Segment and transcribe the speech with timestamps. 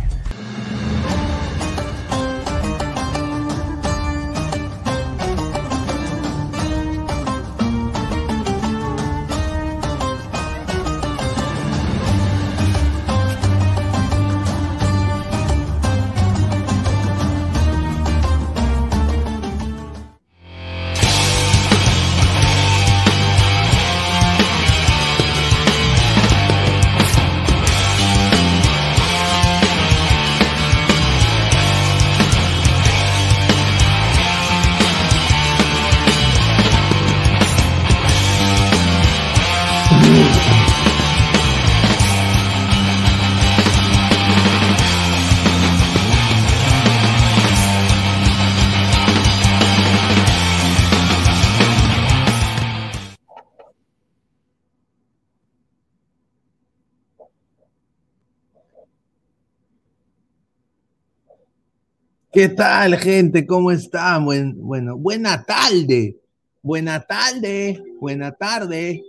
[62.33, 63.45] ¿Qué tal, gente?
[63.45, 64.23] ¿Cómo están?
[64.23, 66.17] Buen- bueno, buena tarde.
[66.61, 67.83] Buena tarde.
[67.99, 69.03] Buena tarde.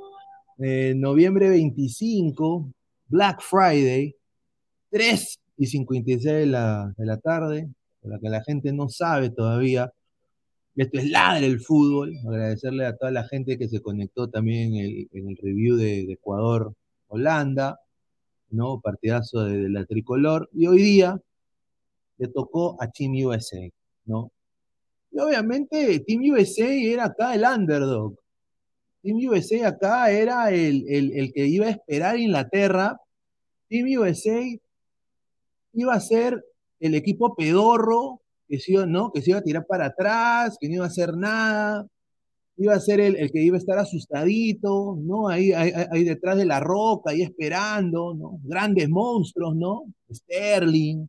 [0.59, 2.69] Eh, noviembre 25,
[3.07, 4.17] Black Friday,
[4.91, 7.69] 3 y 56 de la, de la tarde,
[8.03, 9.93] para que la gente no sabe todavía.
[10.75, 12.17] Esto es Ladre el Fútbol.
[12.27, 16.13] Agradecerle a toda la gente que se conectó también en el, en el review de,
[16.13, 17.79] Ecuador-Holanda,
[18.51, 18.81] ¿no?
[18.81, 20.51] Partidazo de la tricolor.
[20.53, 21.21] Y hoy día
[22.23, 23.69] le tocó a Team USA,
[24.07, 24.31] ¿no?
[25.11, 28.15] Y obviamente Team USA era acá el underdog.
[29.03, 33.01] Team USA acá era el, el- el que iba a esperar a Inglaterra.
[33.69, 34.41] Team USA
[35.75, 36.45] iba a ser
[36.81, 39.11] el equipo pedorro que se iba, ¿no?
[39.13, 41.87] que se iba a tirar para atrás, que no iba a hacer nada.
[42.59, 45.29] Iba a ser el, el que iba a estar asustadito, ¿no?
[45.29, 48.39] Ahí, ahí, ahí- detrás de la roca, ahí esperando, ¿no?
[48.45, 49.85] Grandes monstruos, ¿no?
[50.13, 51.09] Sterling,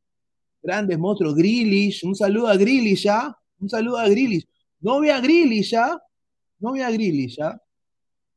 [0.64, 4.48] grandes monstruos, Grealish, un saludo a Grealish ya, un saludo a Grealish.
[4.80, 6.02] No ve a Grealish ya,
[6.60, 7.62] no ve a Grealish ya,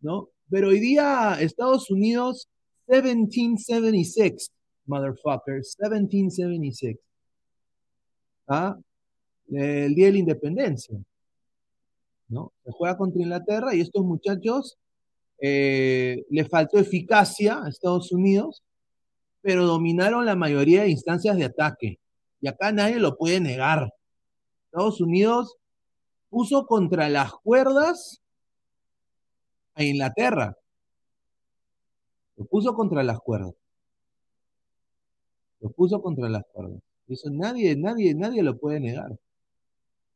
[0.00, 0.28] ¿no?
[0.50, 2.48] Pero hoy día Estados Unidos,
[2.88, 4.50] 1776,
[4.86, 6.98] motherfuckers, 1776.
[8.48, 8.76] ¿Ah?
[9.48, 10.98] El día de la independencia,
[12.28, 12.52] ¿no?
[12.64, 14.76] Se juega contra Inglaterra y estos muchachos
[15.38, 18.64] eh, le faltó eficacia a Estados Unidos,
[19.42, 22.00] pero dominaron la mayoría de instancias de ataque.
[22.40, 23.92] Y acá nadie lo puede negar.
[24.66, 25.56] Estados Unidos
[26.28, 28.22] puso contra las cuerdas
[29.74, 30.56] a Inglaterra.
[32.36, 33.54] Lo puso contra las cuerdas.
[35.60, 36.80] Lo puso contra las cuerdas.
[37.08, 39.16] Eso nadie, nadie, nadie lo puede negar.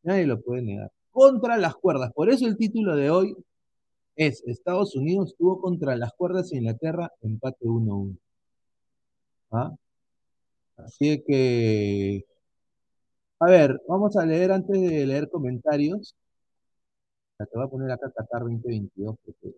[0.03, 0.93] Nadie lo puede negar.
[1.11, 2.13] contra las cuerdas.
[2.13, 3.37] Por eso el título de hoy
[4.15, 8.17] es Estados Unidos tuvo contra las cuerdas e Inglaterra empate 1-1.
[9.51, 9.75] ¿Ah?
[10.85, 12.25] Así que,
[13.39, 16.15] a ver, vamos a leer antes de leer comentarios.
[17.39, 19.55] Te voy a poner acá Qatar 2022 porque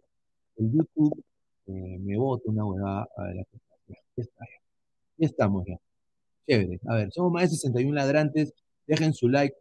[0.56, 1.24] el YouTube
[1.66, 3.08] eh, me bota una huevada.
[3.16, 3.58] A ver, aquí
[4.16, 4.56] está, ya,
[5.18, 5.26] ya.
[5.26, 5.78] estamos ya.
[6.46, 6.80] Chévere.
[6.86, 8.54] A ver, somos más de 61 ladrantes.
[8.86, 9.56] Dejen su like.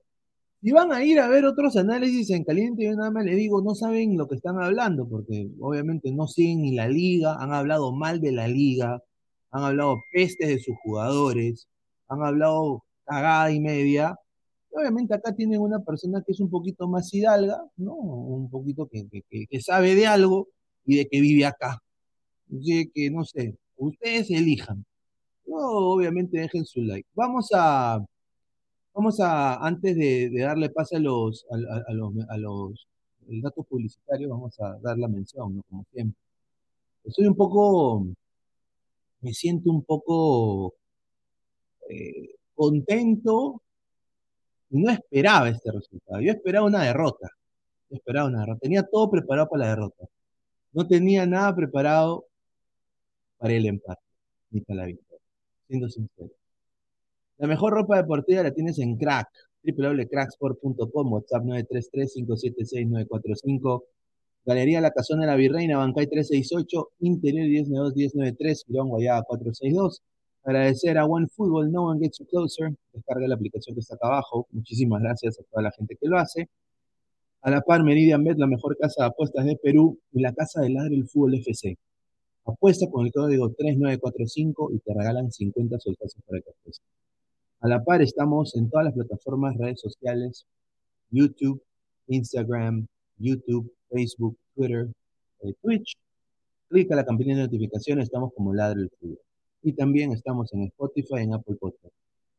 [0.61, 3.63] Si van a ir a ver otros análisis en caliente, yo nada más les digo,
[3.63, 7.91] no saben lo que están hablando, porque obviamente no siguen ni la liga, han hablado
[7.91, 9.01] mal de la liga,
[9.51, 11.67] han hablado pestes de sus jugadores,
[12.07, 14.15] han hablado cagada y media.
[14.71, 17.93] obviamente acá tienen una persona que es un poquito más hidalga, ¿no?
[17.95, 20.47] Un poquito que, que, sabe de algo
[20.85, 21.81] y de que vive acá.
[22.47, 24.85] Así que, no sé, ustedes elijan.
[25.45, 27.07] No, obviamente dejen su like.
[27.13, 27.99] Vamos a,
[28.93, 32.87] vamos a, antes de, darle pase a los, a, los, a los
[33.41, 35.63] datos publicitarios, vamos a dar la mención, ¿no?
[35.69, 36.17] Como siempre.
[37.03, 38.05] Estoy un poco,
[39.21, 40.75] me siento un poco
[41.89, 43.61] eh, contento
[44.71, 46.21] no esperaba este resultado.
[46.21, 47.29] Yo esperaba una derrota.
[47.89, 48.59] Yo esperaba una derrota.
[48.61, 50.05] Tenía todo preparado para la derrota.
[50.73, 52.25] No tenía nada preparado
[53.37, 54.01] para el empate,
[54.51, 55.25] ni para la victoria,
[55.67, 56.29] siendo sincero.
[57.37, 59.27] La mejor ropa deportiva la tienes en Crack,
[59.63, 63.83] www.cracksport.com, WhatsApp 933-576-945,
[64.43, 67.45] Galería La Casona de la Virreina, Bancay 368, Interior
[67.93, 70.01] 1092-1093, Girón Guayaba 462.
[70.43, 74.47] Agradecer a OneFootball, No One Gets You Closer, descarga la aplicación que está acá abajo.
[74.51, 76.49] Muchísimas gracias a toda la gente que lo hace.
[77.43, 80.61] A la par, Meridian Bet, la mejor casa de apuestas de Perú, y la casa
[80.61, 81.77] de Ladre el Fútbol FC.
[82.45, 86.81] Apuesta con el código 3945 y te regalan 50 soltazos para que apuestes.
[87.59, 90.47] A la par estamos en todas las plataformas, redes sociales,
[91.11, 91.61] YouTube,
[92.07, 94.87] Instagram, YouTube, Facebook, Twitter,
[95.41, 95.97] eh, Twitch.
[96.69, 99.19] Clica la campanita de notificaciones, estamos como Ladre el Fútbol.
[99.63, 101.93] Y también estamos en Spotify en Apple Podcast.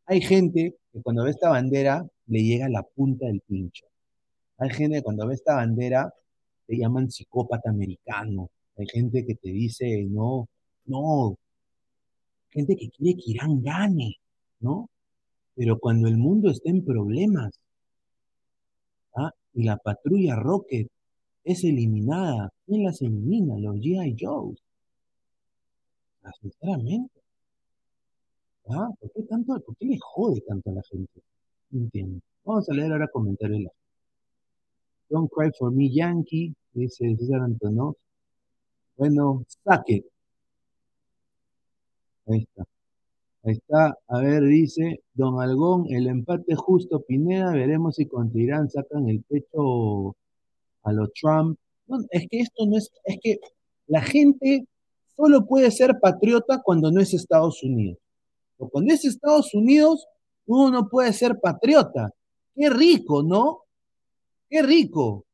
[0.06, 3.87] Hay gente que cuando ve esta bandera le llega la punta del pincho.
[4.59, 6.12] Hay gente que cuando ve esta bandera
[6.66, 8.50] te llaman psicópata americano.
[8.76, 10.49] Hay gente que te dice, no,
[10.87, 11.37] no.
[12.50, 14.16] Gente que quiere que Irán gane,
[14.61, 14.88] ¿no?
[15.54, 17.59] Pero cuando el mundo está en problemas,
[19.14, 19.32] ¿ah?
[19.54, 20.88] y la patrulla Rocket
[21.44, 23.58] es eliminada, ¿quién las elimina?
[23.58, 24.16] Los G.I.
[24.20, 24.58] Joes.
[26.25, 27.20] Ah, sinceramente.
[28.68, 28.88] ¿Ah?
[29.00, 31.20] ¿Por qué tanto, por qué le jode tanto a la gente?
[31.72, 32.20] Entiendo.
[32.44, 33.72] Vamos a leer ahora comentarios.
[35.08, 37.96] Don't cry for me, Yankee, dice César Antonov.
[38.96, 40.04] Bueno, saque.
[42.26, 42.64] Ahí está.
[43.44, 48.70] Ahí está, a ver, dice Don Algón, el empate justo Pineda, veremos si contra Irán
[48.70, 50.14] sacan el pecho
[50.82, 51.58] a los Trump.
[52.10, 53.38] es que esto no es, es que
[53.86, 54.66] la gente
[55.16, 57.98] solo puede ser patriota cuando no es Estados Unidos.
[58.58, 60.06] O cuando es Estados Unidos,
[60.46, 62.10] uno no puede ser patriota.
[62.54, 63.62] Qué rico, ¿no?
[64.48, 65.24] Qué rico.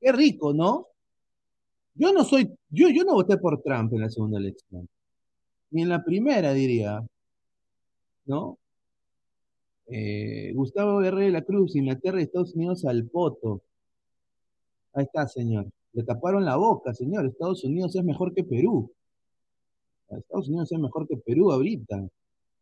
[0.00, 0.88] Qué rico, ¿no?
[1.94, 4.88] Yo no soy, yo, yo no voté por Trump en la segunda elección.
[5.70, 7.04] Ni en la primera, diría.
[8.26, 8.58] ¿no?
[9.86, 13.62] Eh, Gustavo Guerrero de la Cruz, Inglaterra y Estados Unidos al poto.
[14.94, 15.66] Ahí está, señor.
[15.92, 17.26] Le taparon la boca, señor.
[17.26, 18.90] Estados Unidos es mejor que Perú.
[20.08, 22.06] Estados Unidos es mejor que Perú ahorita.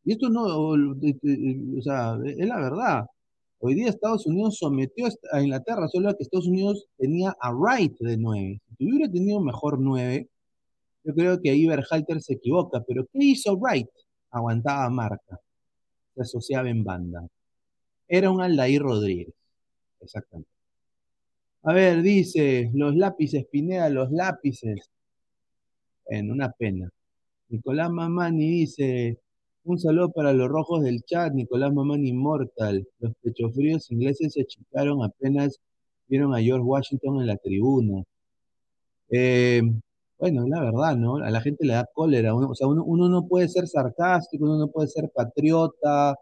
[0.04, 3.06] Y esto no, o sea, es la verdad.
[3.60, 8.16] Hoy día Estados Unidos sometió a Inglaterra, solo que Estados Unidos tenía a Wright de
[8.16, 8.60] 9.
[8.76, 10.28] Si hubiera tenido mejor 9,
[11.04, 12.82] yo creo que ahí Berhalter se equivoca.
[12.86, 13.88] Pero ¿qué hizo Wright?
[14.30, 15.40] Aguantaba marca
[16.14, 17.26] se asociaba en banda.
[18.08, 19.34] Era un Aldair Rodríguez.
[20.00, 20.51] Exactamente.
[21.64, 24.90] A ver, dice, los lápices, Pineda, los lápices.
[26.06, 26.90] En una pena.
[27.48, 29.18] Nicolás Mamani dice,
[29.64, 32.86] un saludo para los rojos del chat, Nicolás Mamani Inmortal.
[32.98, 35.60] Los pechofríos ingleses se achicaron apenas
[36.12, 38.04] vieron a George Washington en la tribuna.
[39.10, 39.62] Eh,
[40.18, 41.16] bueno, la verdad, ¿no?
[41.16, 42.34] A la gente le da cólera.
[42.34, 46.16] o sea, uno, no puede ser sarcástico, uno no puede ser patriota,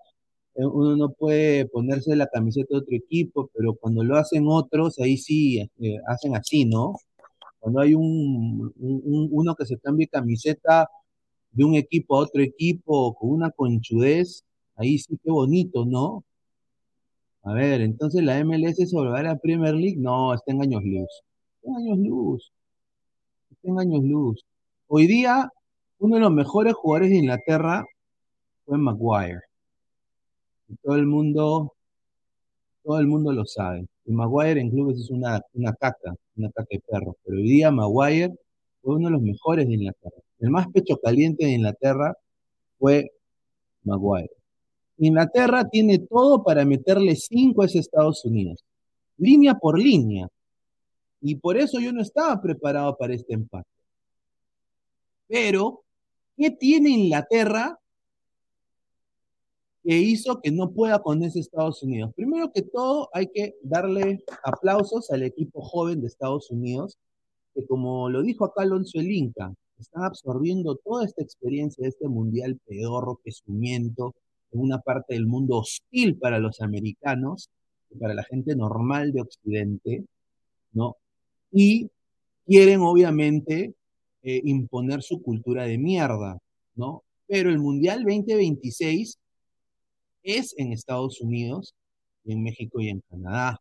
[0.54, 5.16] uno no puede ponerse la camiseta de otro equipo, pero cuando lo hacen otros, ahí
[5.16, 6.94] sí eh, hacen así, ¿no?
[7.60, 10.88] Cuando hay un, uno que se cambie camiseta
[11.52, 14.44] de un equipo a otro equipo con una conchudez,
[14.76, 16.24] ahí sí qué bonito, ¿no?
[17.42, 21.08] A ver, entonces la MLS sobre la Premier League, no, está en años luz.
[21.56, 22.52] Está en años luz
[23.62, 24.44] en años luz.
[24.88, 25.50] Hoy día,
[25.98, 27.84] uno de los mejores jugadores de Inglaterra
[28.64, 29.40] fue Maguire.
[30.82, 31.74] Todo el mundo,
[32.82, 33.86] todo el mundo lo sabe.
[34.04, 37.16] Y Maguire en clubes es una, una caca, una caca de perro.
[37.24, 38.34] Pero hoy día Maguire
[38.82, 40.22] fue uno de los mejores de Inglaterra.
[40.38, 42.16] El más pecho caliente de Inglaterra
[42.78, 43.12] fue
[43.84, 44.30] Maguire.
[44.98, 48.64] Inglaterra tiene todo para meterle cinco a ese Estados Unidos,
[49.16, 50.28] línea por línea.
[51.22, 53.68] Y por eso yo no estaba preparado para este empate.
[55.26, 55.82] Pero,
[56.36, 57.78] ¿qué tiene Inglaterra
[59.82, 62.12] que hizo que no pueda con ese Estados Unidos?
[62.14, 66.98] Primero que todo, hay que darle aplausos al equipo joven de Estados Unidos,
[67.54, 72.08] que como lo dijo acá Alonso el Inca, están absorbiendo toda esta experiencia de este
[72.08, 74.14] mundial pedorro, pesumiento,
[74.52, 77.48] en una parte del mundo hostil para los americanos,
[77.90, 80.04] y para la gente normal de Occidente,
[80.72, 80.96] ¿no?
[81.50, 81.90] Y
[82.46, 83.74] quieren obviamente
[84.22, 86.38] eh, imponer su cultura de mierda,
[86.74, 87.02] ¿no?
[87.26, 89.18] Pero el Mundial 2026
[90.22, 91.74] es en Estados Unidos,
[92.24, 93.60] en México y en Canadá.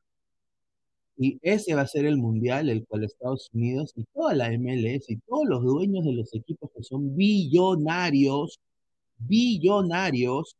[1.18, 5.10] Y ese va a ser el mundial, el cual Estados Unidos y toda la MLS
[5.10, 8.60] y todos los dueños de los equipos que son billonarios,
[9.18, 10.56] billonarios,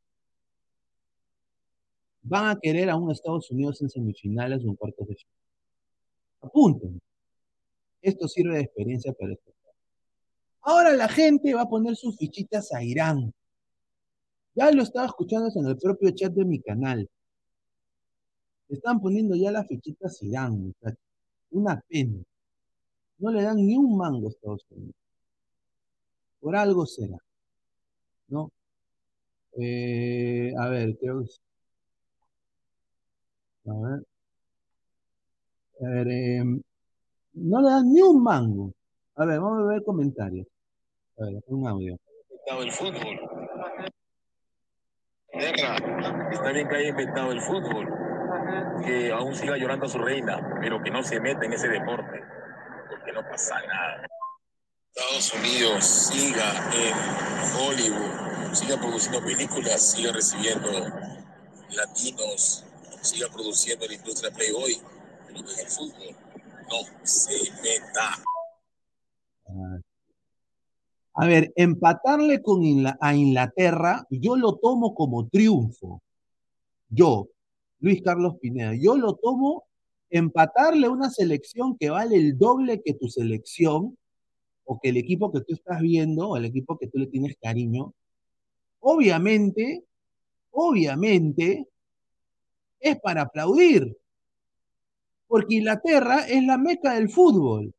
[2.22, 5.34] van a querer a un Estados Unidos en semifinales o en cuartos de final.
[6.42, 7.02] Apunten.
[8.02, 9.52] Esto sirve de experiencia para esto.
[10.62, 13.34] Ahora la gente va a poner sus fichitas a Irán.
[14.60, 17.10] Ya lo estaba escuchando en el propio chat de mi canal.
[18.68, 21.00] Están poniendo ya las fichitas a Irán, muchachos.
[21.52, 22.22] Una pena.
[23.20, 24.96] No le dan ni un mango a Estados Unidos.
[26.42, 27.18] Por algo será.
[28.28, 28.52] ¿No?
[29.58, 31.30] Eh, a ver, creo que
[33.66, 34.06] a ver.
[35.82, 36.44] A ver, eh,
[37.34, 38.74] no le dan ni un mango.
[39.16, 40.48] A ver, vamos a ver comentarios.
[41.18, 41.98] A ver, un audio.
[42.62, 43.39] el fútbol.
[45.32, 47.88] Está bien que haya inventado el fútbol,
[48.86, 52.24] que aún siga llorando a su reina, pero que no se meta en ese deporte,
[52.90, 54.08] porque no pasa nada.
[54.96, 56.94] Estados Unidos siga en
[57.58, 60.70] Hollywood, siga produciendo películas, siga recibiendo
[61.72, 62.66] latinos,
[63.02, 64.82] siga produciendo la industria Playboy,
[65.28, 66.16] pero en el fútbol
[66.70, 68.29] no se meta.
[71.22, 72.62] A ver, empatarle con
[73.02, 76.02] a Inglaterra, yo lo tomo como triunfo.
[76.88, 77.28] Yo,
[77.82, 79.66] Luis Carlos Pineda, yo lo tomo
[80.10, 83.98] empatarle a una selección que vale el doble que tu selección,
[84.64, 87.36] o que el equipo que tú estás viendo, o el equipo que tú le tienes
[87.42, 87.94] cariño.
[88.80, 89.84] Obviamente,
[90.52, 91.68] obviamente,
[92.80, 93.94] es para aplaudir.
[95.28, 97.74] Porque Inglaterra es la meca del fútbol.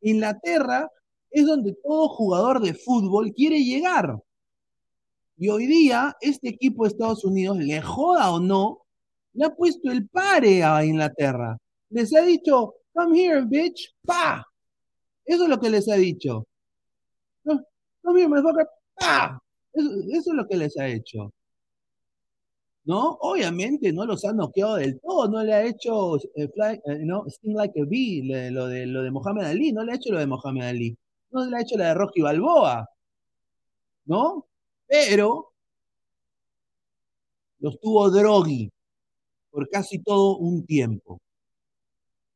[0.00, 0.88] Inglaterra
[1.30, 4.18] es donde todo jugador de fútbol quiere llegar.
[5.36, 8.86] Y hoy día, este equipo de Estados Unidos, le joda o no,
[9.34, 11.56] le ha puesto el pare a Inglaterra.
[11.90, 14.44] Les ha dicho, come here, bitch, pa.
[15.24, 16.44] Eso es lo que les ha dicho.
[17.44, 19.40] Come here, motherfucker, pa.
[19.72, 21.32] Eso, es lo que les ha hecho.
[22.84, 23.18] ¿no?
[23.20, 27.26] Obviamente no los ha noqueado del todo, no le ha hecho eh, fly, eh, no,
[27.28, 30.18] Sting Like a Bee, lo de, lo de Mohamed Ali, no le ha hecho lo
[30.18, 30.96] de Mohamed Ali,
[31.30, 32.88] no le ha hecho la de Rocky Balboa,
[34.06, 34.46] ¿no?
[34.86, 35.52] Pero
[37.58, 38.70] los tuvo Droghi
[39.50, 41.20] por casi todo un tiempo.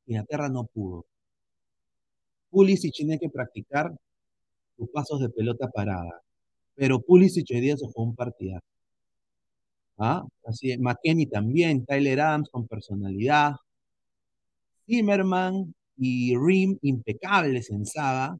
[0.06, 1.06] Inglaterra no pudo.
[2.50, 3.94] Pulisic tiene que practicar
[4.76, 6.22] sus pasos de pelota parada,
[6.74, 8.66] pero Pulisic hoy día se jugó un partidazo.
[9.98, 10.24] ¿Ah?
[10.44, 13.52] Así es, McKenny también, Tyler Adams con personalidad,
[14.86, 18.36] Zimmerman y Rim impecables en saga,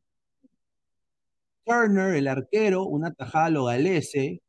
[1.65, 4.41] Turner, el arquero, una tajada lo galese,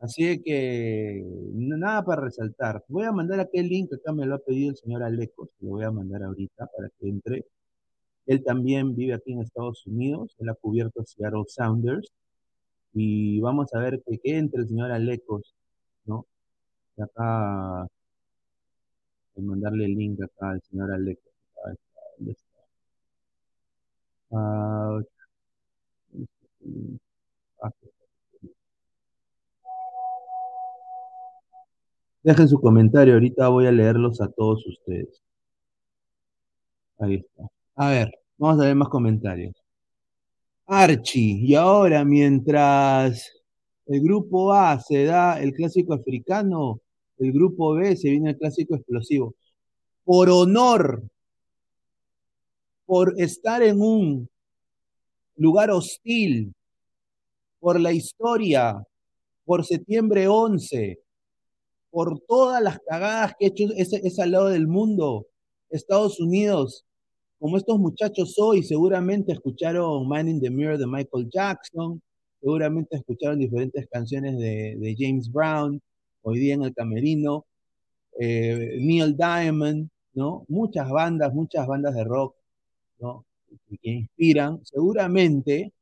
[0.00, 1.22] así que
[1.54, 2.84] nada para resaltar.
[2.88, 5.84] Voy a mandar aquel link, acá me lo ha pedido el señor Alecos, lo voy
[5.84, 7.46] a mandar ahorita para que entre.
[8.26, 12.12] Él también vive aquí en Estados Unidos, él ha cubierto Seattle Sounders,
[12.94, 15.54] y vamos a ver que, entre el señor Alecos,
[16.06, 16.26] ¿no?
[16.98, 17.86] Acá,
[19.34, 21.32] voy a mandarle el link acá al señor Alecos.
[24.30, 25.00] Ah,
[32.22, 35.22] Dejen su comentario, ahorita voy a leerlos a todos ustedes.
[36.98, 37.48] Ahí está.
[37.76, 39.54] A ver, vamos a ver más comentarios.
[40.66, 43.30] Archie, y ahora mientras
[43.86, 46.80] el grupo A se da el clásico africano,
[47.18, 49.34] el grupo B se viene el clásico explosivo.
[50.04, 51.02] Por honor,
[52.86, 54.28] por estar en un
[55.36, 56.54] lugar hostil,
[57.60, 58.82] por la historia,
[59.44, 60.98] por septiembre 11,
[61.90, 65.26] por todas las cagadas que ha hecho ese, ese lado del mundo,
[65.70, 66.84] Estados Unidos,
[67.38, 72.00] como estos muchachos hoy seguramente escucharon Man in the Mirror de Michael Jackson,
[72.40, 75.80] seguramente escucharon diferentes canciones de, de James Brown,
[76.22, 77.46] hoy día en el camerino,
[78.18, 80.44] eh, Neil Diamond, ¿no?
[80.48, 82.34] Muchas bandas, muchas bandas de rock,
[82.98, 83.24] ¿no?
[83.82, 85.72] Que inspiran, seguramente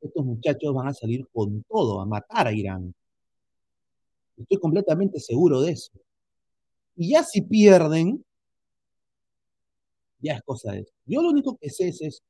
[0.00, 2.94] estos muchachos van a salir con todo, a matar a Irán.
[4.36, 5.92] Estoy completamente seguro de eso.
[6.96, 8.24] Y ya si pierden,
[10.20, 10.92] ya es cosa de eso.
[11.04, 12.26] Yo lo único que sé es esto.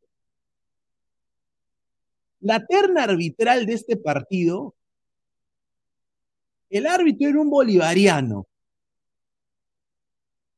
[2.41, 4.75] La terna arbitral de este partido,
[6.71, 8.47] el árbitro era un bolivariano,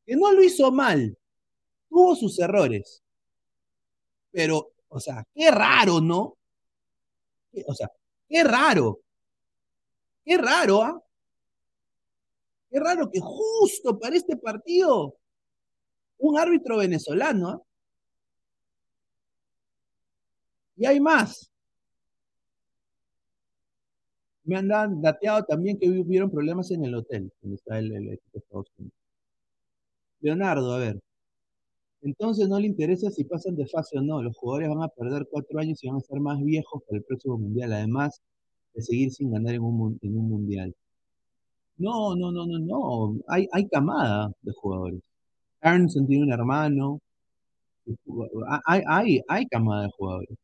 [0.04, 1.16] que no lo hizo mal,
[1.88, 3.02] tuvo sus errores.
[4.32, 6.36] Pero, o sea, qué raro, ¿no?
[7.66, 7.90] O sea,
[8.28, 9.00] qué raro.
[10.24, 11.02] Qué raro, ¿ah?
[12.70, 15.16] Qué raro que justo para este partido
[16.18, 17.48] un árbitro venezolano.
[17.48, 17.62] ¿ah?
[20.76, 21.50] Y hay más.
[24.44, 28.38] Me han dateado también que hubieron problemas en el hotel donde está el equipo de
[28.38, 28.94] Estados Unidos.
[30.20, 31.00] Leonardo, a ver.
[32.02, 34.22] Entonces no le interesa si pasan de fase o no.
[34.22, 37.04] Los jugadores van a perder cuatro años y van a ser más viejos para el
[37.04, 38.22] próximo mundial, además
[38.74, 40.74] de seguir sin ganar en un, en un mundial.
[41.78, 43.20] No, no, no, no, no.
[43.28, 45.00] Hay, hay camada de jugadores.
[45.60, 47.00] Arnson tiene un hermano.
[48.66, 50.38] Hay, hay, hay camada de jugadores.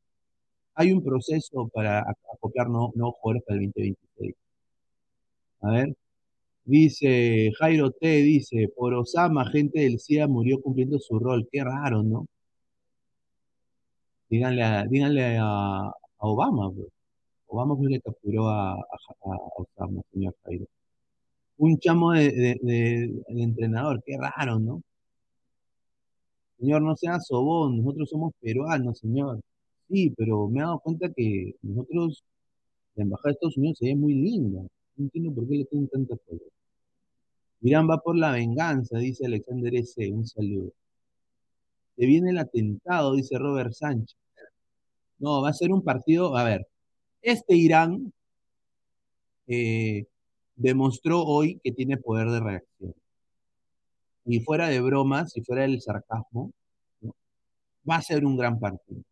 [0.74, 4.34] Hay un proceso para acoplar nuevos jugadores para el 2026.
[5.60, 5.96] A ver.
[6.66, 11.48] Dice Jairo T, dice, por Osama, gente del CIA murió cumpliendo su rol.
[11.50, 12.26] Qué raro, ¿no?
[14.28, 16.70] Díganle a, díganle a, Obama.
[16.72, 16.88] Pues.
[17.48, 18.76] Obama fue que capturó a,
[19.56, 20.66] Osama, señor Jairo.
[21.58, 24.82] Un chamo de, entrenador, qué raro, ¿no?
[26.58, 29.40] Señor, no sea sobón, nosotros somos peruanos, señor.
[29.88, 32.24] Sí, pero me he dado cuenta que nosotros,
[32.96, 34.62] la embajada de Estados Unidos se ve muy linda.
[34.96, 36.42] No entiendo por qué le tienen tanta apoyo.
[37.62, 40.10] Irán va por la venganza, dice Alexander S.
[40.12, 40.72] Un saludo.
[41.96, 44.16] Se viene el atentado, dice Robert Sánchez.
[45.18, 46.36] No, va a ser un partido.
[46.36, 46.66] A ver,
[47.22, 48.12] este Irán
[49.46, 50.06] eh,
[50.54, 52.94] demostró hoy que tiene poder de reacción.
[54.26, 56.52] Y fuera de bromas y fuera del sarcasmo,
[57.88, 59.02] va a ser un gran partido.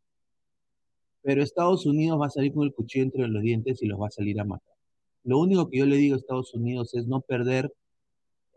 [1.23, 4.09] Pero Estados Unidos va a salir con el cuchillo entre los dientes y los va
[4.09, 4.74] a salir a matar.
[5.25, 7.73] Lo único que yo le digo a Estados Unidos es no perder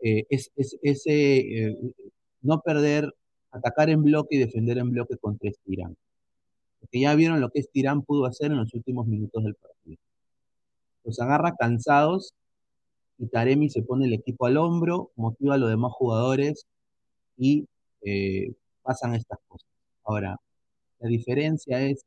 [0.00, 0.50] eh, es,
[0.82, 1.76] ese, eh,
[2.42, 3.12] no perder,
[3.50, 5.96] atacar en bloque y defender en bloque contra este Irán.
[6.80, 9.98] Porque ya vieron lo que este Irán pudo hacer en los últimos minutos del partido.
[11.04, 12.34] Los agarra cansados
[13.18, 16.66] y Taremi se pone el equipo al hombro, motiva a los demás jugadores
[17.36, 17.66] y
[18.02, 18.52] eh,
[18.82, 19.68] pasan estas cosas.
[20.04, 20.36] Ahora,
[21.00, 22.04] la diferencia es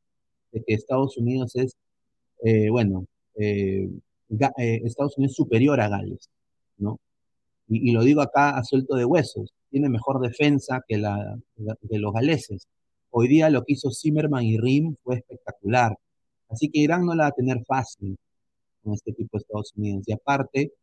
[0.52, 1.76] de que Estados Unidos es,
[2.71, 3.06] bueno,
[4.58, 6.30] Estados Unidos superior a Gales,
[6.78, 7.00] ¿no?
[7.67, 12.13] y, lo digo acá a suelto de huesos, tiene mejor defensa que la, de los
[12.13, 12.67] galeses.
[13.10, 15.98] Hoy día lo que hizo Zimmerman y Rim fue espectacular.
[16.50, 18.17] Así que Irán no la va a tener fácil
[18.84, 20.04] con este equipo de Estados Unidos.
[20.06, 20.74] Y aparte,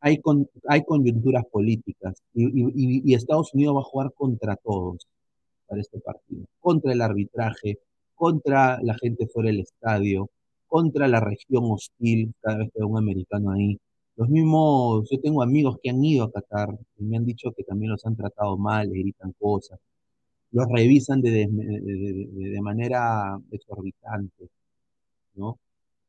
[0.00, 5.06] hay, con, hay coyunturas políticas y, y, Estados Unidos va a jugar contra todos
[5.66, 6.44] para este partido.
[6.60, 7.78] Contra el arbitraje,
[8.14, 10.30] contra la gente fuera del estadio,
[10.74, 13.78] contra la región hostil, cada vez que hay un americano ahí.
[14.16, 17.62] Los mismos, yo tengo amigos que han ido a Qatar y me han dicho que
[17.62, 19.78] también los han tratado mal, le gritan cosas,
[20.50, 21.48] los revisan de,
[22.60, 24.48] manera exorbitante,
[25.36, 25.58] ¿no?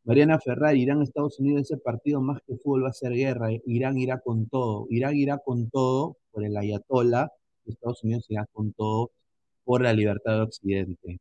[0.05, 3.99] Mariana Ferrari, Irán, Estados Unidos, ese partido más que fútbol va a ser guerra, Irán
[3.99, 7.29] irá con todo, Irán irá con todo por el ayatollah,
[7.67, 9.11] Estados Unidos irá con todo
[9.63, 11.19] por la libertad de Occidente,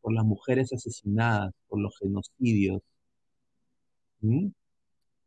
[0.00, 2.82] por las mujeres asesinadas, por los genocidios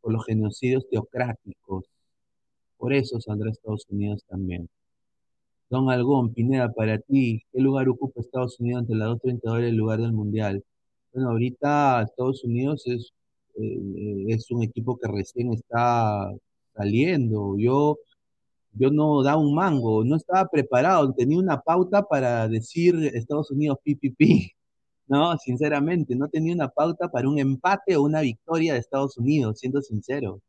[0.00, 1.84] por los genocidios teocráticos.
[2.76, 4.68] Por eso saldrá Estados Unidos también.
[5.70, 10.00] Don Algón, Pineda, para ti, ¿qué lugar ocupa Estados Unidos ante la 230 el lugar
[10.00, 10.62] del Mundial?
[11.12, 13.12] Bueno, ahorita Estados Unidos es,
[13.56, 16.30] eh, es un equipo que recién está
[16.76, 17.56] saliendo.
[17.58, 17.98] Yo,
[18.72, 23.78] yo no da un mango, no estaba preparado, tenía una pauta para decir Estados Unidos
[23.84, 24.53] PPP.
[25.06, 29.58] No, sinceramente, no tenía una pauta para un empate o una victoria de Estados Unidos,
[29.60, 30.40] siendo sincero.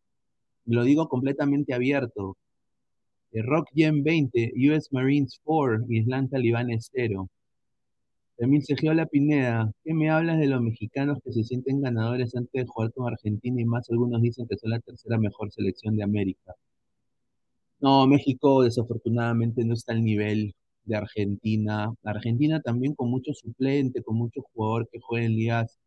[0.65, 2.37] Lo digo completamente abierto.
[3.31, 7.29] El Rock Gen 20, US Marines 4, Island Talibanes 0.
[8.37, 12.51] También Sergio La Pineda, ¿qué me hablas de los mexicanos que se sienten ganadores antes
[12.51, 16.03] de jugar con Argentina y más algunos dicen que son la tercera mejor selección de
[16.03, 16.53] América?
[17.79, 20.53] No, México desafortunadamente no está al nivel
[20.85, 21.93] de Argentina.
[22.03, 25.77] Argentina también con mucho suplente, con mucho jugador que juega en ligas,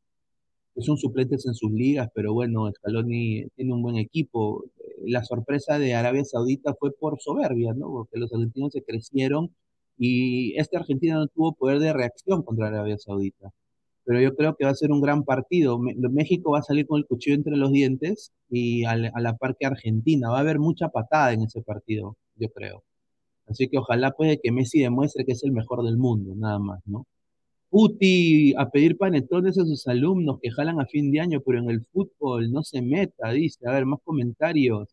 [0.74, 4.64] que son suplentes en sus ligas, pero bueno, Scaloni tiene un buen equipo.
[5.04, 7.88] La sorpresa de Arabia Saudita fue por soberbia, ¿no?
[7.90, 9.50] Porque los argentinos se crecieron
[9.98, 13.50] y esta Argentina no tuvo poder de reacción contra Arabia Saudita.
[14.04, 15.78] Pero yo creo que va a ser un gran partido.
[15.78, 19.66] México va a salir con el cuchillo entre los dientes y a la par que
[19.66, 20.30] Argentina.
[20.30, 22.84] Va a haber mucha patada en ese partido, yo creo.
[23.48, 26.80] Así que ojalá puede que Messi demuestre que es el mejor del mundo, nada más,
[26.86, 27.06] ¿no?
[27.70, 31.70] Uti a pedir panetones a sus alumnos que jalan a fin de año, pero en
[31.70, 33.66] el fútbol no se meta, dice.
[33.68, 34.88] A ver, más comentarios.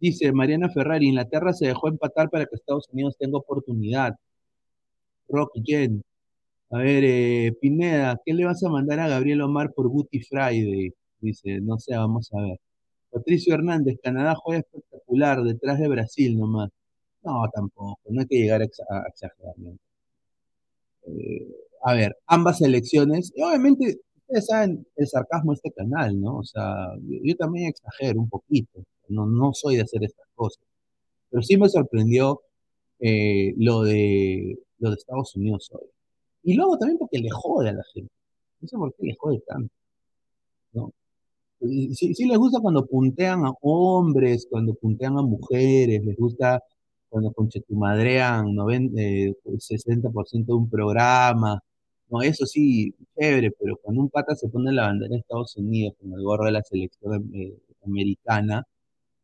[0.00, 4.16] Dice Mariana Ferrari, Inglaterra se dejó empatar para que Estados Unidos tenga oportunidad.
[5.28, 6.02] Rock Jen.
[6.70, 10.92] A ver, eh, Pineda, ¿qué le vas a mandar a Gabriel Omar por Booty Friday?
[11.20, 12.58] Dice, no sé, vamos a ver.
[13.10, 16.70] Patricio Hernández, Canadá juega espectacular, detrás de Brasil nomás.
[17.22, 19.54] No, tampoco, no hay que llegar a, exagerar.
[21.06, 21.48] Eh,
[21.82, 26.38] a ver, ambas elecciones, obviamente, ustedes saben el sarcasmo de este canal, ¿no?
[26.38, 26.64] O sea,
[27.02, 30.62] yo, también exagero un poquito, no, no soy de hacer estas cosas,
[31.30, 32.42] pero sí me sorprendió
[33.00, 35.88] eh, lo, de, lo de Estados Unidos hoy.
[36.42, 38.12] Y luego también porque le jode a la gente.
[38.60, 39.72] No sé por qué le jode tanto.
[40.72, 40.92] ¿no?
[41.60, 46.62] Sí, sí les gusta cuando puntean a hombres, cuando puntean a mujeres, les gusta
[47.08, 51.60] cuando conchetumadrean 90, eh, 60% de un programa.
[52.10, 55.94] No, eso sí, chévere, pero cuando un pata se pone la bandera de Estados Unidos
[56.00, 58.64] con el gorro de la selección eh, americana,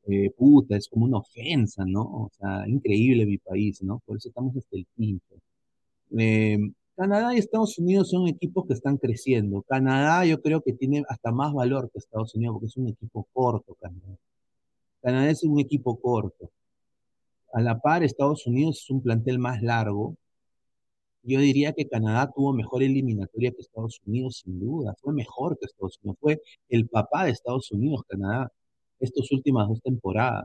[0.06, 2.02] eh, puta, es como una ofensa, ¿no?
[2.02, 4.00] O sea, increíble mi país, ¿no?
[4.06, 5.34] Por eso estamos hasta el pincho.
[6.96, 9.62] Canadá y Estados Unidos son equipos que están creciendo.
[9.62, 13.26] Canadá yo creo que tiene hasta más valor que Estados Unidos porque es un equipo
[13.32, 14.16] corto, Canadá.
[15.02, 16.50] Canadá es un equipo corto.
[17.54, 20.16] A la par, Estados Unidos es un plantel más largo.
[21.22, 24.94] Yo diría que Canadá tuvo mejor eliminatoria que Estados Unidos, sin duda.
[25.00, 26.18] Fue mejor que Estados Unidos.
[26.20, 28.52] Fue el papá de Estados Unidos, Canadá,
[29.00, 30.44] estas últimas dos temporadas.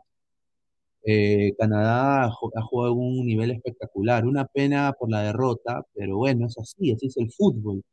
[1.04, 4.26] Eh, Canadá ha jugado un nivel espectacular.
[4.26, 7.84] Una pena por la derrota, pero bueno, es así, así es el fútbol.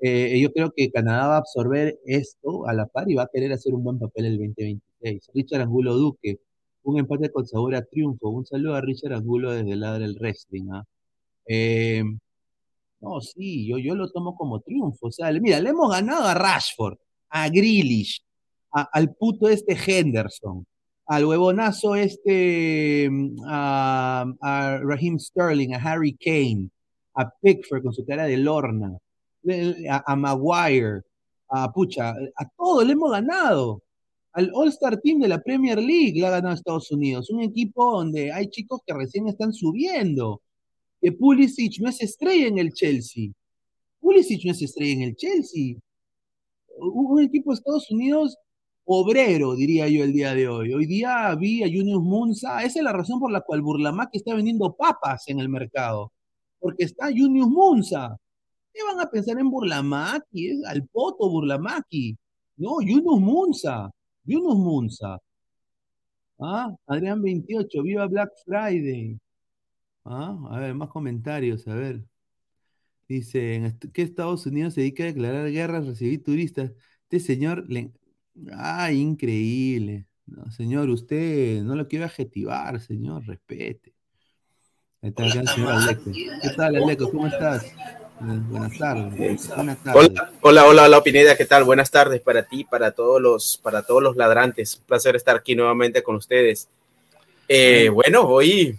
[0.00, 3.30] Eh, yo creo que Canadá va a absorber esto a la par y va a
[3.32, 5.30] querer hacer un buen papel el 2026.
[5.34, 6.40] Richard Angulo Duque,
[6.84, 8.30] un empate con sabor a triunfo.
[8.30, 10.68] Un saludo a Richard Angulo desde el del wrestling.
[10.72, 10.84] ¿ah?
[11.46, 12.02] Eh,
[13.00, 15.08] no, sí, yo, yo lo tomo como triunfo.
[15.08, 16.98] O sea, mira, le hemos ganado a Rashford,
[17.30, 18.22] a Grealish,
[18.72, 20.66] al puto este Henderson,
[21.06, 23.10] al huevonazo este,
[23.46, 26.70] a, a Raheem Sterling, a Harry Kane,
[27.14, 28.96] a Pickford con su cara de lorna,
[29.90, 31.02] a, a Maguire,
[31.48, 33.82] a Pucha, a todos le hemos ganado
[34.32, 37.30] al All-Star Team de la Premier League le ha ganado Estados Unidos.
[37.30, 40.40] Un equipo donde hay chicos que recién están subiendo.
[41.00, 43.30] Que Pulisic no es estrella en el Chelsea.
[44.00, 45.76] Pulisic no es estrella en el Chelsea.
[46.78, 48.36] Un equipo de Estados Unidos
[48.84, 50.72] obrero, diría yo el día de hoy.
[50.72, 52.62] Hoy día vi a Junius Munza.
[52.62, 56.12] Esa es la razón por la cual Burlamaki está vendiendo papas en el mercado.
[56.58, 58.16] Porque está Junius Munza.
[58.72, 60.50] ¿Qué van a pensar en Burlamaki?
[60.50, 62.16] Es al poto Burlamaki.
[62.56, 63.90] No, Yunus Munza.
[64.24, 65.18] Yunus Munza.
[66.38, 69.18] Ah, Adrián 28, viva Black Friday.
[70.04, 72.02] Ah, a ver, más comentarios, a ver.
[73.08, 76.72] Dice, ¿qué Estados Unidos se dedica a declarar guerras, recibir turistas?
[77.02, 77.92] Este señor, le...
[78.92, 80.06] increíble.
[80.26, 83.92] No, señor, usted no lo quiere adjetivar, señor, respete.
[85.02, 86.12] Está señor Aleco.
[86.12, 87.10] ¿Qué tal, Aleco?
[87.10, 87.64] ¿Cómo estás?
[88.20, 89.50] Buenas tardes.
[89.56, 89.78] Hola,
[90.42, 91.64] hola, hola, hola, Pineda, ¿qué tal?
[91.64, 94.76] Buenas tardes para ti, para todos los, para todos los ladrantes.
[94.76, 96.68] Un placer estar aquí nuevamente con ustedes.
[97.48, 98.78] Eh, bueno, hoy.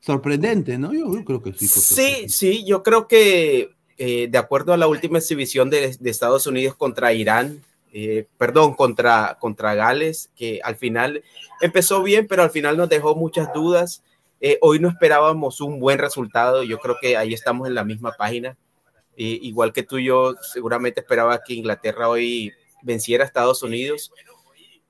[0.00, 0.94] Sorprendente, ¿no?
[0.94, 1.68] Yo, creo que sí.
[1.68, 6.74] Sí, sí, yo creo que eh, de acuerdo a la última exhibición de, Estados Unidos
[6.74, 11.22] contra Irán, eh, perdón, contra, contra Gales, que al final
[11.60, 14.02] empezó bien, pero al final nos dejó muchas dudas.
[14.40, 18.12] Eh, hoy no esperábamos un buen resultado, yo creo que ahí estamos en la misma
[18.12, 18.56] página.
[19.16, 24.12] Eh, igual que tú, yo seguramente esperaba que Inglaterra hoy venciera a Estados Unidos.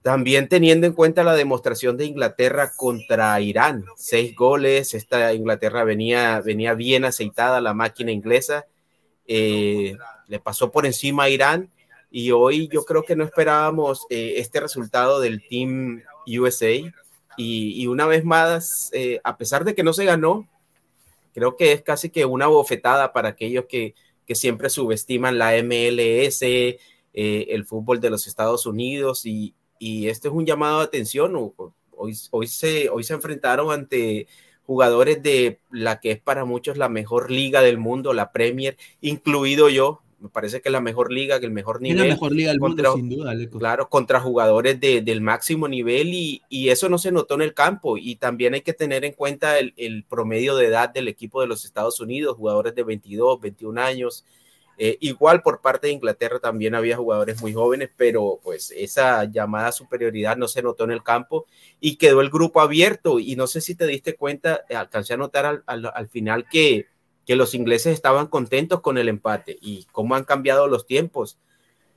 [0.03, 6.41] También teniendo en cuenta la demostración de Inglaterra contra Irán, seis goles, esta Inglaterra venía,
[6.41, 8.67] venía bien aceitada, la máquina inglesa,
[9.27, 9.97] eh,
[10.29, 11.71] le pasó por encima a Irán
[12.11, 16.93] y hoy yo creo que no esperábamos este resultado del Team USA
[17.39, 20.49] y, una vez más, eh, a pesar de que no se ganó,
[21.33, 23.95] creo que es casi que una bofetada para aquellos que,
[24.27, 26.79] que siempre subestiman la MLS, eh,
[27.15, 31.35] el fútbol de los Estados Unidos y, y este es un llamado de atención
[32.01, 34.29] Hoy, hoy, se, hoy se enfrentaron ante
[34.65, 39.69] jugadores de la que es para muchos la mejor liga del mundo, la Premier, incluido
[39.69, 40.01] yo.
[40.21, 42.03] Me parece que es la mejor liga, que el mejor nivel.
[42.03, 43.59] Es la mejor liga del contra, mundo, sin duda.
[43.59, 47.55] Claro, contra jugadores de, del máximo nivel y, y, eso no se notó en el
[47.55, 47.97] campo.
[47.97, 51.47] Y también hay que tener en cuenta el, el, promedio de edad del equipo de
[51.47, 54.25] los Estados Unidos, jugadores de 22, 21 años.
[54.81, 59.73] Eh, igual por parte de Inglaterra también había jugadores muy jóvenes, pero pues esa llamada
[59.73, 61.47] superioridad no se notó en el campo
[61.81, 63.19] y quedó el grupo abierto.
[63.19, 66.87] Y no sé si te diste cuenta, alcancé a notar al, al, al final que,
[67.29, 71.39] que los ingleses estaban contentos con el empate y cómo han cambiado los tiempos.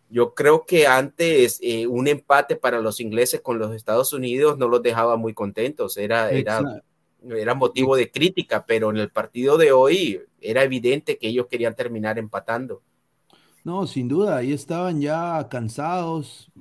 [0.10, 4.68] Yo creo que antes eh, un empate para los ingleses con los Estados Unidos no
[4.68, 6.84] los dejaba muy contentos, era, era,
[7.26, 11.78] era motivo de crítica, pero en el partido de hoy era evidente que ellos querían
[11.78, 12.82] terminar empatando.
[13.64, 16.52] No, sin duda, ahí estaban ya cansados.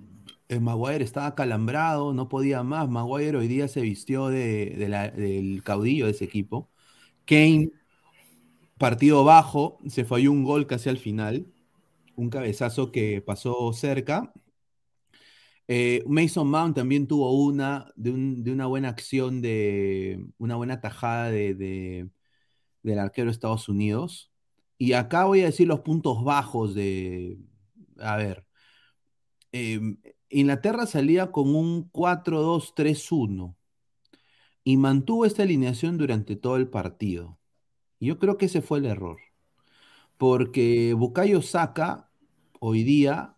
[0.47, 2.89] El Maguire estaba calambrado, no podía más.
[2.89, 6.71] Maguire hoy día se vistió de, de la, del caudillo de ese equipo.
[7.25, 7.73] Kane,
[8.81, 11.47] partido bajo, se falló un gol casi al final.
[12.17, 14.33] Un cabezazo que pasó cerca.
[15.69, 20.81] Eh, Mason Mount también tuvo una de, un, de, una buena acción de una buena
[20.81, 22.11] tajada de, de,
[22.83, 24.33] del arquero de Estados Unidos.
[24.79, 27.39] Y acá voy a decir los puntos bajos de.
[27.99, 28.47] A ver.
[29.53, 29.81] Eh,
[30.31, 33.57] Inglaterra salía con un 4-2-3-1
[34.65, 37.40] y mantuvo esta alineación durante todo el partido.
[38.01, 39.19] Y yo creo que ese fue el error.
[40.17, 42.11] Porque Bukayo Saka
[42.59, 43.37] hoy día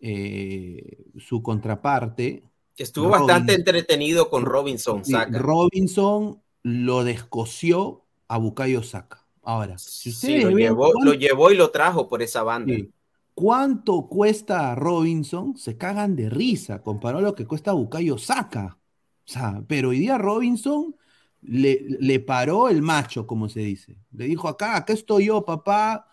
[0.00, 2.44] eh, su contraparte.
[2.74, 5.04] Que estuvo Robin, bastante entretenido con Robinson.
[5.04, 5.38] Saka.
[5.38, 9.24] Robinson lo descoció a Bukayo Saka.
[9.42, 12.42] Ahora, si ustedes sí, lo, ven, llevó, ¿cuánto, lo, llevó, y lo trajo por esa
[12.42, 12.74] banda.
[12.74, 12.92] Sí.
[13.34, 15.56] ¿Cuánto cuesta Robinson?
[15.56, 18.78] Se cagan de risa comparado a lo que cuesta Bukayo Saka.
[19.26, 20.96] O sea, pero hoy día Robinson
[21.42, 23.98] le, le paró el macho, como se dice.
[24.12, 26.06] Le dijo, acá, acá estoy yo, papá,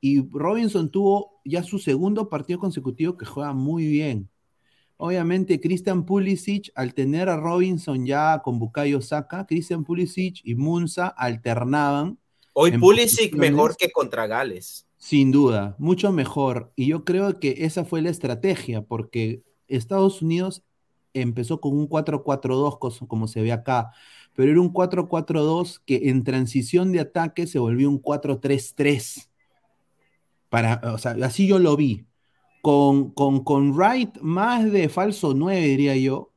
[0.00, 4.28] y Robinson tuvo ya su segundo partido consecutivo que juega muy bien.
[4.96, 11.08] Obviamente, Christian Pulisic, al tener a Robinson ya con Bukayo Saka, Christian Pulisic y Munza
[11.08, 12.18] alternaban.
[12.52, 14.86] Hoy Pulisic mejor que contra Gales.
[14.98, 16.72] Sin duda, mucho mejor.
[16.76, 20.62] Y yo creo que esa fue la estrategia, porque Estados Unidos
[21.14, 23.92] empezó con un 4-4-2, como se ve acá,
[24.34, 29.28] pero era un 4-4-2 que en transición de ataque se volvió un 4-3-3
[30.52, 32.04] para, o sea, así yo lo vi.
[32.60, 36.30] Con, con, con Wright más de falso 9, diría yo.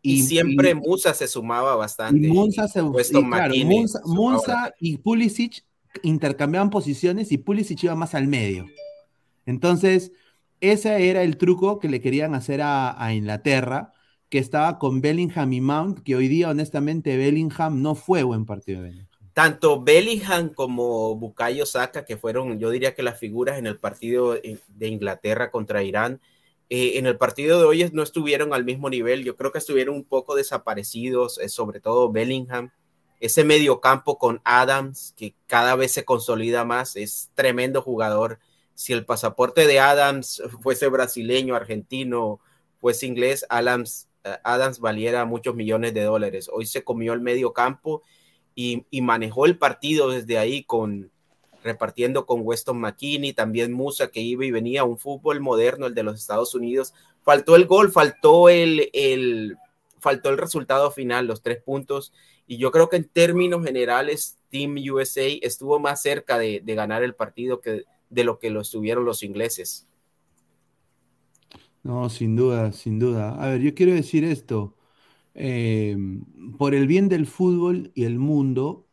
[0.00, 2.28] Y, y siempre y, Musa se sumaba bastante.
[2.28, 5.66] Y Musa, se, y, claro, Musa, Musa y Pulisic
[6.02, 8.64] intercambiaban posiciones y Pulisic iba más al medio.
[9.44, 10.12] Entonces,
[10.62, 13.92] ese era el truco que le querían hacer a, a Inglaterra,
[14.28, 18.82] que estaba con Bellingham y Mount, que hoy día, honestamente, Bellingham no fue buen partido
[19.38, 24.32] tanto Bellingham como Bukayo Saka, que fueron, yo diría que las figuras en el partido
[24.32, 26.20] de Inglaterra contra Irán,
[26.70, 29.94] eh, en el partido de hoy no estuvieron al mismo nivel, yo creo que estuvieron
[29.94, 32.72] un poco desaparecidos, eh, sobre todo Bellingham.
[33.20, 38.40] Ese mediocampo con Adams, que cada vez se consolida más, es tremendo jugador.
[38.74, 42.40] Si el pasaporte de Adams fuese brasileño, argentino,
[42.80, 44.07] fuese inglés, Adams,
[44.44, 46.50] Adams valiera muchos millones de dólares.
[46.52, 48.02] Hoy se comió el mediocampo campo
[48.54, 51.10] y, manejó el partido desde ahí con
[51.62, 56.04] repartiendo con Weston McKinney, también Musa que iba y venía, un fútbol moderno, el de
[56.04, 56.94] los Estados Unidos.
[57.22, 59.56] Faltó el gol, faltó el, el,
[59.98, 62.12] faltó el resultado final, los tres puntos.
[62.46, 67.02] Y yo creo que en términos generales, Team USA estuvo más cerca de, de ganar
[67.02, 69.87] el partido que de lo que lo estuvieron los ingleses.
[71.88, 73.34] No, sin duda, sin duda.
[73.42, 74.76] A ver, yo quiero decir esto.
[75.34, 75.96] Eh,
[76.58, 78.86] por el bien del fútbol y el mundo,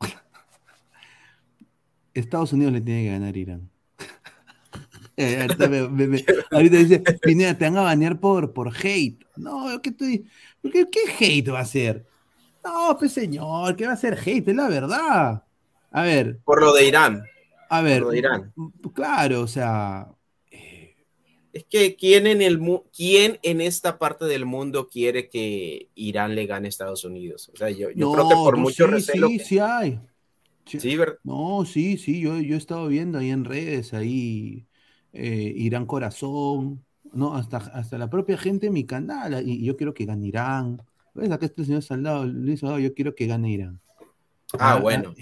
[2.14, 3.70] Estados Unidos le tiene que ganar a Irán.
[5.16, 9.24] Eh, ahorita, me, me, me, ahorita, dice, Pineda, te van a banear por, por hate.
[9.36, 10.26] No, ¿qué, estoy,
[10.60, 12.04] ¿qué, ¿qué hate va a ser?
[12.64, 14.48] No, pues señor, ¿qué va a ser hate?
[14.48, 15.44] Es la verdad.
[15.92, 16.40] A ver.
[16.44, 17.22] Por lo de Irán.
[17.70, 18.02] A ver.
[18.02, 18.52] Por lo de Irán.
[18.92, 20.08] Claro, o sea,
[21.54, 22.60] es que ¿quién en, el,
[22.94, 27.48] ¿quién en esta parte del mundo quiere que Irán le gane a Estados Unidos?
[27.54, 29.28] O sea, yo, yo no, creo que por mucho sí, recelo.
[29.28, 29.44] Sí, que...
[29.44, 30.00] sí hay.
[30.66, 31.18] Sí, sí ¿verdad?
[31.22, 34.66] No, sí, sí, yo, yo he estado viendo ahí en redes, ahí
[35.12, 39.94] eh, Irán Corazón, no, hasta, hasta la propia gente en mi canal, y yo quiero
[39.94, 40.82] que gane Irán.
[41.14, 41.30] ¿Ves?
[41.30, 43.80] Acá este señor Saldado, Luis Saldado, yo quiero que gane Irán.
[44.58, 45.14] Ah, ah bueno.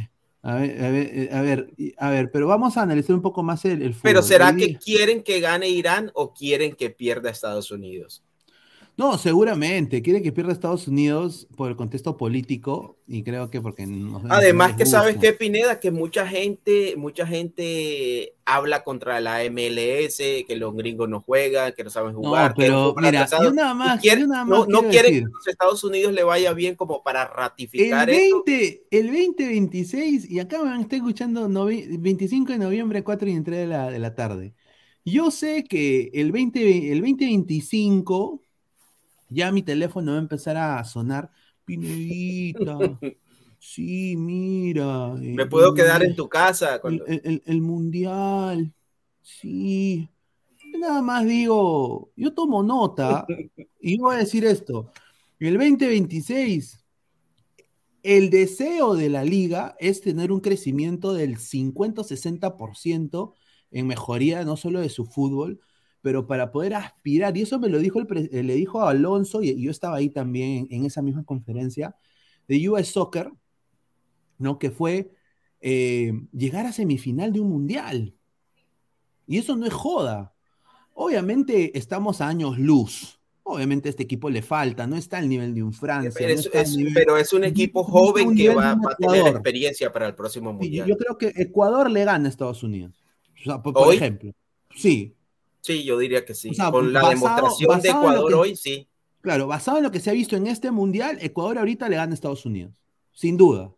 [0.44, 3.64] A ver, a ver, a ver, a ver, pero vamos a analizar un poco más
[3.64, 4.02] el, el fútbol.
[4.02, 8.24] Pero ¿será que quieren que gane Irán o quieren que pierda Estados Unidos?
[8.96, 10.02] No, seguramente.
[10.02, 13.86] Quiere que pierda Estados Unidos por el contexto político y creo que porque...
[13.86, 19.42] no- Además no que sabes qué, Pineda, que mucha gente, mucha gente habla contra la
[19.44, 22.52] MLS, que los gringos no juegan, que no saben jugar.
[22.54, 25.02] que pero el mira, yo nada más- y quiere- yo nada no, más no decir-
[25.06, 28.42] que los Estados Unidos le vaya bien como para El ratificar eso.
[28.44, 33.60] 20, el 2026, y acá me estoy escuchando novi- 25 de noviembre, 4 y 3
[33.60, 34.54] de la, de la tarde.
[35.04, 38.42] Yo sé que el, 20, el 2025
[39.32, 41.30] ya mi teléfono va a empezar a sonar.
[41.64, 42.78] Pinedita,
[43.58, 45.14] sí, mira.
[45.14, 46.74] Me puedo quedar en tu casa.
[46.76, 48.72] el, cuando- el- el- el mundial,
[49.20, 50.08] sí.
[50.78, 53.26] Nada más digo, yo tomo nota
[53.80, 54.90] y voy a decir esto.
[55.38, 56.84] El 2026,
[58.02, 63.34] el deseo de la liga es tener un crecimiento del 50-60%
[63.70, 65.60] en mejoría no solo de su fútbol,
[66.02, 69.40] pero para poder aspirar, y eso me lo dijo el eh, le dijo a Alonso,
[69.42, 71.96] y, y yo estaba ahí también en esa misma conferencia
[72.48, 73.30] de US Soccer,
[74.38, 74.58] ¿no?
[74.58, 75.12] Que fue
[75.60, 78.14] eh, llegar a semifinal de un mundial.
[79.28, 80.34] Y eso no es joda.
[80.94, 83.20] Obviamente estamos a años luz.
[83.44, 86.12] Obviamente a este equipo le falta, no está al nivel de un Francia.
[86.16, 89.26] pero, es, está al es- nivel- pero es un equipo joven que va, a tener
[89.28, 90.86] experiencia para el próximo mundial.
[90.88, 93.02] yo creo que Ecuador le gana a Estados Unidos.
[93.40, 94.32] O sea, por, por ejemplo.
[94.74, 95.14] Sí,
[95.62, 96.50] Sí, yo diría que sí.
[96.50, 98.88] O sea, Con la basado- demostración de basado Ecuador que- hoy, sí.
[99.22, 102.10] claro, basado en lo que se ha visto en este mundial, Ecuador ahorita le gana
[102.10, 102.74] a Estados Unidos.
[103.12, 103.72] Sin duda.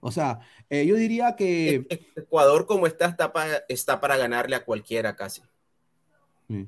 [0.00, 0.38] O sea,
[0.70, 1.74] eh, yo diría que.
[1.90, 5.42] E- Ecuador como está, está para, está para ganarle a cualquiera casi.
[6.48, 6.66] Sí.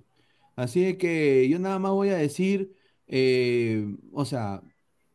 [0.57, 2.75] Así que yo nada más voy a decir,
[3.07, 4.63] eh, o sea,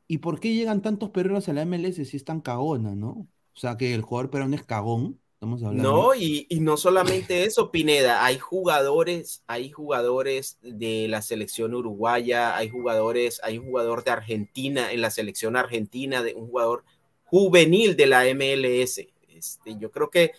[0.07, 3.09] ¿y por qué llegan tantos peruanos a la MLS si es tan cagona, no?
[3.53, 8.25] O sea, que el jugador peruano es cagón, No, y, y no solamente eso, Pineda,
[8.25, 14.91] hay jugadores, hay jugadores de la selección uruguaya, hay jugadores, hay un jugador de Argentina
[14.91, 16.83] en la selección argentina, de un jugador
[17.25, 19.05] juvenil de la MLS.
[19.27, 20.31] Este, yo creo que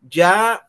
[0.00, 0.68] ya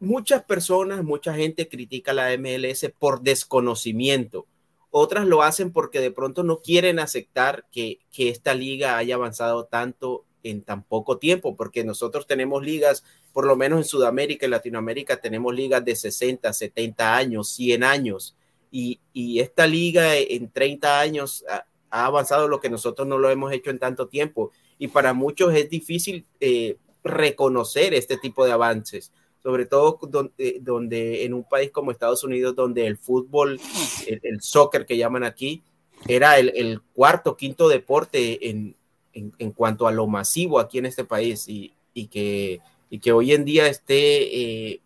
[0.00, 4.46] muchas personas, mucha gente critica la MLS por desconocimiento.
[4.90, 9.64] Otras lo hacen porque de pronto no quieren aceptar que, que esta liga haya avanzado
[9.64, 14.50] tanto en tan poco tiempo, porque nosotros tenemos ligas, por lo menos en Sudamérica y
[14.50, 18.36] Latinoamérica, tenemos ligas de 60, 70 años, 100 años,
[18.70, 23.52] y, y esta liga en 30 años ha, avanzado lo que nosotros no lo hemos
[23.52, 29.12] hecho en tanto tiempo, y para muchos es difícil eh, reconocer este tipo de avances
[29.42, 33.60] sobre todo donde, donde, en un país como Estados Unidos, donde el fútbol,
[34.06, 35.64] el, el soccer que llaman aquí,
[36.06, 38.76] era el, el cuarto, quinto deporte en,
[39.12, 42.60] en, cuanto a lo masivo aquí en este país y, y, que,
[42.90, 44.80] y que hoy en día esté eh,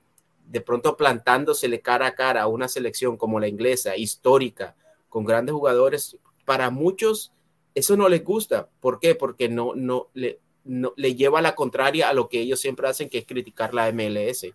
[0.48, 4.74] de pronto plantándosele cara a cara a una selección como la inglesa, histórica,
[5.08, 7.32] con grandes jugadores, para muchos
[7.76, 8.70] eso no les gusta.
[8.80, 9.14] ¿Por qué?
[9.14, 12.88] Porque no, no le, no, le lleva a la contraria a lo que ellos siempre
[12.88, 14.46] hacen, que es criticar la MLS.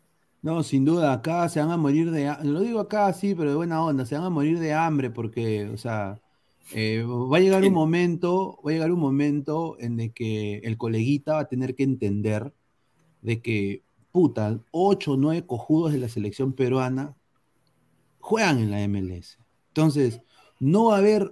[0.42, 3.56] No, sin duda, acá se van a morir de, lo digo acá sí, pero de
[3.56, 6.20] buena onda, se van a morir de hambre porque, o sea,
[6.74, 10.78] eh, va a llegar un momento, va a llegar un momento en el que el
[10.78, 12.54] coleguita va a tener que entender
[13.22, 17.16] de que, puta, ocho o nueve cojudos de la selección peruana
[18.20, 19.38] juegan en la MLS.
[19.70, 20.22] Entonces,
[20.60, 21.32] no va a haber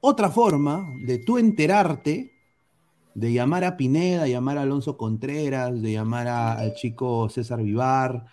[0.00, 2.32] otra forma de tú enterarte
[3.14, 8.26] de llamar a Pineda, llamar a Alonso Contreras, de llamar a, al chico César Vivar,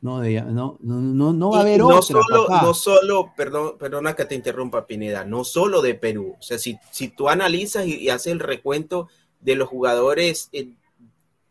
[0.00, 2.02] no, de, no, no, no, no va a haber no otra.
[2.02, 2.62] Solo, papá.
[2.62, 6.36] no solo, perdón, perdona que te interrumpa, Pineda, no solo de Perú.
[6.38, 9.08] O sea, si, si tú analizas y, y haces el recuento
[9.40, 10.74] de los jugadores eh,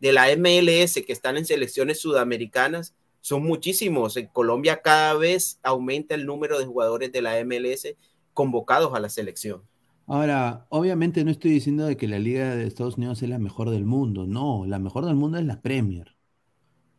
[0.00, 4.16] de la MLS que están en selecciones sudamericanas, son muchísimos.
[4.16, 7.88] En Colombia cada vez aumenta el número de jugadores de la MLS
[8.32, 9.62] convocados a la selección.
[10.06, 13.68] Ahora, obviamente no estoy diciendo de que la Liga de Estados Unidos es la mejor
[13.68, 16.17] del mundo, no, la mejor del mundo es la Premier.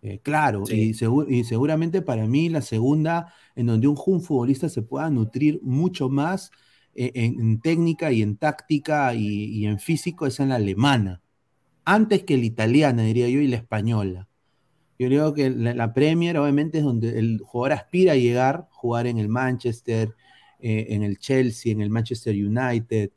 [0.02, 0.76] Eh, claro, sí.
[0.76, 5.10] y, segu y, seguramente para mí la segunda, en donde un, un futbolista se pueda
[5.10, 6.52] nutrir mucho más
[6.96, 11.22] eh, en, en, técnica y en táctica y, y, en físico, es en la alemana.
[11.84, 14.28] Antes que la italiana, diría yo, y la española.
[14.98, 19.08] Yo creo que la, la Premier, obviamente, es donde el jugador aspira a llegar, jugar
[19.08, 20.16] en el Manchester,
[20.60, 23.12] eh, en el Chelsea, en el Manchester United,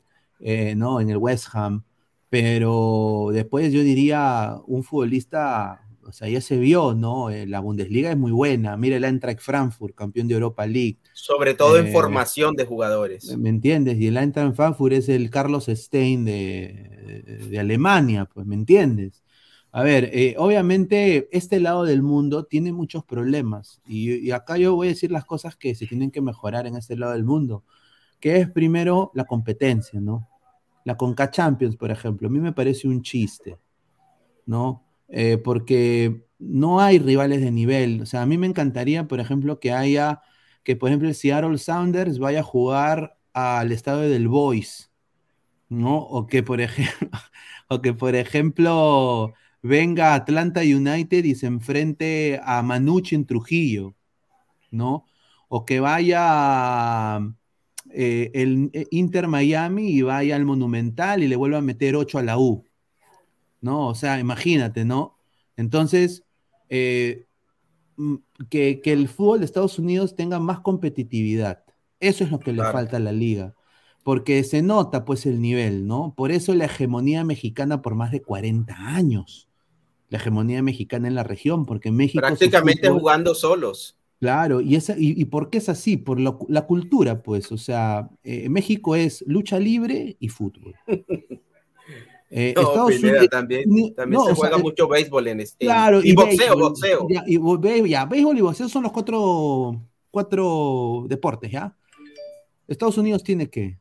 [0.75, 0.99] ¿no?
[0.99, 1.83] en el West Ham,
[2.29, 7.29] pero después yo diría un futbolista, o sea, ya se vio, ¿no?
[7.29, 10.97] Eh, la Bundesliga es muy buena, mira el Eintracht Frankfurt, campeón de Europa League.
[11.13, 13.37] Sobre todo en formación de jugadores.
[13.37, 13.97] ¿Me entiendes?
[13.99, 19.23] Y el Eintracht Frankfurt es el Carlos Stein de Alemania, pues, ¿me entiendes?
[19.75, 24.75] A ver, eh, obviamente este lado del mundo tiene muchos problemas y, y, acá yo
[24.75, 27.63] voy a decir las cosas que se tienen que mejorar en este lado del mundo,
[28.19, 30.29] que es primero la competencia, ¿no?
[30.85, 33.57] La Conca Champions, por ejemplo, a mí me parece un chiste,
[34.45, 34.82] ¿no?
[35.09, 38.01] Eh, porque no hay rivales de nivel.
[38.01, 40.21] O sea, a mí me encantaría, por ejemplo, que haya,
[40.63, 44.91] que por ejemplo el Seattle Sounders vaya a jugar al estadio del Boys,
[45.69, 45.97] ¿no?
[45.99, 47.09] O que por ejemplo,
[47.69, 53.95] o que por ejemplo venga Atlanta United y se enfrente a Manucci en Trujillo,
[54.71, 55.05] ¿no?
[55.49, 57.19] O que vaya
[57.91, 62.19] eh, el eh, Inter Miami y vaya al Monumental y le vuelva a meter 8
[62.19, 62.65] a la U,
[63.63, 63.87] ¿no?
[63.87, 65.17] O sea, imagínate, ¿no?
[65.55, 66.23] Entonces,
[66.69, 67.25] eh,
[67.95, 68.15] mm,
[68.49, 71.63] que, que, el fútbol de Estados Unidos tenga más competitividad.
[71.99, 73.55] Eso es lo que le falta a la liga.
[74.03, 76.13] Porque se nota pues el nivel, ¿no?
[76.15, 79.47] Por eso la hegemonía mexicana por más de 40 años.
[80.09, 82.19] La hegemonía mexicana en la región, porque México...
[82.19, 83.97] Prácticamente jugando solos.
[84.19, 85.97] Claro, y, esa, y, por qué es así?
[85.97, 90.75] Por la cultura, pues, o sea, eh, México es lucha libre y fútbol.
[92.35, 95.65] Eh, Estados Unidos también, también se juega mucho béisbol en este.
[95.65, 97.07] Claro, y, boxeo, boxeo.
[97.07, 99.79] Ya, y, ya, béisbol y boxeo son los cuatro,
[100.09, 101.77] cuatro deportes, ¿ya?
[102.67, 103.77] Estados Unidos tiene que.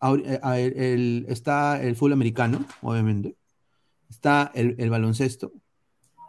[0.00, 3.34] El, está el fútbol americano, obviamente.
[4.08, 5.52] Está el, el baloncesto,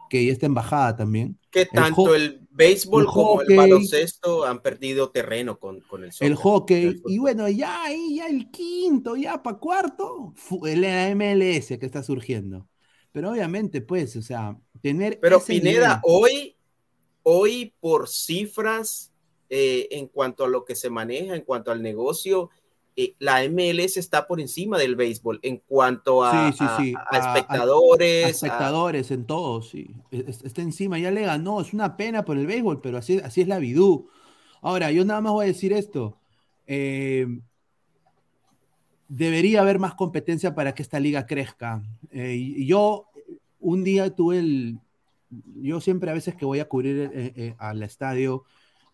[0.10, 1.38] que ya está embajada también.
[1.52, 7.02] Que tanto el, béisbol como el baloncesto han perdido terreno con, con el El hockey.
[7.06, 10.34] Y bueno, ya ahí, ya el quinto, ya para cuarto,
[10.66, 10.84] el
[11.16, 12.68] MLS que está surgiendo.
[13.12, 15.20] Pero obviamente, pues, o sea, tener.
[15.20, 16.58] Pero Pineda, hoy,
[17.24, 19.14] hoy por cifras
[19.50, 22.50] eh, en cuanto a lo que se maneja, en cuanto al negocio,
[23.00, 28.26] eh, la MLS está por encima del béisbol en cuanto a, espectadores.
[28.26, 29.96] A, espectadores en todo, sí.
[30.10, 31.62] Está encima, ya le ganó.
[31.62, 34.10] Es una pena por el béisbol, pero así, así es la vidú.
[34.64, 36.18] Ahora, yo nada más voy a decir esto.
[36.66, 37.28] Eh,
[39.08, 41.84] debería haber más competencia para que esta liga crezca.
[42.10, 43.10] Eh, yo
[43.60, 44.80] un día tuve el...
[45.62, 48.44] Yo siempre a veces que voy a cubrir al estadio,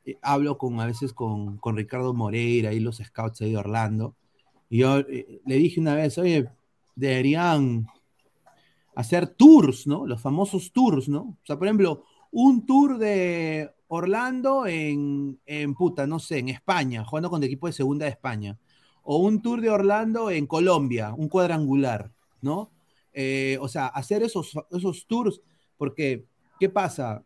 [0.06, 4.16] eh, hablo con a veces con, con, Ricardo Moreira y los scouts de Orlando.
[4.70, 6.49] Y yo eh, le dije una vez, oye,
[6.95, 7.88] deberían
[8.95, 10.06] hacer tours, ¿no?
[10.06, 11.22] Los famosos tours, ¿no?
[11.22, 17.04] O sea, por ejemplo, un tour de Orlando en, en puta, no sé, en España,
[17.06, 18.58] jugando con el equipo de segunda de España.
[19.04, 22.72] O un tour de Orlando en Colombia, un cuadrangular, ¿no?
[23.14, 25.41] Eh, o sea, hacer esos, esos tours,
[25.78, 26.26] porque,
[26.60, 27.24] ¿qué pasa?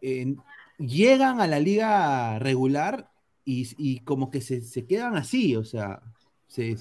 [0.00, 0.38] En,
[0.78, 3.10] llegan a la liga regular
[3.44, 6.02] y, como que se, quedan así, o sea,
[6.46, 6.76] se,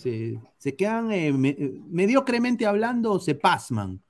[0.77, 4.01] quedan eh, mediocremente hablando, se pasman,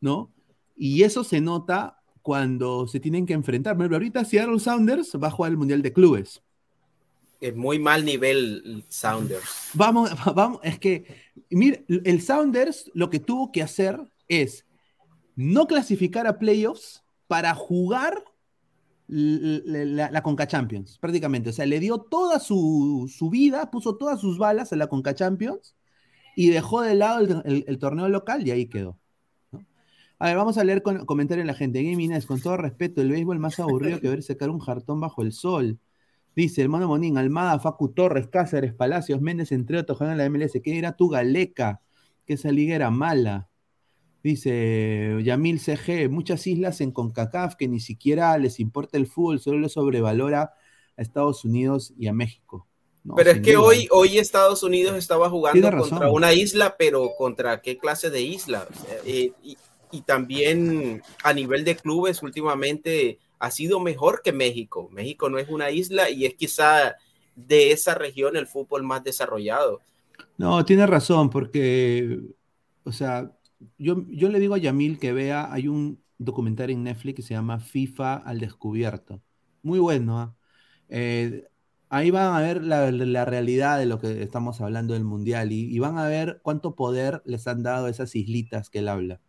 [0.00, 0.32] ¿no?
[0.76, 3.74] Y eso se nota cuando se tienen que enfrentar.
[3.74, 6.40] Por ejemplo, ahorita Seattle Sounders va a jugar el Mundial de Clubes.
[7.40, 9.70] Es muy mal nivel Sounders.
[9.74, 11.04] Vamos, vamos, es que,
[11.50, 14.64] mira, el Sounders lo que tuvo que hacer es
[15.34, 18.24] no clasificar a playoffs para jugar
[19.06, 21.50] la, Conca Champions, prácticamente.
[21.50, 25.76] O sea, le dio toda su, vida, puso todas sus balas en la Conca Champions
[26.36, 28.98] y dejó de lado el, torneo local y ahí quedó.
[30.18, 31.82] A ver, vamos a leer con, comentarios de la gente.
[31.82, 35.32] Game con todo respeto, el béisbol más aburrido que ver secar un jartón bajo el
[35.32, 35.78] sol.
[36.34, 40.52] Dice el mono Monín, Almada, Facu Torres, Cáceres, Palacios, Méndez, entre otros, en la MLS.
[40.62, 41.80] ¿Qué era tu Galeca?
[42.26, 43.48] Que esa liga era mala.
[44.24, 49.58] Dice Yamil CG, muchas islas en CONCACAF que ni siquiera les importa el fútbol, solo
[49.58, 50.54] les sobrevalora
[50.96, 52.66] a Estados Unidos y a México.
[53.14, 57.76] pero es que hoy, hoy Estados Unidos estaba jugando contra una isla, pero ¿contra qué
[57.76, 58.66] clase de isla?
[59.04, 59.58] Eh, y,
[59.92, 64.88] y, también a nivel de clubes últimamente ha sido mejor que México.
[64.90, 66.96] México no es una isla y es quizá
[67.36, 69.82] de esa región el fútbol más desarrollado.
[70.38, 72.20] No, tiene razón, porque,
[72.84, 73.30] o sea,
[73.78, 77.60] yo, le digo a Yamil que vea, hay un documental en Netflix que se llama
[77.60, 79.22] FIFA al descubierto.
[79.62, 80.18] Muy bueno.
[80.20, 80.36] ¿ah?
[80.88, 81.46] Eh,
[81.88, 85.98] ahí van a ver la, realidad de lo que estamos hablando del Mundial y, van
[85.98, 89.20] a ver cuánto poder les han dado esas islitas que él habla.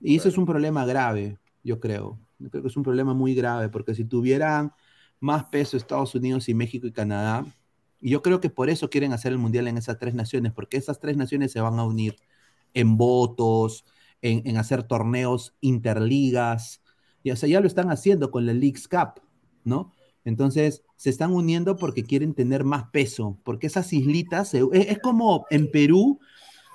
[0.00, 2.18] Y eso es un problema grave, yo creo.
[2.38, 4.72] Yo creo que es un problema muy grave, porque si tuvieran
[5.20, 7.44] más peso Estados Unidos y México y Canadá,
[8.00, 10.78] y yo creo que por eso quieren hacer el Mundial en esas tres naciones, porque
[10.78, 12.16] esas tres naciones se van a unir
[12.74, 13.84] en votos,
[14.22, 16.82] en, hacer torneos interligas.
[17.22, 19.20] Y, o sea, ya lo están haciendo con la Leagues Cup,
[19.64, 19.92] ¿no?
[20.24, 25.70] Entonces, se están uniendo porque quieren tener más peso, porque esas islitas, es, como en
[25.70, 26.20] Perú,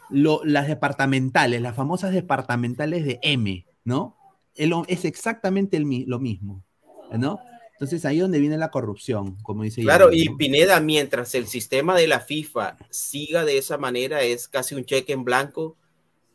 [0.10, 4.18] las departamentales, las famosas departamentales de M, ¿no?
[4.56, 6.64] Es exactamente lo mismo,
[7.12, 7.40] ¿no?
[7.74, 9.82] Entonces ahí es donde viene la corrupción, como dice.
[9.82, 10.38] Claro, Yair, y ¿no?
[10.38, 15.12] Pineda, mientras el sistema de la FIFA siga de esa manera, es casi un cheque
[15.12, 15.76] en blanco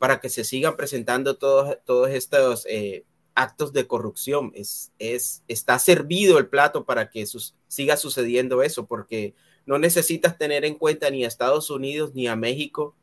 [0.00, 4.50] para que se sigan presentando todos, todos estos eh, actos de corrupción.
[4.54, 9.34] Es, es, está servido el plato para que sus, siga sucediendo eso, porque
[9.66, 12.96] no necesitas tener en cuenta ni a Estados Unidos ni a México,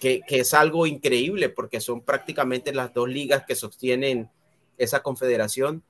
[0.00, 4.30] que, que es algo increíble, porque son prácticamente las dos ligas que sostienen
[4.78, 5.82] esa confederación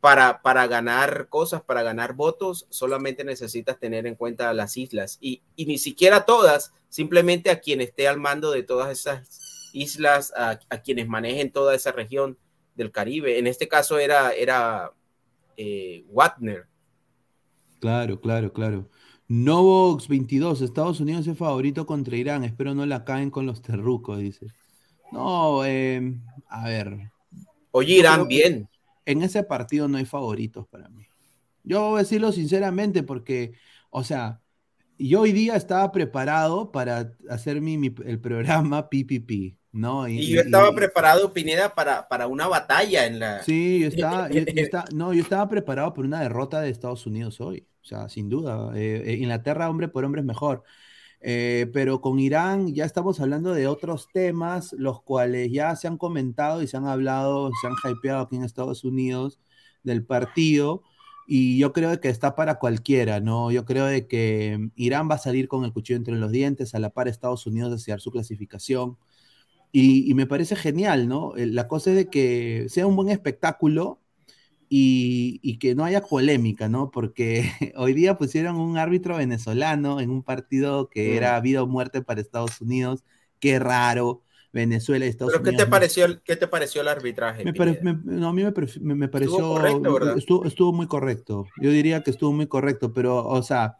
[0.00, 5.42] para, para ganar cosas, para ganar votos, solamente necesitas tener en cuenta las islas y,
[5.54, 10.58] y ni siquiera todas, simplemente a quien esté al mando de todas esas islas, a,
[10.70, 12.38] a quienes manejen toda esa región
[12.74, 13.38] del Caribe.
[13.38, 14.92] En este caso era, era
[15.56, 16.66] eh, Wagner.
[17.80, 18.88] Claro, claro, claro.
[19.28, 24.18] Novox 22, Estados Unidos es favorito contra Irán, espero no la caen con los terrucos,
[24.18, 24.46] dice.
[25.12, 26.14] No, eh,
[26.48, 27.10] a ver.
[27.70, 28.68] Oye, Irán, bien.
[29.04, 31.06] En ese partido no hay favoritos para mí.
[31.62, 33.52] Yo voy a decirlo sinceramente porque,
[33.90, 34.40] o sea,
[34.98, 40.08] yo hoy día estaba preparado para hacer mi, mi- el programa PPP, ¿no?
[40.08, 43.42] Y yo estaba preparado, Pineda, para, para una batalla en la...
[43.42, 47.06] Sí, yo estaba, yo- yo estaba- no, yo estaba preparado por una derrota de Estados
[47.06, 48.72] Unidos hoy, o sea, sin duda.
[48.76, 50.62] Eh, eh, Inglaterra, hombre por hombre, es mejor.
[51.20, 55.98] Eh, pero con Irán ya estamos hablando de otros temas, los cuales ya se han
[55.98, 59.38] comentado y se han hablado, se han hypeado aquí en Estados Unidos
[59.82, 60.82] del partido.
[61.26, 63.50] Y yo creo que está para cualquiera, ¿no?
[63.50, 66.78] Yo creo de que Irán va a salir con el cuchillo entre los dientes, a
[66.78, 68.96] la par Estados Unidos desear su clasificación.
[69.72, 71.36] Y, y me parece genial, ¿no?
[71.36, 74.00] Eh, La cosa es de que sea un buen espectáculo
[74.68, 76.90] y, y que no haya polémica, ¿no?
[76.90, 81.16] Porque hoy día pusieron un árbitro venezolano en un partido que Mm.
[81.16, 83.04] era vida o muerte para Estados Unidos.
[83.40, 84.22] Qué raro.
[84.52, 85.64] Venezuela y Estados ¿Pero qué Unidos.
[85.64, 87.44] te no- pareció, qué te pareció el arbitraje?
[87.44, 89.36] me, pare- me- no, a mí me, me- pareció.
[89.38, 90.18] correcto, ¿verdad?
[90.18, 91.46] Estuvo, estuvo muy correcto.
[91.60, 93.76] Yo diría que estuvo muy correcto, pero, o sea.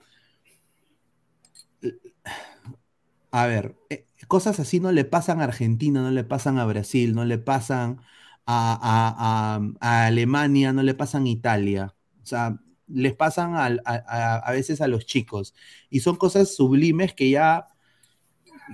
[3.30, 7.14] A ver, eh, cosas así no le pasan a Argentina, no le pasan a Brasil,
[7.14, 8.00] no le pasan
[8.46, 11.94] a, a- a- a Alemania, no le pasan a Italia.
[12.22, 15.54] O sea, les pasan a, veces a los chicos.
[15.90, 17.66] Y son cosas sublimes que ya.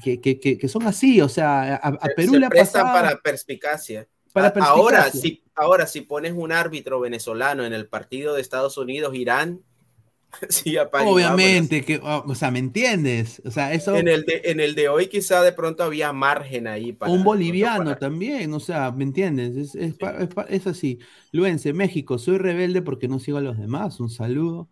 [0.02, 3.00] Que, que- que- que son así, o sea, a, Perú se le prestan pasado.
[3.00, 4.08] para perspicacia.
[4.32, 5.20] Para A- Ahora, perspicacia.
[5.20, 9.62] si, ahora, si pones un árbitro venezolano en el partido de Estados Unidos-Irán,
[10.48, 13.42] sí, y Obviamente, que, o o sea, ¿me entiendes?
[13.44, 13.92] O sea, eso.
[13.92, 17.12] En el, de, en el de hoy quizá de pronto había margen ahí para...
[17.12, 19.56] un boliviano para- también, o sea, ¿me entiendes?
[19.56, 20.98] Es, es, es es así.
[21.32, 24.00] Luense, México, soy rebelde porque no sigo a los demás.
[24.00, 24.70] Un saludo.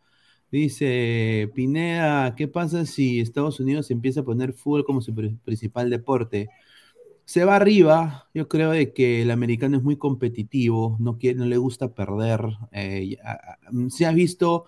[0.51, 5.91] Dice Pineda, ¿qué pasa si Estados Unidos empieza a poner fútbol como su pri- principal
[5.91, 6.51] deporte?
[7.25, 11.47] Se va arriba, yo creo de que el americano es muy competitivo, no, quiere, no
[11.47, 12.43] le gusta perder.
[12.73, 13.59] eh, a- a-
[13.91, 14.67] si has visto,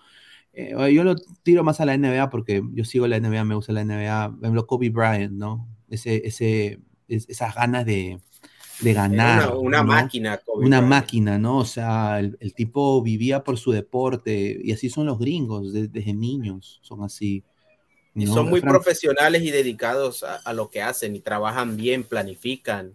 [0.55, 3.73] eh, yo lo tiro más a la NBA porque yo sigo la NBA, me gusta
[3.73, 5.67] la NBA, por ejemplo, Kobe Bryant, ¿no?
[5.89, 8.19] Ese, ese, es- esas ganas de,
[8.81, 9.49] de Era ganar.
[9.49, 9.83] una, una ¿no?
[9.85, 10.37] máquina.
[10.37, 10.89] Kobe Una Bryant.
[10.89, 11.57] máquina, ¿no?
[11.59, 15.87] O sea, el, el tipo vivía por su deporte y así son los gringos, de-
[15.87, 17.43] desde niños, son así.
[18.15, 18.33] Y ¿no?
[18.33, 22.93] son muy Frank- profesionales y dedicados a, a lo que hacen y trabajan bien, planifican.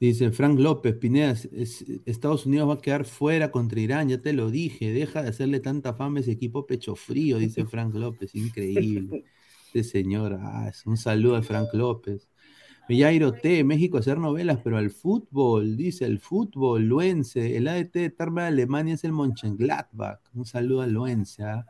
[0.00, 4.18] Dice Frank López, Pineda, es- es- Estados Unidos va a quedar fuera contra Irán, ya
[4.20, 7.94] te lo dije, deja de hacerle tanta fama a ese equipo pecho frío, dice Frank
[7.94, 9.24] López, increíble.
[9.66, 12.28] Este señor, ah, es un saludo a Frank López.
[12.88, 18.10] Jairo T, México hacer novelas, pero al fútbol, dice el fútbol, Luense, el ADT de
[18.10, 20.18] Tarma de Alemania es el Mönchengladbach.
[20.34, 21.44] Un saludo a Luense.
[21.44, 21.66] ¿ah?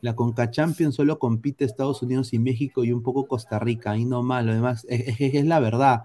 [0.00, 4.06] La Conca Champions solo compite Estados Unidos y México y un poco Costa Rica, ahí
[4.06, 6.04] nomás, lo demás, es, es- la verdad.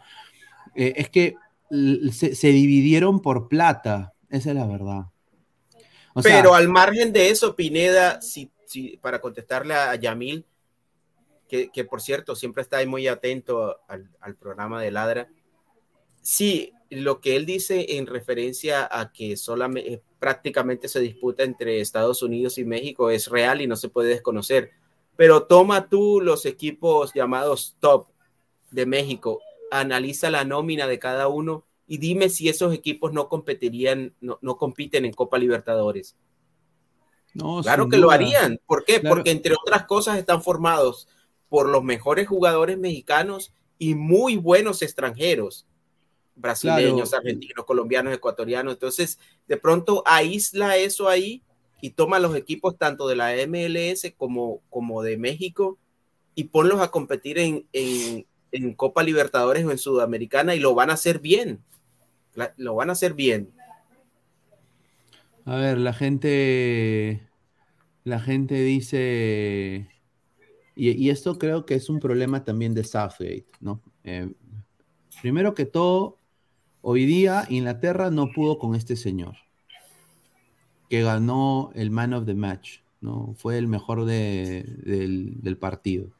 [0.76, 1.36] Eh, es que
[1.70, 5.06] se, dividieron por plata, esa es la verdad.
[6.24, 8.52] Pero al margen de eso, Pineda, si,
[9.02, 10.46] para contestarle a Yamil,
[11.48, 15.30] que, que por cierto siempre está ahí muy atento al, al programa de Ladra,
[16.22, 22.22] sí, lo que él dice en referencia a que solamente prácticamente se disputa entre Estados
[22.22, 24.72] Unidos y México es real y no se puede desconocer.
[25.16, 28.08] Pero toma tú los equipos llamados top
[28.72, 29.42] de México,
[29.72, 34.58] analiza la nómina de cada uno y dime si esos equipos no competirían, no, no
[34.58, 36.16] compiten en Copa Libertadores.
[37.34, 38.16] no, Claro que lo duda.
[38.16, 38.60] harían.
[38.66, 39.00] ¿Por qué?
[39.00, 39.16] Claro.
[39.16, 41.08] Porque entre otras cosas están formados
[41.48, 45.66] por los mejores jugadores mexicanos y muy buenos extranjeros,
[46.36, 47.24] brasileños, Claro.
[47.24, 48.74] argentinos, colombianos, ecuatorianos.
[48.74, 51.44] Entonces, de pronto aísla eso ahí
[51.82, 55.78] y toma los equipos tanto de la MLS como, como de México
[56.36, 60.90] y ponlos a competir en, en, en Copa Libertadores o en Sudamericana y lo van
[60.90, 61.64] a hacer bien.
[62.58, 63.52] Lo van a hacer bien.
[65.46, 67.28] A ver, la gente.
[68.04, 69.90] La gente dice.
[70.76, 73.82] Y, esto creo que es un problema también de Southgate, ¿no?
[74.06, 74.32] Eh,
[75.22, 76.18] primero que todo,
[76.82, 79.36] hoy día Inglaterra no pudo con este señor
[80.90, 83.36] que ganó el Man of the Match, ¿no?
[83.38, 86.12] Fue el mejor de- del partido,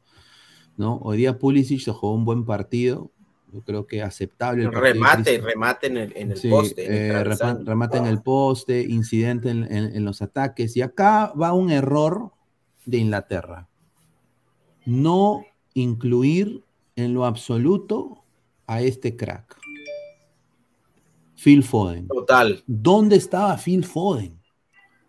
[0.80, 0.96] ¿no?
[1.02, 3.12] Hoy día Pulisic se jugó un buen partido,
[3.52, 4.64] yo creo que aceptable.
[4.64, 6.86] el remate, remate en el, en el Sí, poste.
[6.86, 10.76] en el eh, remate en el poste, incidente en, en- en los ataques.
[10.76, 12.32] Y acá va un error
[12.86, 13.68] de Inglaterra.
[14.86, 16.64] No incluir
[16.96, 18.24] en lo absoluto
[18.66, 19.56] a este crack.
[21.36, 22.06] Phil Foden.
[22.08, 24.40] Total, ¿Dónde estaba Phil Foden?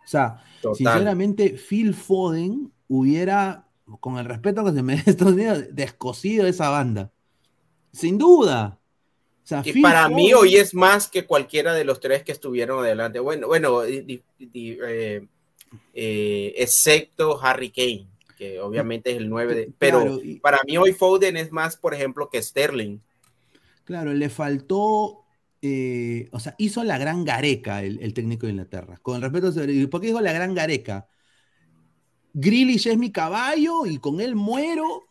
[0.03, 0.76] O sea, total.
[0.76, 3.67] sinceramente, Phil Foden hubiera,
[3.99, 7.11] con el respeto que se merece Estados Unidos, descosido esa banda.
[7.91, 8.79] Sin duda.
[9.43, 12.31] O sea, Y Phil para mí hoy es más que cualquiera de los tres que
[12.31, 13.19] estuvieron adelante.
[13.19, 15.27] Bueno, bueno, di- di- eh,
[15.93, 19.71] eh, excepto Harry Kane, que obviamente es el 9 de...
[19.77, 22.99] Pero Claro, y- para mí hoy Foden es más, por ejemplo, que Sterling.
[23.83, 25.25] Claro, le faltó,
[25.61, 28.99] eh, o sea, hizo la gran gareca el, el técnico de Inglaterra.
[29.01, 29.51] Con el respeto,
[29.89, 31.07] ¿por qué dijo la gran gareca?
[32.34, 35.03] Grealish es mi caballo y con él muero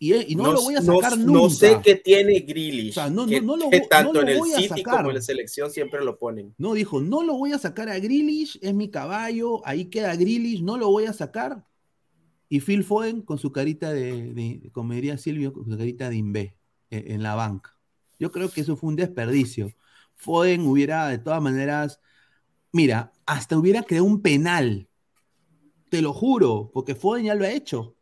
[0.00, 1.32] y, y no, lo voy a no- sacar nunca.
[1.40, 2.44] No sé qué tiene
[2.88, 4.56] O sea, no- que, no- no lo que tanto no lo en el voy a
[4.56, 4.96] City sacar.
[4.98, 6.54] como en la selección siempre lo ponen.
[6.58, 10.62] No, dijo, no lo voy a sacar a Grealish, es mi caballo, ahí queda Grealish,
[10.62, 11.64] no lo voy a sacar.
[12.48, 16.16] Y Phil Foden con su carita de, de- como diría Silvio, con su carita de
[16.16, 16.56] imbé
[16.90, 17.76] eh, en la banca.
[18.18, 19.72] Yo creo que eso fue un desperdicio.
[20.16, 22.00] Foden hubiera, de todas maneras,
[22.72, 24.87] mira, hasta hubiera creado un penal.
[25.88, 27.94] Te lo juro, porque Foden ya lo ha hecho.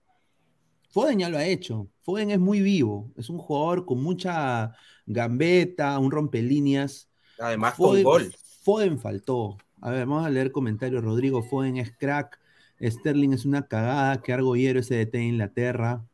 [0.91, 1.89] Foden ya lo ha hecho.
[2.03, 3.13] Foden es muy vivo.
[3.17, 4.75] Es un jugador con mucha
[5.07, 7.09] gambeta, un rompelíneas.
[7.39, 8.35] Además con Foden, gol.
[8.63, 9.57] Foden faltó.
[9.81, 11.05] A ver, vamos a leer comentarios.
[11.05, 12.41] Rodrigo Foden es crack.
[12.81, 14.21] Sterling es una cagada.
[14.23, 16.05] Que argollero ese de Inglaterra.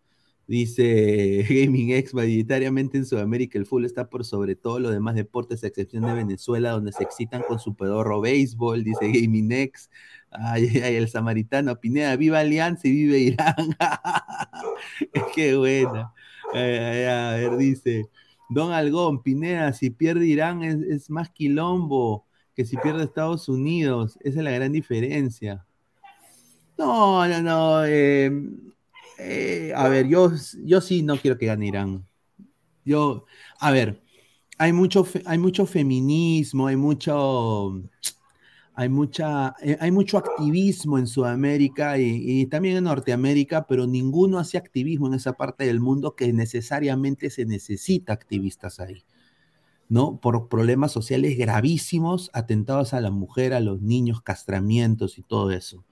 [0.47, 5.63] Dice Gaming X, mayoritariamente en Sudamérica el fútbol está por sobre todo los demás deportes,
[5.65, 9.91] a excepción de Venezuela, donde se excitan con su pedorro béisbol, dice Gaming X.
[10.31, 13.77] Ay, ay, el samaritano, Pineda, viva Alianza y vive Irán.
[15.35, 16.13] Qué buena.
[16.55, 18.09] A ver, dice
[18.49, 24.19] Don Algón, Pineda, si pierde Irán es, es más quilombo que si pierde Estados Unidos.
[24.21, 25.65] Esa es la gran diferencia.
[26.79, 27.85] No, no, no.
[27.87, 28.31] eh,
[29.19, 30.33] eh, a ver, yo,
[30.65, 32.07] yo sí no quiero que gane Irán.
[32.85, 33.27] Yo,
[33.61, 34.03] a ver,
[34.59, 37.83] hay mucho, hay mucho feminismo, hay mucho,
[38.75, 44.39] hay mucha, eh, hay mucho activismo en Sudamérica y, y también en Norteamérica, pero ninguno
[44.39, 49.05] hace activismo en esa parte del mundo que necesariamente se necesita activistas ahí.
[49.93, 50.19] ¿no?
[50.21, 55.85] Por problemas sociales gravísimos, atentados a la mujer, a los niños, castramientos y todo eso.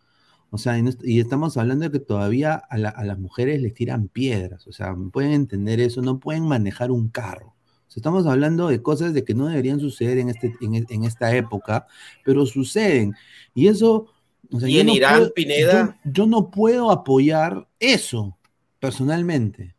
[0.53, 3.18] O sea, y, no est- y estamos hablando de que todavía a, la- a las
[3.18, 7.55] mujeres les tiran piedras, o sea, pueden entender eso, no pueden manejar un carro.
[7.88, 10.86] O sea, estamos hablando de cosas de que no deberían suceder en, este, en, e-
[10.90, 11.86] en esta época,
[12.24, 13.14] pero suceden.
[13.55, 14.07] Y eso...
[14.53, 18.36] o sea, Y en no Irán, puedo- Pineda- Yo, yo no puedo apoyar eso,
[18.80, 19.74] personalmente.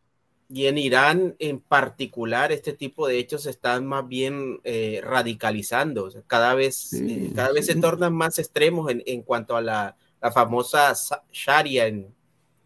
[0.54, 6.06] Y en Irán en particular, este tipo de hechos se están más bien eh, radicalizando.
[6.06, 7.74] O sea, cada vez, Sí, eh, cada vez sí.
[7.74, 12.14] se tornan más extremos en, en cuanto a la, la famosa sa- Sharia en,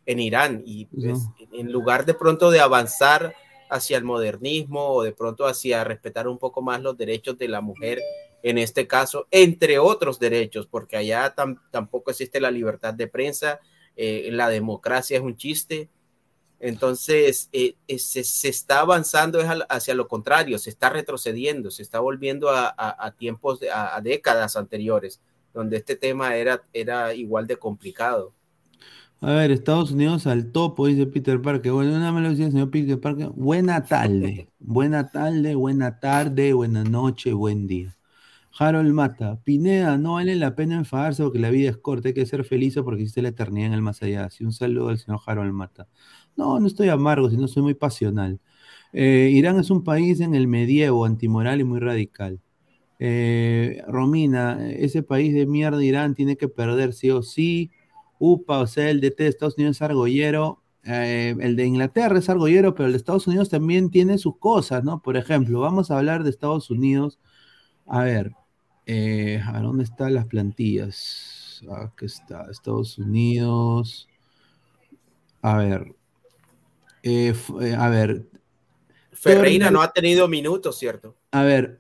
[0.06, 0.62] en Irán.
[0.66, 1.36] Y pues, No.
[1.54, 3.34] en lugar de pronto de avanzar
[3.70, 7.62] hacia el modernismo o de pronto hacia respetar un poco más los derechos de la
[7.62, 8.00] mujer,
[8.44, 13.60] en este caso, entre otros derechos, porque allá tam- tampoco existe la libertad de prensa,
[13.96, 15.90] eh, la democracia es un chiste.
[16.60, 19.40] Entonces, eh, eh, se, se está avanzando
[19.70, 23.96] hacia lo contrario, se está retrocediendo, se está volviendo a, a- a tiempos, de- a,
[23.96, 25.20] a décadas anteriores,
[25.56, 28.36] donde este tema era, era igual de complicado.
[29.22, 31.72] A ver, Estados Unidos al topo, dice Peter Parker.
[31.72, 33.30] Bueno, nada más lo decía el señor Peter Parker.
[33.30, 37.98] Buena tarde, buena tarde, buena tarde, buena noche, buen día.
[38.58, 42.26] Harold Mata, Pineda, no vale la pena enfadarse porque la vida es corta, hay que
[42.26, 44.26] ser feliz porque existe la eternidad en el más allá.
[44.26, 45.88] Así un saludo al señor Harold Mata.
[46.38, 48.40] No, no estoy amargo, sino soy muy pasional.
[48.94, 52.40] Eh, Irán es un país en el medievo, antimoral y muy radical.
[53.00, 57.72] Eh, Romina, ese país de mierda Irán tiene que perder sí o sí.
[58.20, 60.62] UPA, o sea, el DT de Estados Unidos es argollero.
[60.84, 64.84] eh, el de Inglaterra es argollero, pero el de Estados Unidos también tiene sus cosas,
[64.84, 65.02] ¿no?
[65.02, 67.20] Por ejemplo, vamos a hablar de Estados Unidos.
[67.88, 68.32] A ver,
[68.86, 71.64] eh, ¿a dónde están las plantillas?
[71.72, 74.08] Aquí está, Estados Unidos.
[75.42, 75.96] A ver.
[77.78, 78.26] a ver,
[79.12, 81.16] Ferreira no ha tenido minutos, ¿cierto?
[81.32, 81.78] a ver,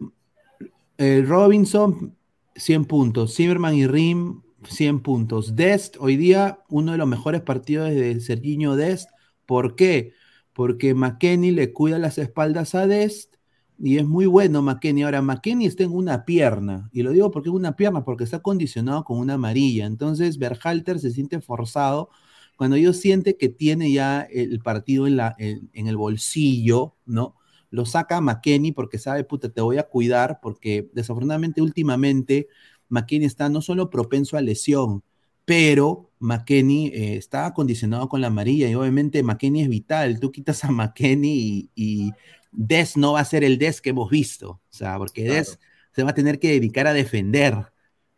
[0.97, 2.15] el Robinson,
[2.55, 3.35] 100 puntos.
[3.35, 5.55] Zimmerman y Rim, 100 puntos.
[5.55, 9.09] Dest, hoy día, uno de los mejores partidos de Serginho Dest.
[9.45, 10.13] ¿Por qué?
[10.53, 13.35] Porque McKenny le cuida las espaldas a Dest
[13.77, 15.03] y es muy bueno McKenny.
[15.03, 18.39] Ahora, McKenny está en una pierna, y lo digo porque es una pierna, porque está
[18.39, 19.85] condicionado con una amarilla.
[19.85, 22.09] Entonces, Berhalter se siente forzado
[22.55, 27.35] cuando ellos siente que tiene ya el partido en el bolsillo, ¿no?
[27.70, 32.47] Lo saca McKenny porque sabe, puta, te voy a cuidar, porque desafortunadamente últimamente
[32.89, 35.03] McKenny está no solo propenso a lesión,
[35.45, 40.20] pero McKenny eh, está acondicionado con la amarilla y obviamente McKenny es vital.
[40.20, 42.11] Tú quitas a McKenny y, y
[42.51, 45.38] Des no va a ser el Des que hemos visto, o sea, porque claro.
[45.38, 45.59] Des
[45.91, 47.55] se va a tener que dedicar a defender,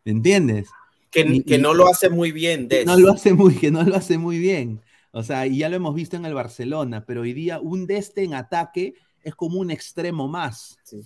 [0.04, 0.68] ¿entiendes?
[1.10, 2.86] Que, y, que no lo hace muy bien, Des.
[2.86, 4.80] No lo hace muy, que no lo hace muy bien.
[5.10, 8.24] O sea, y ya lo hemos visto en el Barcelona, pero hoy día un Deste
[8.24, 10.78] en ataque es como un extremo más.
[10.84, 11.00] Sí.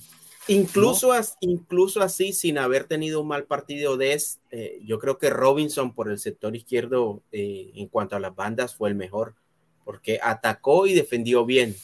[0.48, 1.12] Incluso, ¿no?
[1.12, 5.94] as, incluso así, sin haber tenido un mal partido de eh, yo creo que Robinson
[5.94, 9.36] por el sector izquierdo eh, en cuanto a las bandas fue el mejor,
[9.84, 11.76] porque atacó y defendió bien.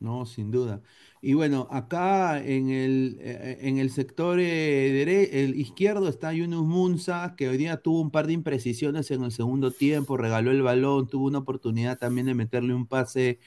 [0.00, 0.80] No, sin duda.
[1.22, 7.34] Y bueno, acá en el, eh, en el sector eh, el izquierdo está Yunus Munza,
[7.36, 11.08] que hoy día tuvo un par de imprecisiones en el segundo tiempo, regaló el balón,
[11.08, 13.38] tuvo una oportunidad también de meterle un pase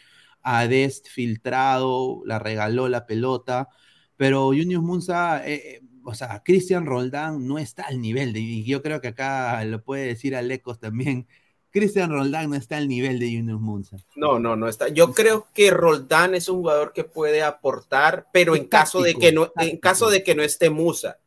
[0.44, 3.70] a Dest filtrado, la regaló la pelota,
[4.18, 8.82] pero Yunus Munza, eh, o sea, Cristian Roldán no está al nivel de, y yo
[8.82, 11.28] creo que acá lo puede decir Alecos también,
[11.74, 13.98] Cristian Roldán no está al nivel de Yunus Munza.
[14.16, 14.89] No, no, no está.
[14.89, 19.32] Yo creo que Roldán es un jugador que puede aportar, pero en caso de que
[19.32, 21.18] no, en caso de que no esté Musa,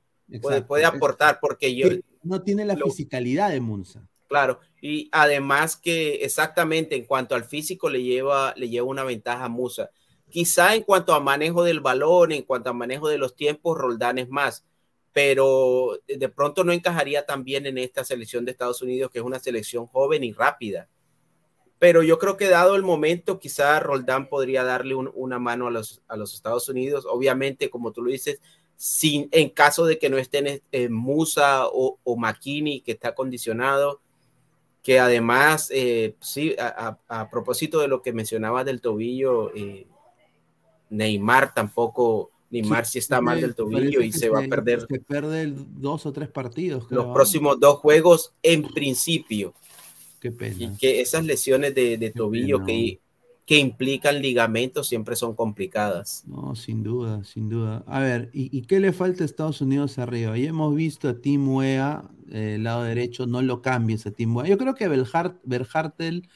[0.41, 1.89] puede, puede, aportar porque yo
[2.23, 4.09] no tiene la lo, fisicalidad de Munza.
[4.29, 9.45] Claro, y además que exactamente en cuanto al físico le lleva, le lleva una ventaja
[9.45, 9.91] a Musa.
[10.29, 14.19] Quizá en cuanto a manejo del balón, en cuanto a manejo de los tiempos, Roldán
[14.19, 14.65] es más
[15.17, 19.25] pero de pronto no encajaría tan bien en esta selección de Estados Unidos, que es
[19.25, 20.91] una selección joven y rápida.
[21.79, 25.71] Pero yo creo que dado el momento, quizá Roldán podría darle un, una mano a
[25.71, 27.07] los, a los Estados Unidos.
[27.09, 28.43] Obviamente, como tú lo dices,
[28.77, 30.61] sin, en caso de que no estén
[30.91, 34.03] Musa o, o que está condicionado,
[34.87, 39.85] que además, eh, sí, a, a, a, propósito de lo que mencionaba del tobillo, eh,
[40.91, 44.87] Neymar tampoco Neymar si está mal del tobillo y se va a perder.
[44.89, 46.85] Se pierde dos o tres partidos.
[46.89, 49.55] Los próximos dos juegos en principio.
[50.21, 50.57] Qué pena.
[50.57, 53.01] Y que esas lesiones de, de tobillo que,
[53.47, 56.25] que implican ligamentos siempre son complicadas.
[56.27, 57.85] No, sin duda, sin duda.
[57.87, 60.37] A ver, ¿y, qué le falta a Estados Unidos arriba?
[60.37, 64.49] Ya hemos visto a Tim Wea, eh, lado derecho, no lo cambies a Tim Wea.
[64.49, 66.29] Yo creo que Belhart, Berhartel,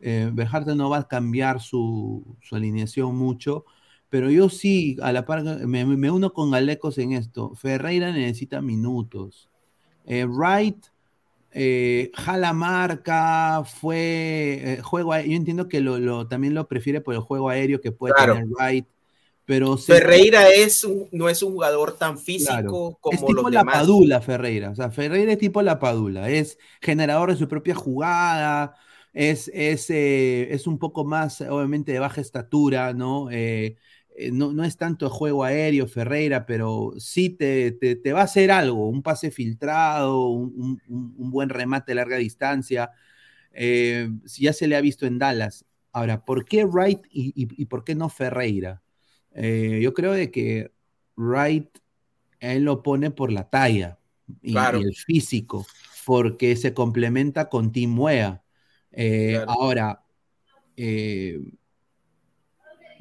[0.00, 0.30] eh,
[0.76, 3.64] no va a cambiar su, su alineación mucho
[4.10, 7.54] pero yo sí, a la par, me, me uno con Galecos en esto.
[7.54, 9.50] Ferreira necesita minutos.
[10.06, 10.86] Eh, Wright
[11.58, 15.16] eh, jala marca, fue eh, juego.
[15.18, 18.34] Yo entiendo que lo, lo, también lo prefiere por el juego aéreo que puede claro.
[18.34, 18.86] tener Wright.
[19.44, 20.62] Pero Ferreira se...
[20.62, 22.98] es un, no es un jugador tan físico claro.
[23.00, 23.78] como es tipo los la demás.
[23.78, 24.70] Padula, Ferreira.
[24.70, 26.28] O sea, Ferreira es tipo la Padula.
[26.28, 28.74] Es generador de su propia jugada.
[29.14, 33.30] Es, es, eh, es un poco más, obviamente, de baja estatura, ¿no?
[33.30, 33.76] Eh,
[34.32, 38.50] no, no, es tanto juego aéreo, Ferreira, pero sí te, te, te, va a hacer
[38.50, 42.90] algo, un pase filtrado, un, un, un buen remate a larga distancia.
[43.52, 44.08] Eh,
[44.38, 45.64] ya se le ha visto en Dallas.
[45.92, 48.82] Ahora, ¿por qué Wright y, y, y por qué no Ferreira?
[49.34, 50.72] Eh, yo creo de que
[51.16, 51.68] Wright,
[52.40, 53.98] él lo pone por la talla
[54.42, 54.80] y, claro.
[54.80, 55.66] y el físico,
[56.04, 58.42] porque se complementa con Tim Wea.
[58.92, 59.50] Eh, claro.
[59.50, 60.04] Ahora,
[60.76, 61.40] eh,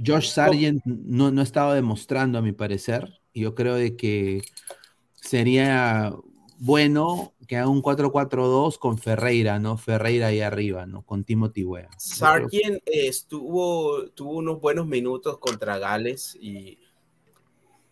[0.06, 3.22] Josh Sargent no, no estaba demostrando, a mi parecer.
[3.34, 4.41] Yo creo de que
[5.14, 6.14] sería
[6.60, 9.78] bueno que haga un 4-4-2 con Ferreira, ¿no?
[9.78, 11.04] Ferreira ahí arriba, ¿no?
[11.04, 11.89] Con Timothy Wea.
[11.98, 16.80] Sargent eh, estuvo, tuvo unos buenos minutos contra Gales y,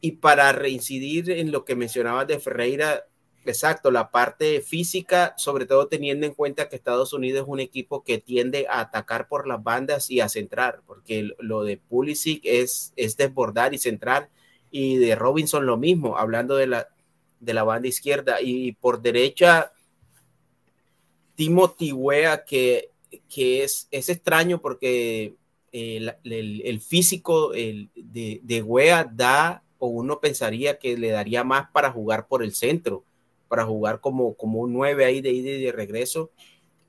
[0.02, 3.06] y para reincidir en lo que mencionabas de Ferreira,
[3.52, 8.04] exacto, la parte física, sobre todo teniendo en cuenta que Estados Unidos es un equipo
[8.04, 12.94] que tiende a atacar por las bandas y a centrar, porque lo de Pulisic es,
[12.96, 14.30] es desbordar y centrar,
[14.72, 16.88] y de Robinson lo mismo, hablando de la,
[17.40, 19.72] de la banda izquierda, y por derecha,
[21.36, 22.92] Timothy Wea, que,
[23.28, 25.36] que es, es extraño porque
[25.72, 31.44] el, el, el físico el, de, de Wea da, o uno pensaría que le daría
[31.44, 33.04] más para jugar por el centro,
[33.48, 36.32] para jugar como, como un 9 ahí de ida y de regreso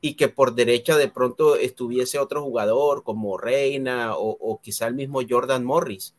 [0.01, 4.95] y que por derecha de pronto estuviese otro jugador como Reina o, o quizá el
[4.95, 6.15] mismo Jordan Morris.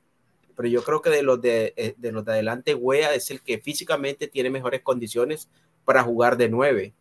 [0.55, 3.41] pero yo creo que de los de, eh, de los de adelante, Wea es el
[3.41, 5.49] que físicamente tiene mejores condiciones
[5.85, 6.95] para jugar de nueve.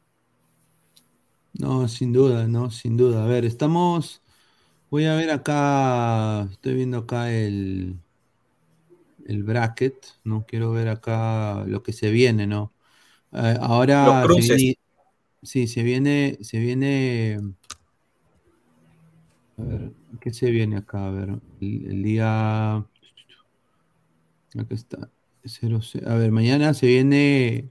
[1.55, 3.25] No, sin duda, no, sin duda.
[3.25, 4.23] A ver, estamos.
[4.91, 6.45] Voy a ver acá.
[6.53, 8.01] Estoy viendo acá el.
[9.27, 10.07] El bracket.
[10.25, 12.73] No quiero ver acá lo que se viene, ¿no?
[13.37, 14.07] Eh, ahora.
[14.07, 14.47] Los cruces.
[14.47, 14.79] se viene-
[15.43, 16.39] sí, se viene.
[16.41, 17.39] Se viene.
[19.59, 21.07] A ver, ¿qué se viene acá?
[21.07, 21.29] A ver,
[21.61, 22.77] el, el día.
[22.77, 25.11] Acá está.
[26.07, 27.71] A ver, mañana se viene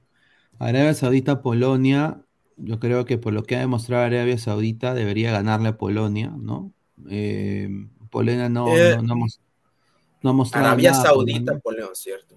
[0.58, 2.22] Arabia Saudita, Polonia.
[2.56, 6.72] Yo creo que por lo que ha demostrado Arabia Saudita debería ganarle a Polonia, ¿no?
[7.10, 7.68] Eh,
[8.10, 9.14] Polonia no, Eh, no,
[10.22, 11.90] no, ha mostrado Arabia nada, Saudita, Polonia.
[11.94, 12.35] cierto.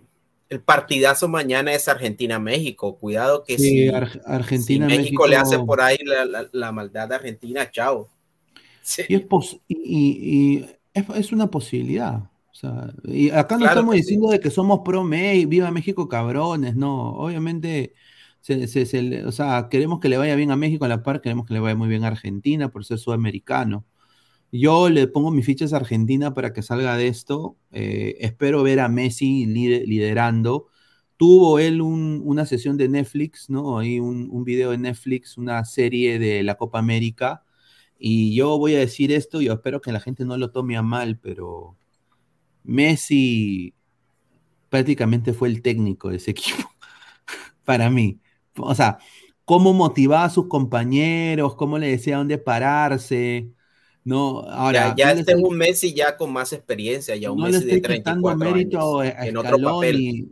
[0.50, 2.98] El partidazo mañana es Argentina-México.
[2.98, 6.72] Cuidado que Sí, si, Ar- si Argentina, México, le hace por ahí la, la- la
[6.72, 8.10] maldad a Argentina, chao.
[8.82, 9.04] Sí.
[9.08, 12.24] Y es, pos- y, es, es una posibilidad.
[12.52, 14.02] O sea, y acá no Claro estamos sí.
[14.02, 17.12] diciendo de que somos pro May, viva México cabrones, no.
[17.14, 17.94] Obviamente,
[18.42, 21.22] se- se- se o sea, queremos que le vaya bien a México a la par,
[21.22, 23.86] queremos que le vaya muy bien a Argentina por ser sudamericano.
[24.52, 27.58] Yo le pongo mis fichas a Argentina para que salga de esto.
[27.72, 30.68] eh, espero ver a Messi lider- liderando.
[31.18, 33.76] Tuvo él un- una sesión de Netflix, ¿no?
[33.78, 37.44] Un, un video de Netflix, una serie de la Copa América.
[38.00, 40.82] Y yo voy a decir esto, yo espero que la gente no lo tome a
[40.84, 41.78] mal, pero
[42.64, 43.74] Messi
[44.70, 46.70] prácticamente fue el técnico de ese equipo,
[47.66, 48.20] para mí.
[48.58, 49.00] O sea,
[49.46, 53.52] cómo motivaba a sus compañeros, cómo le decía dónde pararse.
[54.10, 57.38] No, ahora, ya ya le este es un Messi ya con más experiencia, ya un
[57.38, 60.30] no le Messi de estoy quitando 34 mérito años, a en otro papel.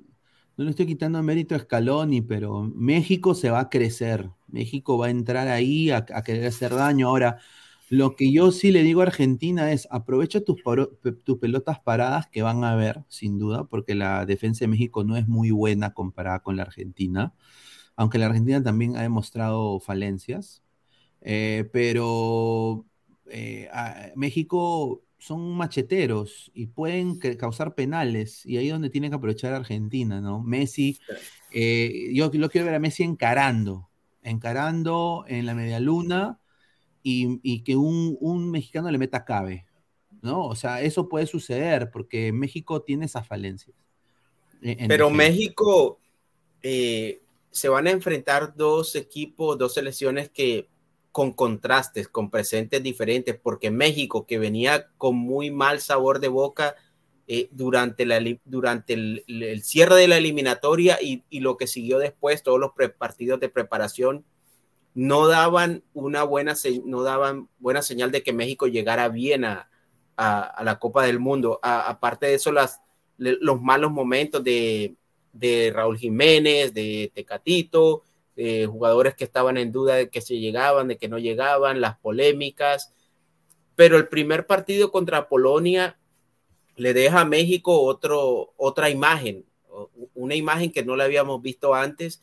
[0.57, 4.31] No le estoy quitando mérito a Scaloni, pero México se va a crecer.
[4.47, 7.07] México va a entrar ahí a, a querer hacer daño.
[7.07, 7.37] Ahora,
[7.89, 10.57] lo que yo sí le digo a Argentina es aprovecha tus,
[11.23, 15.15] tus pelotas paradas que van a haber, sin duda, porque la defensa de México no
[15.17, 17.35] es muy buena comparada con la Argentina,
[17.95, 20.63] aunque la Argentina también ha demostrado falencias.
[21.21, 22.85] Eh, pero
[23.31, 29.15] eh, a- México son macheteros y pueden causar penales, y ahí es donde tiene que
[29.15, 30.41] aprovechar Argentina, ¿no?
[30.43, 30.97] Messi,
[31.51, 33.89] eh, yo lo quiero ver a Messi encarando,
[34.23, 36.39] encarando en la media luna
[37.03, 39.65] y, y que un, un mexicano le meta cabe,
[40.21, 40.45] ¿no?
[40.45, 43.75] O sea, eso puede suceder porque México tiene esas falencias.
[44.61, 45.09] en- en Pero.
[45.09, 45.99] México
[46.61, 47.21] eh,
[47.51, 50.67] se van a enfrentar dos equipos, dos selecciones que
[51.17, 56.75] con contrastes, con presentes diferentes, porque México, que venía con muy mal sabor de boca
[57.25, 59.23] eh, durante, la, durante el,
[59.63, 64.25] cierre de la eliminatoria y, y lo que siguió después, todos los partidos de preparación,
[64.93, 66.53] no daban una buena,
[66.85, 69.71] no daban buena señal de que México llegara bien a,
[70.17, 71.59] a- a la Copa del Mundo.
[71.63, 72.79] Aparte de eso, las,
[73.17, 74.93] los malos momentos de,
[75.33, 78.03] de Raúl Jiménez, de Tecatito,
[78.37, 81.97] de jugadores que estaban en duda de que se llegaban, de que no llegaban, las
[81.97, 82.93] polémicas.
[83.75, 85.97] Pero el primer partido contra Polonia
[86.75, 89.43] le deja a México otro, otra imagen,
[90.13, 92.21] una imagen que no la habíamos visto antes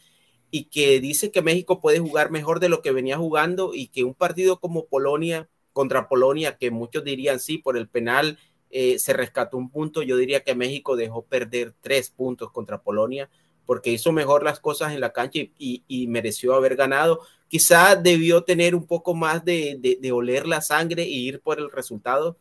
[0.52, 4.04] y que dice que México puede jugar mejor de lo que venía jugando y que
[4.04, 8.38] un partido como Polonia contra Polonia, que muchos dirían sí, por el penal
[8.70, 13.28] eh, se rescató un punto, yo diría que México dejó perder tres puntos contra Polonia
[13.66, 17.20] porque hizo mejor las cosas en la cancha y, mereció haber ganado.
[17.48, 21.70] Quizá debió tener un poco más de, de- oler la sangre e ir por el
[21.70, 22.38] resultado.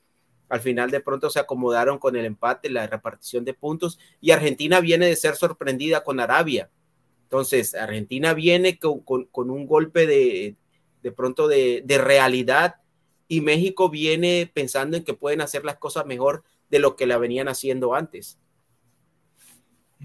[0.50, 4.80] Al final de pronto se acomodaron con el empate, la repartición de puntos y Argentina
[4.82, 6.70] viene de ser sorprendida con Arabia.
[7.24, 10.56] Entonces, Argentina viene con, con- con un golpe de,
[11.02, 12.76] de pronto de, de realidad
[13.28, 17.18] y México viene pensando en que pueden hacer las cosas mejor de lo que la
[17.18, 18.38] venían haciendo antes.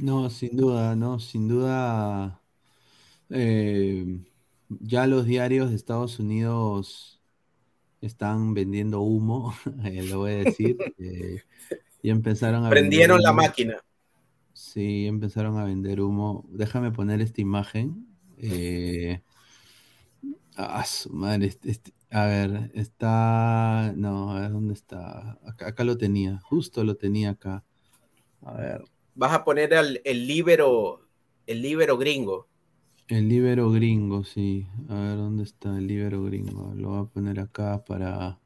[0.01, 2.41] No, sin duda, no, sin duda.
[3.31, 4.21] eh,
[4.71, 7.23] ya los diarios de Estados Unidos
[8.03, 10.79] están vendiendo humo, eh, lo voy a decir.
[10.99, 11.43] eh,
[12.03, 13.43] ya empezaron a vender Prendieron la humo.
[13.43, 13.77] máquina.
[14.53, 16.45] Sí, empezaron a vender humo.
[16.51, 18.07] Déjame poner esta imagen.
[18.39, 19.23] eh,
[20.57, 23.93] ah, su madre, este- este- a ver, está.
[23.97, 25.39] No, a ver, ¿dónde está?
[25.47, 27.65] Acá, acá lo tenía, justo lo tenía acá.
[28.43, 28.85] A ver.
[29.19, 31.01] Vas a poner al, el libero,
[31.45, 32.47] el libero gringo.
[33.09, 34.69] El libero gringo, sí.
[34.89, 36.73] A ver, ¿dónde está el libero gringo?
[36.77, 38.39] Lo voy a poner acá para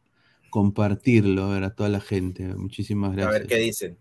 [0.49, 2.45] compartirlo, a ver, a toda la gente.
[2.55, 3.33] Muchísimas A gracias.
[3.33, 3.99] ver qué dicen.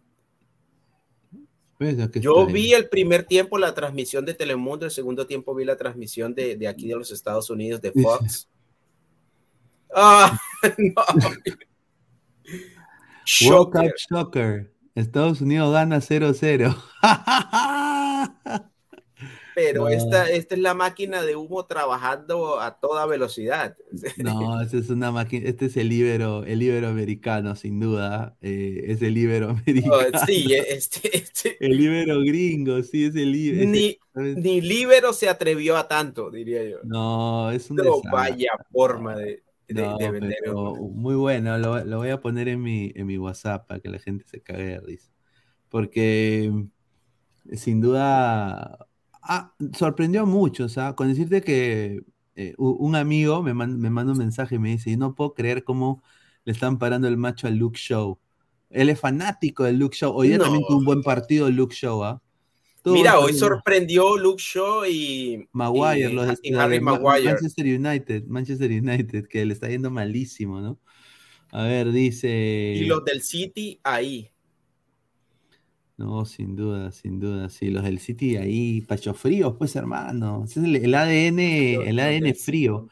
[2.22, 6.34] Yo vi el primer tiempo la transmisión de Telemundo, el segundo tiempo vi la transmisión
[6.34, 8.48] de, de aquí de los Estados Unidos, de Fox.
[9.94, 10.40] Ah,
[10.78, 11.04] no.
[13.46, 13.94] World Cup Shocker.
[13.98, 14.81] Soccer.
[14.96, 16.76] Estados Unidos gana 0-0.
[19.54, 19.89] Pero No.
[19.89, 23.76] esta, esta es la máquina de humo trabajando a toda velocidad.
[24.18, 28.38] No, esa es una máquina, este es el libero, el libero americano, sin duda.
[28.42, 29.94] eh, es el libero americano.
[30.14, 33.70] Oh, sí, este, este- El libero gringo, sí, es el libero.
[33.70, 36.78] ni, ni Libero se atrevió a tanto, diría yo.
[36.84, 38.12] No, es un Pero desastre.
[38.12, 39.44] vaya forma de,
[39.74, 40.38] de- No, de vender
[40.94, 44.00] muy bueno, lo, lo voy a poner en mi, en mi WhatsApp para que la
[44.00, 45.12] gente se cague de risa.
[45.70, 48.88] Porque mm, sin duda
[49.24, 52.02] ah, sorprendió mucho, o sea, con decirte que
[52.36, 55.64] eh, un amigo me, man- me manda un mensaje y me dice, no puedo creer
[55.64, 56.04] cómo
[56.46, 58.20] le están parando el macho al Luke Show.
[58.70, 60.14] Él es fanático del Luke Show.
[60.16, 60.68] Hoy día también No.
[60.68, 62.22] tuvo un buen partido el Luke Show, ¿ah?
[62.84, 67.34] Mira, hoy sorprendió Luke Shaw y, Maguire, y- los de, y Harry Maguire.
[67.34, 70.80] Manchester United, Manchester United, que le está yendo malísimo, ¿no?
[71.52, 72.74] A ver, dice.
[72.78, 74.30] Y los del City ahí.
[75.98, 77.50] No, sin duda, sin duda.
[77.50, 80.44] Sí, los del City ahí, pacho fríos, pues, hermano.
[80.46, 82.88] Ese es el, el ADN, el ADN frío.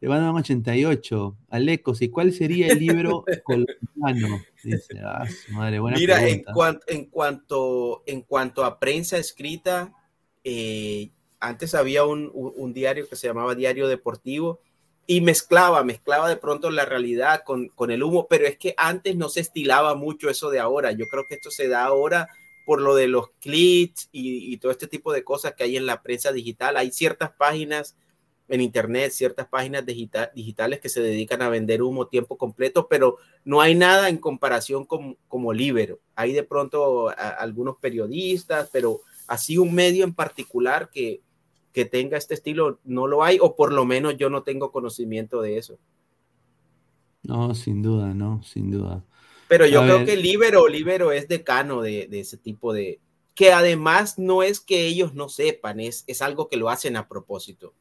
[0.00, 1.36] Le van a dar un 88.
[1.48, 4.42] Alecos, ¿y cuál sería el libro colombiano?
[4.62, 9.92] Dice, ah, su madre, buena Mira, en, cuan- en, cuanto, en cuanto a prensa escrita,
[10.44, 14.60] eh, antes había un, un- un diario que se llamaba Diario Deportivo
[15.06, 19.16] y mezclaba, mezclaba de pronto la realidad con, con el humo, pero es que antes
[19.16, 20.92] no se estilaba mucho eso de ahora.
[20.92, 22.28] Yo creo que esto se da ahora
[22.66, 25.86] por lo de los clics y, y todo este tipo de cosas que hay en
[25.86, 26.76] la prensa digital.
[26.76, 27.94] Hay ciertas páginas
[28.48, 33.16] en internet, ciertas páginas digita- digitales que se dedican a vender humo tiempo completo, pero
[33.44, 36.00] no hay nada en comparación con, como Libero.
[36.14, 41.22] Hay de pronto a- algunos periodistas, pero así un medio en particular que,
[41.72, 45.42] que tenga este estilo no lo hay, o por lo menos yo no tengo conocimiento
[45.42, 45.78] de eso.
[47.22, 49.04] No, sin duda, no, sin duda.
[49.48, 50.06] Pero yo A creo ver.
[50.06, 53.00] que Libero, Libero es decano de, de ese tipo de...
[53.34, 57.08] Que además no es que ellos no sepan, es, es algo que lo hacen a
[57.08, 57.74] propósito.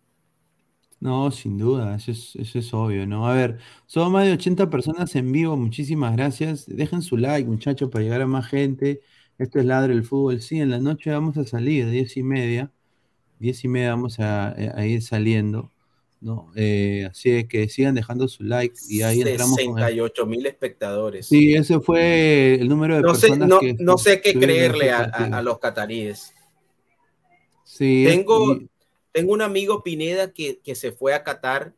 [1.00, 3.28] No, sin duda, eso es, eso es obvio, ¿no?
[3.28, 6.66] A ver, somos más de 80 personas en vivo, muchísimas gracias.
[6.68, 9.02] Dejen su like, muchachos, para llegar a más gente.
[9.38, 10.42] Esto es Ladre el Fútbol.
[10.42, 12.72] Sí, en la noche vamos a salir, diez y media.
[13.40, 15.72] Diez y media vamos a, a ir saliendo,
[16.22, 16.52] ¿no?
[16.56, 20.46] Eh, así es que sigan dejando su like y ahí entramos con el- 68 mil
[20.46, 21.28] espectadores.
[21.28, 24.90] Sí, ese fue el número de no sé, personas no, que no sé qué creerle
[24.92, 26.34] a, los cataríes.
[27.66, 28.70] Sí, Tengo, y-
[29.16, 31.74] tengo un amigo Pineda que, que se fue a Qatar,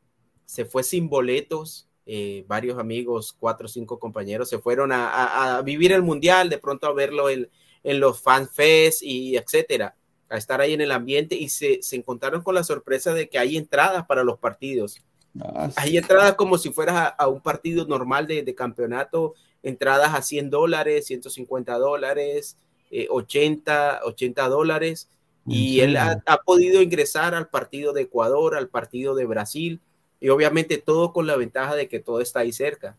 [0.46, 5.58] se fue sin boletos, eh, varios amigos, cuatro o cinco compañeros, se fueron a, a-
[5.58, 7.48] a vivir el mundial, de pronto a verlo en,
[7.84, 9.96] en los fanfests y etcétera,
[10.30, 13.38] a estar ahí en el ambiente y se, se encontraron con la sorpresa de que
[13.38, 14.98] hay entradas para los partidos.
[15.40, 20.12] ah, Hay entradas como si fueras a, a un partido normal de, de campeonato, entradas
[20.16, 22.58] a 100 dólares, 150 dólares,
[22.90, 25.08] eh, 80, 80 dólares.
[25.48, 29.80] Y ¿En él ha, podido ingresar al partido de Ecuador, al partido de Brasil,
[30.20, 32.98] y obviamente todo con la ventaja de que todo está ahí cerca.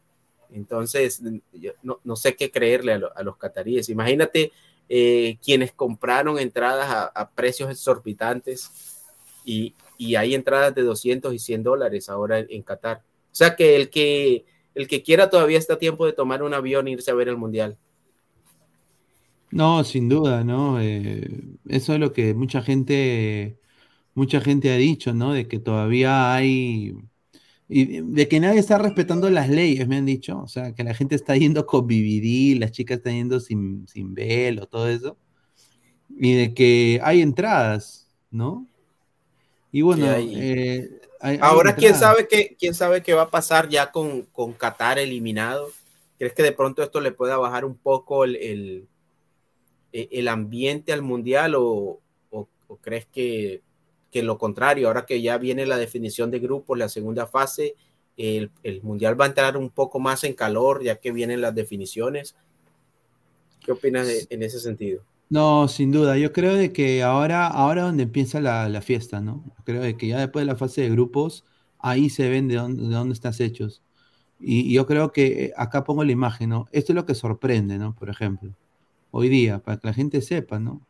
[0.53, 1.21] Entonces,
[1.53, 3.89] yo no, no sé qué creerle a, lo- a los cataríes.
[3.91, 4.53] Imagínate
[4.89, 8.71] eh, quienes compraron entradas a, a precios exorbitantes
[9.45, 13.03] y, y hay entradas de 200 y 100 dólares ahora en, en Qatar.
[13.31, 14.45] O sea que el que
[14.75, 17.29] el que quiera todavía está a tiempo de tomar un avión e irse a ver
[17.29, 17.77] el mundial.
[19.51, 20.81] No, sin duda, ¿no?
[20.81, 21.27] Eh,
[21.69, 23.59] eso es lo que mucha gente,
[24.15, 25.33] mucha gente ha dicho, ¿no?
[25.33, 26.95] De que todavía hay,
[27.69, 30.41] y de que nadie está respetando las leyes, me han dicho.
[30.41, 34.15] O sea, que la gente está yendo con BBD, las chicas están yendo sin, sin
[34.15, 35.19] velo, todo eso.
[36.19, 38.67] Y de que hay entradas, ¿no?
[39.73, 40.91] Y bueno, Sí, hay- eh,
[41.21, 44.53] hay- hay Ahora, ¿quién sabe, qué, ¿quién sabe qué va a pasar ya con, con
[44.53, 45.71] Qatar eliminado?
[46.19, 48.89] ¿Crees que de pronto esto le pueda bajar un poco el, el,
[49.93, 53.63] el ambiente al mundial o, o- o crees que,
[54.11, 57.75] que lo contrario, ahora que ya viene la definición de grupos, la segunda fase,
[58.17, 61.55] el, el mundial va a entrar un poco más en calor ya que vienen las
[61.55, 62.37] definiciones?
[63.65, 65.03] ¿Qué opinas de- en ese sentido?
[65.31, 66.17] No, sin duda.
[66.17, 69.45] Yo creo de que ahora, ahora donde empieza la, la fiesta, ¿no?
[69.65, 71.45] Creo de que ya después de la fase de grupos,
[71.79, 73.83] ahí se ven de dónde, de dónde estás hechos.
[74.41, 76.67] Y, y yo creo que eh, acá pongo la imagen, ¿no?
[76.73, 77.95] Esto es lo que sorprende, ¿no?
[77.95, 78.55] Por ejemplo,
[79.11, 80.87] hoy día, para que la gente sepa, ¿no?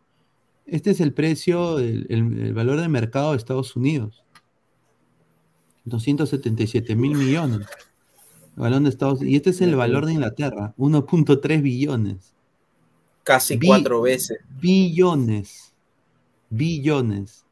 [0.67, 4.25] Este es el precio, el, el- el valor de mercado de Estados Unidos.
[5.85, 7.67] 277 mil millones.
[8.57, 12.35] El de Estados Y este es el valor de Inglaterra, 1.3 billones.
[13.23, 14.39] Casi Bi- cuatro veces.
[14.61, 15.73] Billones.
[16.51, 17.45] Billones.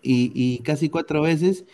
[0.00, 1.64] Y, y casi cuatro veces.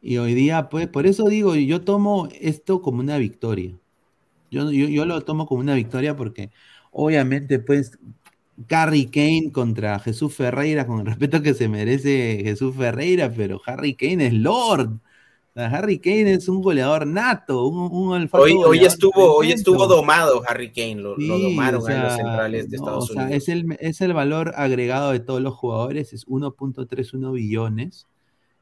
[0.00, 3.78] Y hoy día, pues, por eso digo, yo tomo esto como una victoria.
[4.50, 6.50] Yo, yo, yo lo tomo como una victoria porque
[6.94, 7.98] obviamente, pues,
[8.70, 13.94] Harry Kane contra Jesús Ferreira, con el respeto que se merece Jesús Ferreira, pero Harry
[13.94, 15.00] Kane es Lord.
[15.56, 20.96] Harry Kane es un goleador nato, un, hoy, hoy estuvo, hoy estuvo domado Harry Kane,
[20.96, 23.30] lo, domaron en los centrales de Estados Unidos.
[23.30, 28.08] Es el, es el valor agregado de todos los jugadores, es 1.31 billones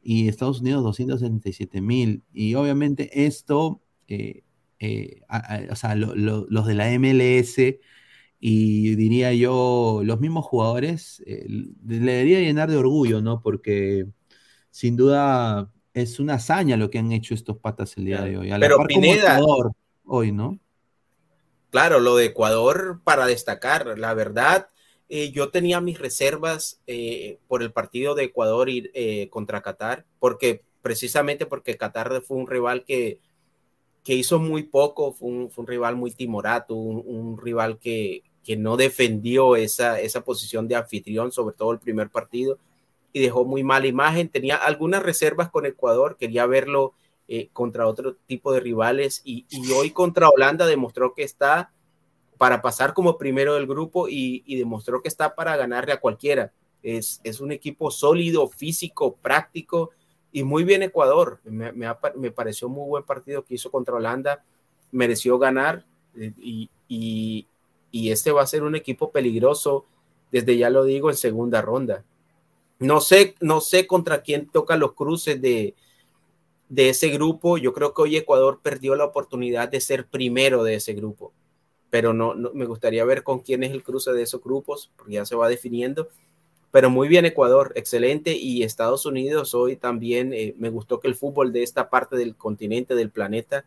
[0.02, 2.22] y Estados Unidos 277 mil.
[2.34, 4.42] Y obviamente esto, eh,
[4.78, 5.22] eh,
[5.70, 7.56] o sea, los de la MLS
[8.44, 13.40] y diría yo, los mismos jugadores, eh, le debería llenar de orgullo, ¿no?
[13.40, 14.06] Porque
[14.68, 18.50] sin duda es una hazaña lo que han hecho estos patas el día de hoy.
[18.58, 19.40] Pero Pineda,
[20.04, 20.58] hoy, ¿no?
[21.70, 24.66] Claro, lo de Ecuador para destacar, la verdad,
[25.08, 30.04] eh, yo tenía mis reservas eh, por el partido de Ecuador ir, eh, contra Qatar,
[30.18, 33.20] porque precisamente porque Qatar fue un rival que,
[34.02, 39.56] que hizo muy poco, fue un, rival muy timorato, un, rival que, que, no defendió
[39.56, 42.58] esa, esa posición de anfitrión, sobre todo el primer partido
[43.12, 44.28] y dejó muy mala imagen.
[44.28, 46.94] Tenía algunas reservas con Ecuador, quería verlo
[47.28, 51.72] eh, contra otro tipo de rivales y, hoy contra Holanda demostró que está
[52.38, 56.52] para pasar como primero del grupo y, demostró que está para ganarle a cualquiera.
[56.82, 59.90] Es, es, un equipo sólido, físico, práctico
[60.32, 61.40] y muy bien Ecuador.
[61.44, 64.44] Me, me, pareció muy buen partido que hizo contra Holanda,
[64.90, 65.84] mereció ganar
[66.16, 66.32] eh,
[66.88, 67.46] y,
[67.92, 69.84] y este va a ser un equipo peligroso,
[70.32, 72.04] desde ya lo digo, en segunda ronda.
[72.80, 75.76] No sé, no sé contra quién toca los cruces de,
[76.68, 77.58] de ese grupo.
[77.58, 81.32] Yo creo que hoy Ecuador perdió la oportunidad de ser primero de ese grupo,
[81.90, 85.26] pero no, me gustaría ver con quién es el cruce de esos grupos, porque ya
[85.26, 86.08] se va definiendo.
[86.70, 88.32] Pero muy bien Ecuador, excelente.
[88.32, 92.34] Y Estados Unidos hoy también eh, me gustó que el fútbol de esta parte del
[92.34, 93.66] continente, del planeta,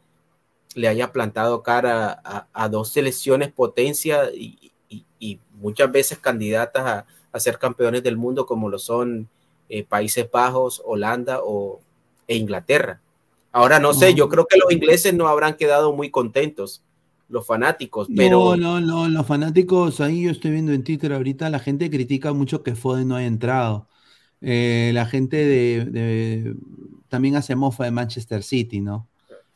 [0.75, 2.21] le haya plantado cara
[2.53, 4.71] a, dos selecciones potencia y,
[5.19, 9.27] y muchas veces candidatas a, a ser campeones del mundo como lo son
[9.67, 11.81] eh, Países Bajos, Holanda o,
[12.27, 13.01] e Inglaterra.
[13.51, 16.81] Ahora no sé, yo creo que los ingleses no habrán quedado muy contentos,
[17.27, 18.55] los fanáticos, pero...
[18.55, 22.31] No, no, no, los fanáticos, ahí yo estoy viendo en Twitter ahorita, la gente critica
[22.31, 23.87] mucho que Foden no haya entrado.
[24.41, 26.55] Eh, la gente de,
[27.09, 29.07] también hace mofa de Manchester City, ¿no?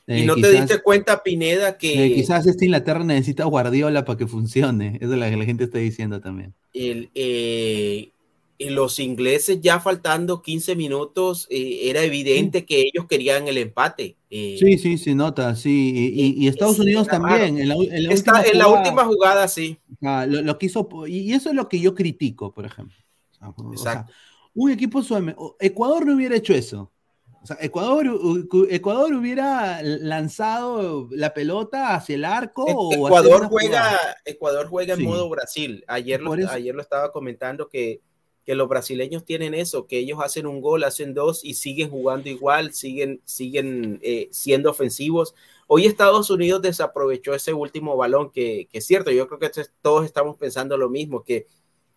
[0.10, 2.14] Y eh, no te diste cuenta, Pineda, que...
[2.14, 5.78] quizás esta Inglaterra necesita Guardiola para que funcione, eso es lo que la gente está
[5.78, 8.12] diciendo también el, eh,
[8.60, 14.18] los ingleses ya faltando 15 minutos, eh, era evidente que ellos querían el empate.
[14.30, 14.58] Eh.
[14.60, 16.36] sí, sí, se nota, sí.
[16.38, 17.58] Y, Estados Unidos también.
[17.58, 19.78] En la, en la, última, jugada, sí.
[20.02, 22.98] lo, quiso, y eso es lo que yo critico, por ejemplo.
[23.72, 24.12] Exacto.
[24.54, 25.36] un equipo suave.
[25.60, 26.92] Ecuador no hubiera hecho eso.
[27.60, 28.06] Ecuador,
[28.70, 32.92] Ecuador hubiera lanzado la pelota hacia el arco.
[32.92, 35.84] Ecuador, juega, Ecuador juega en modo Brasil.
[35.88, 38.02] Ayer lo, ayer lo estaba comentando que,
[38.46, 42.30] que, los brasileños tienen eso, que ellos hacen un gol, hacen dos y siguen jugando
[42.30, 45.34] igual, siguen, siguen eh, siendo ofensivos.
[45.68, 49.52] Hoy Estados Unidos desaprovechó ese último balón, que, que es cierto, yo creo que
[49.82, 51.48] todos estamos pensando lo mismo, que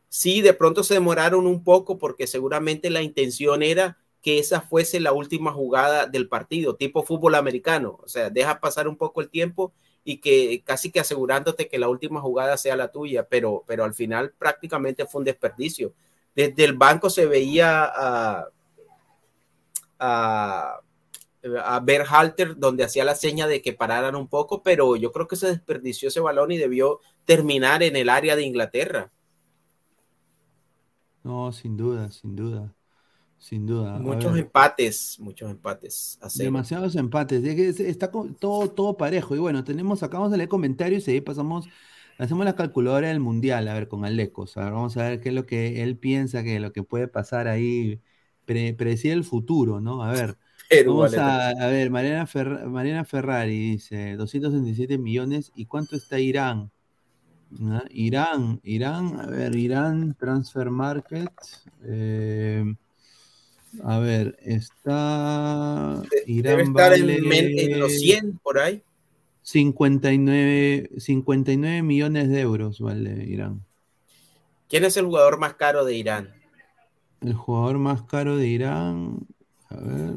[0.09, 5.01] sí, de pronto se demoraron un poco porque seguramente la intención era que esa fuese
[5.01, 7.99] la última jugada del partido, tipo fútbol americano.
[8.03, 9.73] O sea, deja pasar un poco el tiempo
[10.05, 13.95] y que casi que asegurándote que la última jugada sea la tuya, pero, pero al
[13.95, 15.93] final prácticamente fue un desperdicio.
[16.35, 18.49] Desde el banco se veía a,
[19.99, 20.81] a,
[21.65, 25.37] a Berhalter donde hacía la seña de que pararan un poco, pero yo creo que
[25.37, 29.11] se desperdició ese balón y debió terminar en el área de Inglaterra.
[31.25, 32.75] No, sin duda, sin duda.
[33.43, 33.99] Sin duda.
[33.99, 36.17] Muchos empates, muchos empates.
[36.37, 37.43] Demasiados empates.
[37.81, 39.35] Está todo, todo parejo.
[39.35, 41.67] Y bueno, tenemos, acabamos de leer comentarios y ahí pasamos,
[42.19, 44.57] hacemos la calculadora del mundial, a ver, con Alecos.
[44.57, 47.09] A ver, vamos a ver qué es lo que él piensa que lo que puede
[47.09, 48.01] pasar ahí,
[48.45, 50.05] predecir el futuro, ¿no?
[50.05, 50.39] A ver.
[50.87, 52.29] vamos a, a, ver, Mariana,
[52.69, 55.51] Mariana Ferrari dice 267 millones.
[55.57, 56.71] ¿Y cuánto está Irán?
[57.61, 57.83] ¿Ah?
[57.91, 61.33] Irán, Irán, a ver, Irán, Transfer Market.
[61.83, 62.73] Eh,
[63.83, 66.03] a ver, está.
[66.27, 68.83] Irán Debe estar en, los 100 por ahí.
[69.43, 73.65] 59, 59 millones de euros vale Irán.
[74.69, 76.35] ¿Quién es el jugador más caro de Irán?
[77.21, 79.27] El jugador más caro de Irán.
[79.69, 80.15] A ver.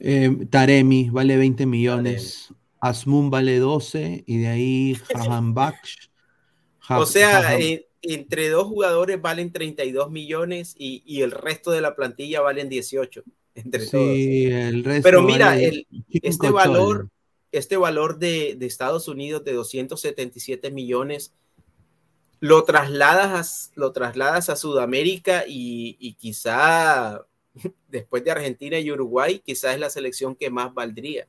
[0.00, 2.52] Eh, Taremi vale 20 millones.
[2.80, 4.24] Asmun vale 12.
[4.26, 6.08] Y de ahí Jahan Baksh.
[6.88, 12.40] o sea, eh, entre dos jugadores valen 32 millones y, el resto de la plantilla
[12.40, 13.22] valen 18.
[13.54, 17.08] Entre sí, el resto Pero mira, el, este valor,
[17.50, 21.34] este valor de, de Estados Unidos de 277 millones
[22.40, 27.24] lo trasladas a, lo trasladas a Sudamérica y, y quizá
[27.88, 31.28] después de Argentina y Uruguay, quizás es la selección que más valdría.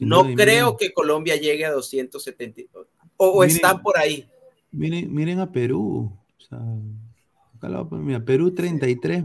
[0.00, 2.86] No, creo que Colombia llegue a 270 o,
[3.16, 4.28] o Miren- están por ahí.
[4.72, 6.12] Miren, miren a Perú.
[6.38, 6.58] O sea,
[7.56, 9.24] acá lo voy a poner, mira, Perú 33,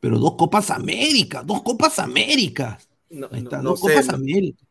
[0.00, 2.88] pero dos Copas América, dos Copas Américas.
[3.10, 4.14] No, Ahí está, no dos Copas no.
[4.14, 4.62] América.
[4.62, 4.68] Es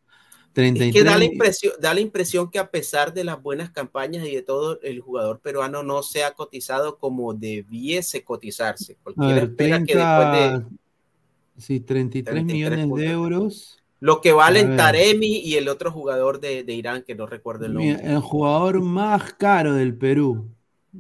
[0.54, 4.26] 33 que da la impresión, da la impresión que a pesar de las buenas campañas
[4.28, 8.94] y de todo, el jugador peruano no se ha cotizado como debiese cotizarse.
[8.94, 10.70] A Cualquiera ver, espera que después de 30,
[11.58, 13.84] sí, 33 33 millones de euros.
[14.00, 14.78] Lo que valen ver.
[14.78, 17.96] Taremi y el otro jugador de, de Irán, que no recuerdo el nombre.
[17.96, 20.50] Mira, el jugador más caro del Perú,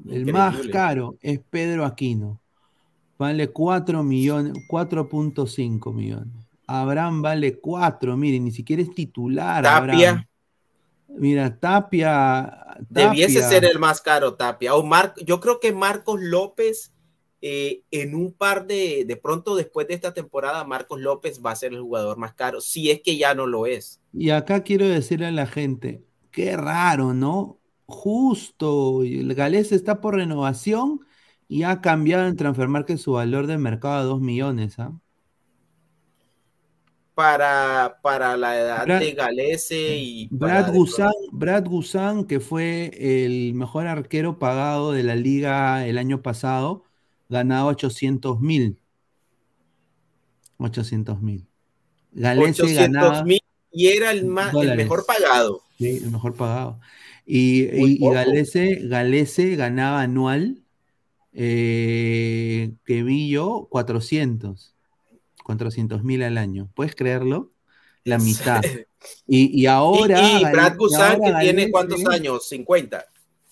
[0.09, 2.39] el más caro es Pedro Aquino.
[3.17, 6.33] Vale 4 millones, 4.5 millones.
[6.67, 9.63] Abraham vale 4, miren, ni siquiera es titular.
[9.63, 9.77] Tapia.
[9.77, 10.25] Abraham.
[11.07, 12.77] Mira, Tapia.
[12.89, 14.75] Debiese ser el más caro, Tapia.
[14.75, 16.91] O Mar- yo creo que Marcos López,
[17.41, 21.55] eh, en un par de, de pronto después de esta temporada, Marcos López va a
[21.55, 24.01] ser el jugador más caro, si es que ya no lo es.
[24.13, 27.59] Y acá quiero decirle a la gente, qué raro, ¿no?
[27.85, 31.01] Justo, el Galés está por renovación
[31.47, 34.99] y ha cambiado en Transfermarkt su valor de mercado a 2 millones, ¿ah?
[37.13, 42.91] Para, para la edad Brad- de Galese y para Brad Guzán, Brad Guzán, que fue
[43.25, 46.83] el mejor arquero pagado de la liga el año pasado,
[47.29, 48.79] ganaba 800 mil.
[50.57, 51.45] 800 mil.
[52.11, 53.41] Galese 800 ganaba mil
[53.71, 55.61] y era el, más, el mejor pagado.
[55.77, 56.79] Sí, el mejor pagado.
[57.25, 58.09] Y, y- y.
[58.09, 60.63] Galese, Galese ganaba anual,
[61.33, 64.73] eh, que vi yo, 400.
[65.43, 66.69] 400 mil al año.
[66.73, 67.51] ¿Puedes creerlo?
[68.03, 68.63] La mitad.
[69.27, 70.19] Y, y ahora.
[70.21, 72.47] y, Brad Guzán, que tiene cuántos años?
[72.47, 73.05] 50.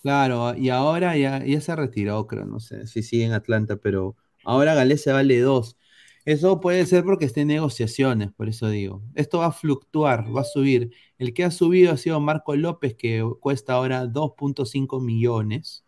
[0.06, 4.14] Claro, y ahora ya, ya se retiró, creo, no sé si sigue en Atlanta, pero
[4.44, 5.76] ahora Galese vale 2.
[6.24, 9.02] Eso puede ser porque esté en negociaciones, por eso digo.
[9.16, 10.92] Esto va a fluctuar, va a subir.
[11.18, 15.84] El que ha subido ha sido Marco López, que cuesta ahora 2.5 millones.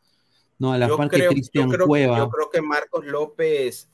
[0.58, 2.18] No, a la Yo par que creo, Cristian Cueva.
[2.18, 3.88] yo creo que Marcos López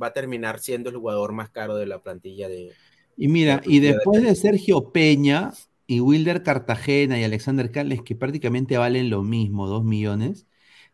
[0.00, 2.70] va a terminar siendo el jugador más caro de la plantilla de.
[3.16, 5.52] Y mira, y de después de Sergio Peña
[5.90, 10.46] y Wilder Cartagena y Alexander Carles, que prácticamente valen lo mismo, 2 millones,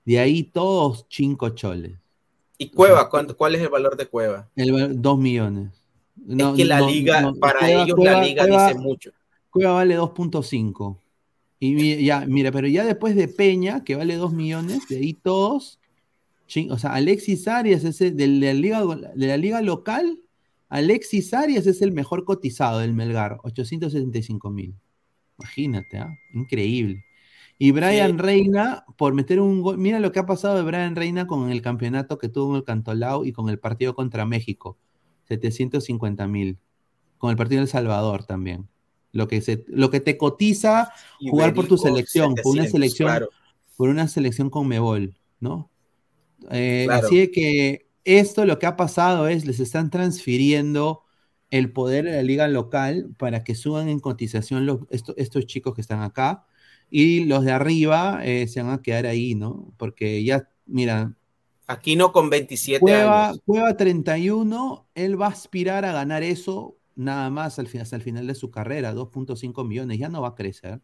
[0.06, 1.98] de ahí todos cinco choles.
[2.56, 3.10] ¿Y Cueva?
[3.10, 4.48] ¿cuánto- ¿Cuál es el valor de Cueva?
[4.56, 5.82] El, 2 millones.
[6.16, 8.81] No, es que la no, liga, no, para Cueva- ellos Cueva- la liga Cueva- dice
[8.81, 9.10] mucho.
[9.51, 10.98] Cueva vale 2.5.
[11.60, 15.78] Y ya, mira, pero ya después de Peña, que vale 2 millones, de ahí todos,
[16.48, 18.82] chin- o sea, Alexis Arias es el- de, la liga,
[19.14, 20.20] de la liga local,
[20.70, 24.74] Alexis Arias es el mejor cotizado del Melgar, 875 mil.
[25.38, 26.18] Imagínate, ¿ah?
[26.32, 27.04] increíble.
[27.58, 28.18] Y Brian Sí.
[28.18, 31.62] Reina, por meter un gol, mira lo que ha pasado de Brian Reina con el
[31.62, 34.78] campeonato que tuvo en el Cantolao y con el partido contra México,
[35.28, 36.58] 750 mil.
[37.18, 38.68] Con el partido del Salvador también.
[39.12, 43.08] Lo que, se, lo que te cotiza jugar por tu selección, por una 700, selección,
[43.08, 43.30] claro.
[43.78, 45.70] por una selección con Mebol, ¿no?
[46.50, 47.06] Eh, Claro.
[47.06, 51.06] Así de que esto lo que ha pasado es les están transfiriendo
[51.59, 55.74] el poder de la liga local para que suban en cotización los, esto- estos chicos
[55.74, 56.47] que están acá
[56.91, 59.73] y los de arriba eh, se van a quedar ahí, ¿no?
[59.78, 61.16] Porque ya, mira,
[61.69, 63.41] Aquí no con 27 Cueva, años.
[63.47, 68.03] Cueva 31, él va a aspirar a ganar eso nada más al fin- hasta el
[68.03, 70.81] final de su carrera, 2.5 millones, ya no va a crecer.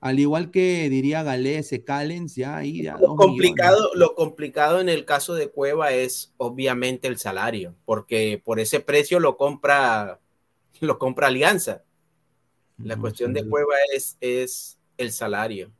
[0.00, 3.94] Al igual que diría Galese, Callens, ya ahí ya Lo complicado, millones.
[3.94, 9.20] lo complicado en el caso de Cueva es obviamente el salario, porque por ese precio
[9.20, 10.20] lo compra,
[10.80, 11.84] lo compra Alianza.
[12.82, 13.46] La No, cuestión de duda.
[13.46, 15.72] Cueva es, es el salario.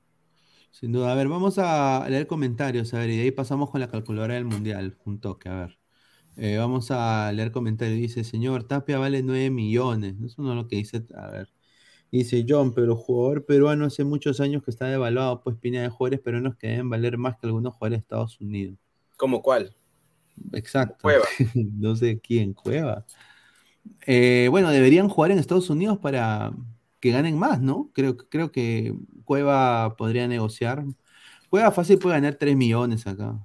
[0.71, 1.13] Sin duda.
[1.13, 4.35] A ver, vamos a leer comentarios, a ver, y de ahí pasamos con la calculadora
[4.35, 5.79] del mundial, un toque, a ver.
[6.37, 7.99] Eh, vamos a leer comentarios.
[7.99, 10.17] Dice, señor, Tapia vale 9 millones.
[10.25, 11.49] Eso no es lo que dice, a ver.
[12.13, 16.21] Dice John, pero jugador peruano hace muchos años que está devaluado, pues pina de jugadores
[16.21, 18.79] peruanos que deben valer más que algunos jugadores de Estados Unidos.
[19.17, 19.77] ¿Como cuál?
[20.53, 20.97] Exacto.
[21.03, 21.25] Cueva.
[21.55, 23.05] no sé quién, Cueva.
[24.07, 26.53] Eh, bueno, deberían jugar en Estados Unidos para
[26.99, 27.91] que ganen más, ¿no?
[27.95, 30.85] Creo, creo que Cueva podría negociar.
[31.49, 33.39] Cueva fácil puede ganar 3 millones acá.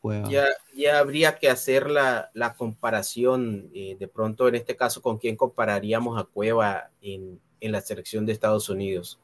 [0.00, 0.28] Cueva.
[0.28, 5.18] Ya, ya habría que hacer la, la comparación, eh, de pronto en este caso, con
[5.18, 9.18] quién compararíamos a Cueva en, en la selección de Estados Unidos.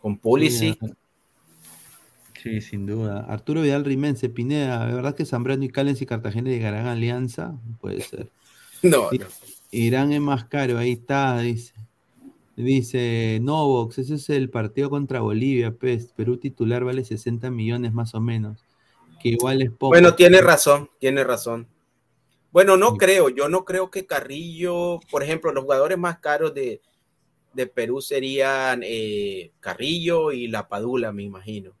[0.00, 0.78] Con Pulisic.
[2.42, 3.26] Sí, sin duda.
[3.28, 7.54] Arturo Vidal Rimense, Pineda, ¿de verdad que Zambrano y Callens y Cartagena llegarán a alianza?
[7.80, 8.30] Puede ser.
[8.82, 9.10] No.
[9.70, 11.74] Irán es más caro, ahí está, dice.
[12.56, 16.14] Dice Novox, ese es el partido contra Bolivia, pues.
[16.16, 18.64] Perú titular vale 60 millones más o menos.
[19.22, 19.88] Que igual es poco.
[19.88, 21.66] Bueno, tiene razón, tiene razón.
[22.52, 26.80] Bueno, no creo, yo no creo que Carrillo, por ejemplo, los jugadores más caros de,
[27.52, 31.72] de Perú serían eh, Carrillo y La Padula, me imagino.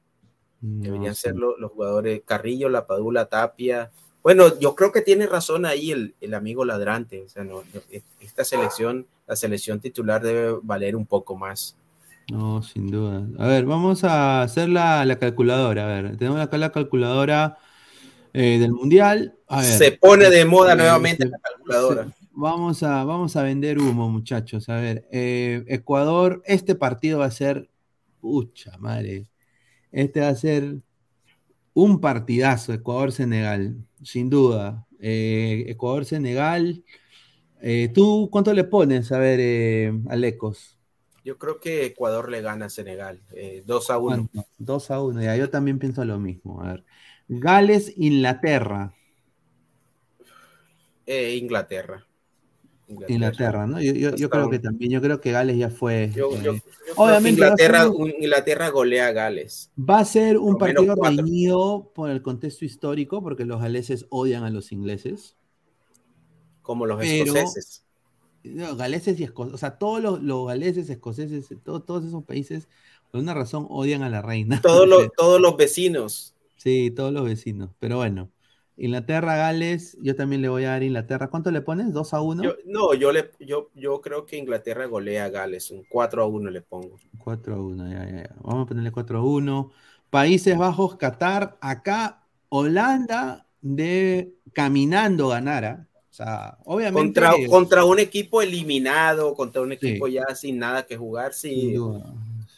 [0.62, 3.90] Deberían ser los, los jugadores Carrillo, La Padula, Tapia.
[4.22, 7.22] Bueno, yo creo que tiene razón ahí el, el amigo ladrante.
[7.22, 11.76] O sea, no, e, esta selección, la selección titular debe valer un poco más.
[12.30, 13.26] No, sin duda.
[13.38, 15.84] A ver, vamos a hacer la, la calculadora.
[15.84, 17.56] A ver, tenemos acá la calculadora
[18.34, 19.34] eh, del Mundial.
[19.48, 22.08] A ver, Se pone de moda eh, nuevamente se- la calculadora.
[22.32, 24.68] Vamos, a, vamos a vender humo, muchachos.
[24.68, 27.70] A ver, eh, Ecuador, este partido va a ser.
[28.20, 29.26] Pucha madre.
[29.92, 30.76] Este va a ser
[31.72, 34.86] un partidazo, Ecuador-Senegal, sin duda.
[35.00, 36.84] Eh, Ecuador-Senegal.
[37.62, 39.10] Eh, ¿Tú cuánto le pones?
[39.12, 40.78] A ver, eh, Alecos.
[41.24, 44.28] Yo creo que Ecuador le gana a Senegal, eh, 2 a 1.
[44.32, 44.50] ¿Cuánto?
[44.58, 46.62] 2 a 1, ya yo también pienso lo mismo.
[46.62, 46.84] A ver.
[47.28, 48.94] Gales, Inglaterra.
[51.06, 52.06] Eh, Inglaterra.
[53.08, 53.80] Inglaterra, ¿no?
[53.80, 56.10] Yo, yo- yo Hasta creo que también, yo creo que Gales ya fue.
[56.14, 56.62] Yo- eh,
[56.96, 59.70] obviamente Inglaterra, un- Inglaterra golea a Gales.
[59.78, 64.44] Va a ser un Por partido reñido por el contexto histórico, porque los galeses odian
[64.44, 65.36] a los ingleses.
[66.62, 67.84] Como los Pero- escoceses.
[68.42, 72.68] No, galeses y escoceses, o sea, todos los, los galeses, escoceses, todo- todos esos países,
[73.10, 74.60] por una razón, odian a la reina.
[74.62, 76.34] Todos los, todos los vecinos.
[76.56, 77.70] Sí, todos los vecinos.
[77.78, 78.30] Pero bueno,
[78.82, 81.28] Inglaterra, Gales, yo también le voy a dar Inglaterra.
[81.28, 81.88] ¿Cuánto le pones?
[81.92, 82.42] ¿2 a 1?
[82.42, 85.70] Yo- no, yo, le, yo, yo creo que Inglaterra golea a Gales.
[85.70, 86.96] Un 4 a 1 le pongo.
[87.18, 88.34] 4 a 1, ya, ya, ya.
[88.40, 89.70] Vamos a ponerle 4 a 1.
[90.08, 91.58] Países Bajos, Qatar.
[91.60, 95.64] Acá, Holanda de caminando ganar.
[95.66, 95.86] ¿ah?
[96.10, 97.20] O sea, obviamente.
[97.20, 100.14] Contra, contra un equipo eliminado, contra un equipo Sí.
[100.14, 101.74] ya sin nada que jugar, sí.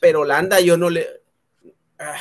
[0.00, 1.04] Pero Holanda yo no le...
[1.98, 2.14] ah,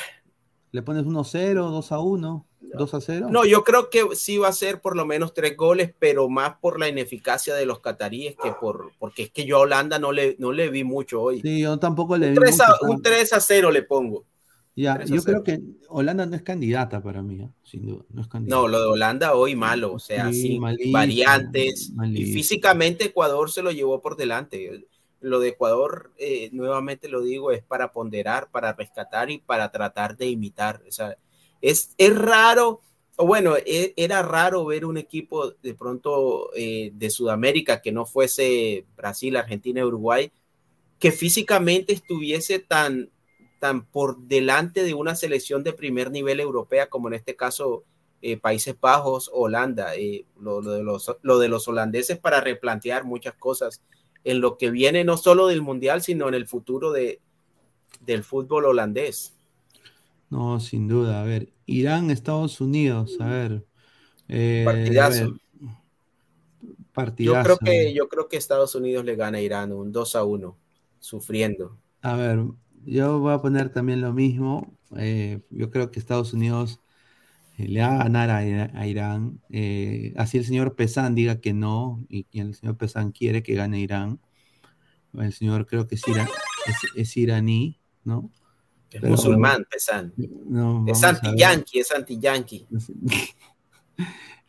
[0.71, 3.27] ¿Le pones 1-0, 2 a 1, 2 a 0?
[3.31, 6.55] No, yo creo que sí va a ser por lo menos tres goles, pero más
[6.61, 8.91] por la ineficacia de los cataríes que por...
[8.99, 11.41] Porque es que yo a Holanda no le, no le vi mucho hoy.
[11.41, 14.25] Sí, yo tampoco le un, vi 3 a, mucho, un 3 a 0 le pongo.
[14.75, 15.41] Ya, 3 a yo 0.
[15.43, 17.49] creo que Holanda no es candidata para mí, ¿ah?
[17.63, 18.03] sin duda.
[18.09, 18.61] No es candidata.
[18.61, 21.89] No, lo de Holanda hoy malo, o sea, Sí, sin malísimo, variantes.
[21.89, 22.33] Y malísimo.
[22.33, 24.88] físicamente Ecuador se lo llevó por delante.
[25.19, 30.15] Lo de Ecuador, eh, nuevamente lo digo, es para ponderar, para rescatar y para tratar
[30.15, 30.81] de imitar.
[30.88, 31.17] O sea,
[31.61, 32.81] es, raro,
[33.17, 38.85] bueno, e- era raro ver un equipo de pronto eh, de Sudamérica que no fuese
[38.95, 40.31] Brasil, Argentina, Uruguay,
[40.99, 43.09] que físicamente estuviese tan,
[43.59, 47.83] tan por delante de una selección de primer nivel europea, como en este caso
[48.21, 53.33] eh, Países Bajos, Holanda, eh, lo de los, lo de los holandeses para replantear muchas
[53.33, 53.81] cosas
[54.23, 57.19] en lo que viene no solo del Mundial, sino en el futuro de,
[58.01, 59.33] del fútbol holandés.
[60.31, 61.21] No, sin duda.
[61.21, 63.65] A ver, Irán, Estados Unidos, a ver.
[64.29, 65.07] eh, Partidazo.
[65.07, 65.41] a ver,
[67.17, 67.43] Yo partidazo.
[67.43, 70.57] creo, que, yo creo que Estados Unidos le gana a Irán un 2 a 1,
[70.99, 71.77] sufriendo.
[72.01, 72.39] A ver,
[72.85, 74.77] yo voy a poner también lo mismo.
[74.97, 76.79] Eh, yo creo que Estados Unidos
[77.57, 79.41] eh, le va a ganar a, Irán.
[79.49, 83.55] Eh, así el señor Pesan diga que no, y, y el señor Pesan quiere que
[83.55, 84.19] gane Irán.
[85.13, 86.29] El señor creo que es, ira-
[86.67, 88.31] es, es iraní, ¿no?
[88.91, 90.13] Es musulmán, Pesan.
[90.18, 91.15] No, Es vamos a ver.
[91.26, 92.68] anti-yankee, es anti-yankee.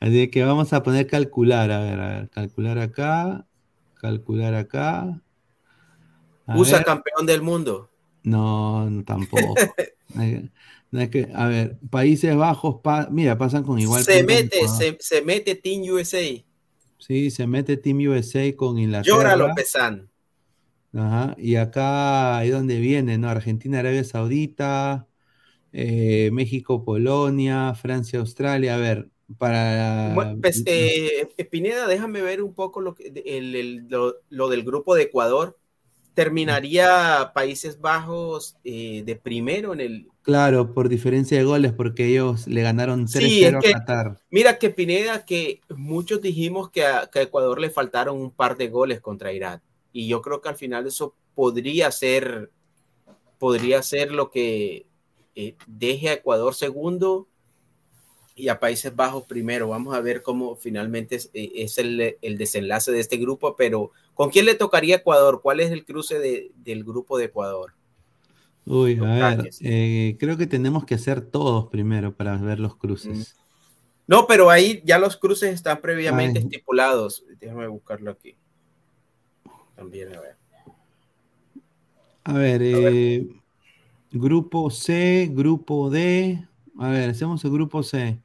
[0.00, 3.46] Así que vamos a poner calcular, a ver, a ver, calcular acá,
[3.94, 5.20] calcular acá.
[6.48, 6.84] USA ver.
[6.84, 7.88] campeón del mundo.
[8.24, 9.54] No, no, tampoco.
[10.92, 14.04] No es que, a ver, Países Bajos, pa- mira, pasan con igual.
[14.04, 16.20] se mete, se, se mete Team USA.
[16.98, 19.16] Sí, se mete Team USA con Inglaterra.
[19.16, 20.10] Llóralo, Pesan.
[20.94, 23.28] Ajá, y acá ahí donde viene, ¿no?
[23.28, 25.08] Argentina, Arabia Saudita,
[25.72, 28.74] eh, México, Polonia, Francia, Australia.
[28.74, 30.12] A ver, para.
[30.14, 34.64] Bueno, pues, eh, Pineda, déjame ver un poco lo, que, el- el- lo, lo del
[34.64, 35.58] grupo de Ecuador.
[36.14, 40.08] Terminaría Países Bajos eh, de primero en el.
[40.20, 44.18] Claro, por diferencia de goles, porque ellos le ganaron 3-0 Sí, es que- a Qatar.
[44.30, 48.58] Mira que Pineda, que muchos dijimos que a, que a Ecuador le faltaron un par
[48.58, 49.62] de goles contra Irán.
[49.92, 52.50] Y yo creo que al final eso podría ser,
[53.38, 54.86] podría ser lo que
[55.34, 57.28] eh, deje a Ecuador segundo
[58.34, 59.68] y a Países Bajos primero.
[59.68, 63.90] Vamos a ver cómo finalmente es, eh, es el, el desenlace de este grupo, pero
[64.14, 65.40] ¿con quién le tocaría Ecuador?
[65.42, 67.74] ¿Cuál es el cruce de- del grupo de Ecuador?
[68.64, 72.76] Uy, Los a ver, eh, creo que tenemos que hacer todos primero para ver los
[72.76, 73.34] cruces.
[74.06, 76.44] No, pero ahí ya los cruces están previamente Ay.
[76.44, 77.24] estipulados.
[77.40, 78.36] Déjame buscarlo aquí.
[79.76, 80.36] También, a ver.
[82.24, 83.26] A ver, eh,
[84.10, 86.46] grupo C, grupo D.
[86.78, 88.20] A ver, hacemos el grupo C.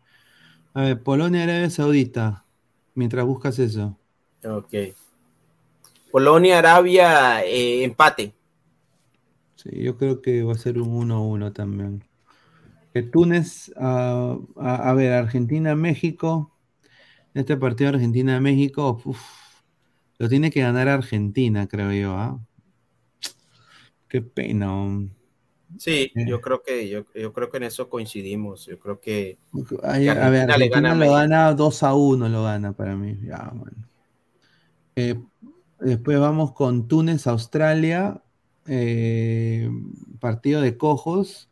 [0.74, 2.46] A ver, Polonia, Arabia Saudita.
[2.94, 3.98] Mientras buscas eso.
[4.44, 4.74] Ok.
[6.12, 8.34] Polonia, Arabia, eh, empate.
[9.56, 12.04] Sí, yo creo que va a ser un 1-1 también.
[12.94, 16.52] Que Túnez, a, a ver, Argentina, México.
[17.38, 19.20] Este partido Argentina-México, uf,
[20.20, 22.12] lo tiene que ganar Argentina, creo yo.
[22.18, 22.40] ¿ah?
[24.08, 25.08] Qué pena.
[25.78, 26.26] Sí, Eh.
[26.28, 28.66] yo creo que yo, yo creo que en eso coincidimos.
[28.68, 29.38] Yo creo que
[29.84, 32.96] Ay, que a ver, Argentina le gana lo gana 2 a 1, lo gana para
[32.96, 33.18] mí.
[33.24, 33.78] Ya, bueno.
[34.96, 35.20] Eh,
[35.80, 38.22] después vamos con Túnez, Australia.
[38.66, 39.70] eh,
[40.20, 41.50] partido de cojos.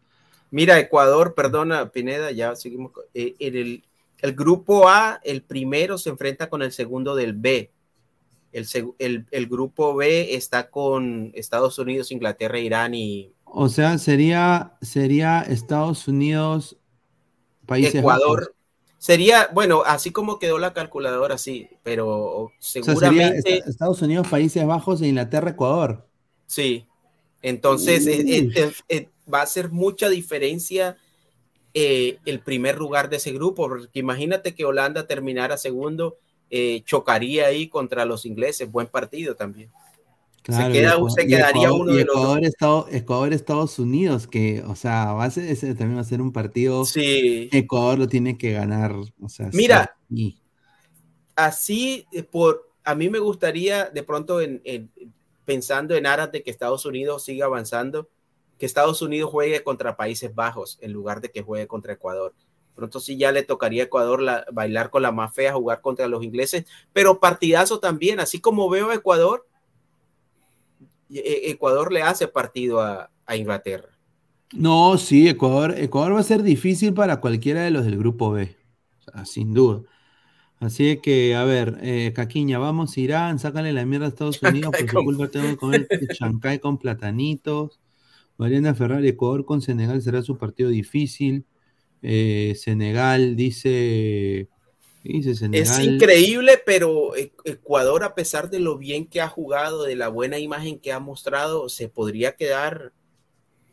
[0.52, 2.92] Mira, Ecuador, perdona, Pineda, ya seguimos.
[3.14, 3.84] en el,
[4.20, 7.72] el grupo A, el primero se enfrenta con el segundo del B.
[8.56, 14.78] El, el, el grupo B está con Estados Unidos, Inglaterra, Irán y O sea, sería,
[14.82, 16.78] sería Estados Unidos,
[17.66, 18.40] Países Ecuador.
[18.40, 18.56] Bajos.
[18.98, 24.02] Sería, bueno, así como quedó la calculadora, sí, pero O sea, sería seguramente Esta- Estados
[24.02, 26.08] Unidos, Países Bajos e Inglaterra, Ecuador.
[26.48, 26.86] sí.
[27.42, 30.98] Entonces, eh, eh, eh, va a hacer mucha diferencia
[31.76, 36.18] eh, el primer lugar de ese grupo, porque imagínate que Holanda terminara segundo,
[36.50, 39.72] eh, chocaría ahí contra los ingleses, buen partido también.
[40.44, 44.28] Claro, queda- y Ecuador- se quedaría Ecuador- uno de los Ecuador, Estado- Ecuador, Estados Unidos,
[44.28, 46.86] que, o sea, va a ser, ese también va a ser un partido.
[46.86, 47.50] Sí.
[47.52, 48.94] Ecuador lo tiene que ganar.
[49.22, 50.40] O sea, Mira, sí.
[51.36, 54.92] así eh, por a mí me gustaría de pronto en, en-
[55.46, 58.08] pensando en aras de que Estados Unidos siga avanzando,
[58.60, 62.34] que Estados Unidos juegue contra Países Bajos en lugar de que juegue contra Ecuador.
[62.76, 66.08] Pronto sí ya le tocaría a Ecuador la- bailar con la más fea, jugar contra
[66.08, 69.48] los ingleses, pero partidazo también, así como veo a Ecuador,
[71.10, 73.90] eh, Ecuador le hace partido a, a Inglaterra.
[74.54, 78.56] No, sí, Ecuador, Ecuador va a ser difícil para cualquiera de los del grupo B,
[79.00, 79.82] o sea, sin duda.
[80.60, 84.90] Así que, a ver, eh, Caquiña, vamos Irán, sácale la mierda a Estados Unidos, por
[84.90, 87.80] su con- culpa tengo que comer chancay con platanitos.
[88.38, 91.46] Mariana Ferrari, Ecuador con Senegal será su partido difícil.
[92.08, 94.48] Eh, Senegal dice,
[95.04, 95.84] dice Es Senegal.
[95.84, 100.38] increíble, pero E- Ecuador, a pesar de lo bien que ha jugado, de la buena
[100.38, 102.94] imagen que ha mostrado, se podría quedar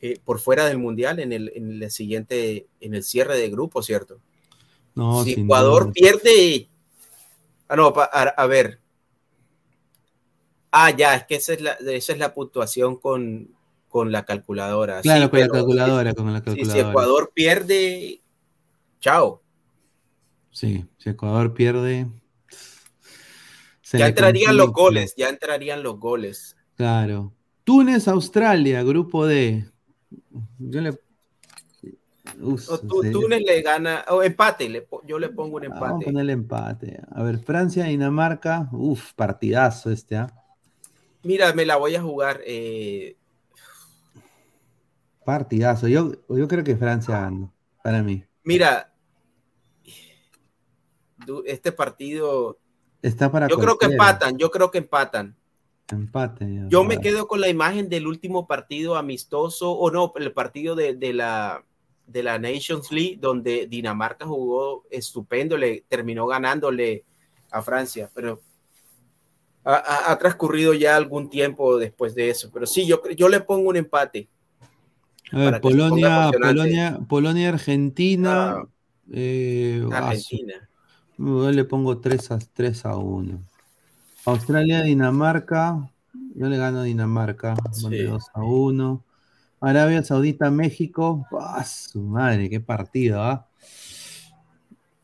[0.00, 3.82] eh, por fuera del mundial en el, en el siguiente, en el cierre de grupo,
[3.82, 4.18] ¿cierto?
[4.94, 5.92] No, si Ecuador duda.
[5.92, 6.68] pierde,
[7.68, 8.80] ah, no, a, a ver,
[10.70, 13.54] ah, ya, es que esa es la, esa es la puntuación con,
[13.88, 15.02] con la calculadora.
[15.02, 16.82] Claro, Sí, con la calculadora, con la si- calculadora.
[16.82, 18.21] Si Ecuador pierde,
[19.02, 19.42] chao.
[20.50, 22.06] Sí, si Ecuador pierde.
[23.92, 26.56] Ya entrarían los goles, ya entrarían los goles.
[26.76, 27.34] Claro.
[27.64, 29.66] Túnez, Australia, grupo D.
[30.58, 30.98] Yo le.
[32.40, 35.86] Uf, tú- Túnez le gana, o empate, le yo le pongo un Ah, Vamos a
[35.90, 36.04] empate.
[36.06, 37.00] ponerle empate.
[37.10, 38.68] A ver, Francia, Dinamarca.
[38.72, 40.32] Uf, partidazo este, ¿ah?
[41.24, 42.40] Mira, me la voy a jugar.
[42.46, 43.16] eh,
[45.24, 45.86] Partidazo.
[45.88, 47.52] Yo, yo creo que Francia gana,
[47.82, 48.24] para mí.
[48.44, 48.91] mira,
[51.46, 52.58] este partido,
[53.02, 55.36] Está para yo creo que empatan, yo creo que empatan.
[55.90, 56.46] Empate.
[56.54, 56.68] ya.
[56.68, 60.94] Yo me quedo con la imagen del último partido amistoso, o no, el partido de,
[60.94, 61.64] de la,
[62.06, 67.04] de la Nations League, donde Dinamarca jugó estupendo, le terminó ganándole
[67.50, 68.40] a Francia, pero
[69.64, 72.50] ha, transcurrido ya algún tiempo después de eso.
[72.52, 74.28] Pero sí, yo, yo le pongo un empate.
[75.30, 76.30] A ver, Polonia.
[76.32, 78.52] Polonia, Polonia, Argentina.
[78.52, 78.68] Ah,
[79.12, 80.68] eh, Argentina.
[81.24, 83.38] Yo le pongo 3 a, 3 a 1.
[84.24, 85.88] Australia, Dinamarca.
[86.34, 87.54] Yo le gano a Dinamarca.
[87.70, 88.02] Sí.
[88.02, 89.04] 2 a 1.
[89.60, 91.24] Arabia Saudita, México.
[91.40, 92.50] ¡Ah, su madre!
[92.50, 93.22] ¡Qué partido!
[93.22, 93.46] ¿ah?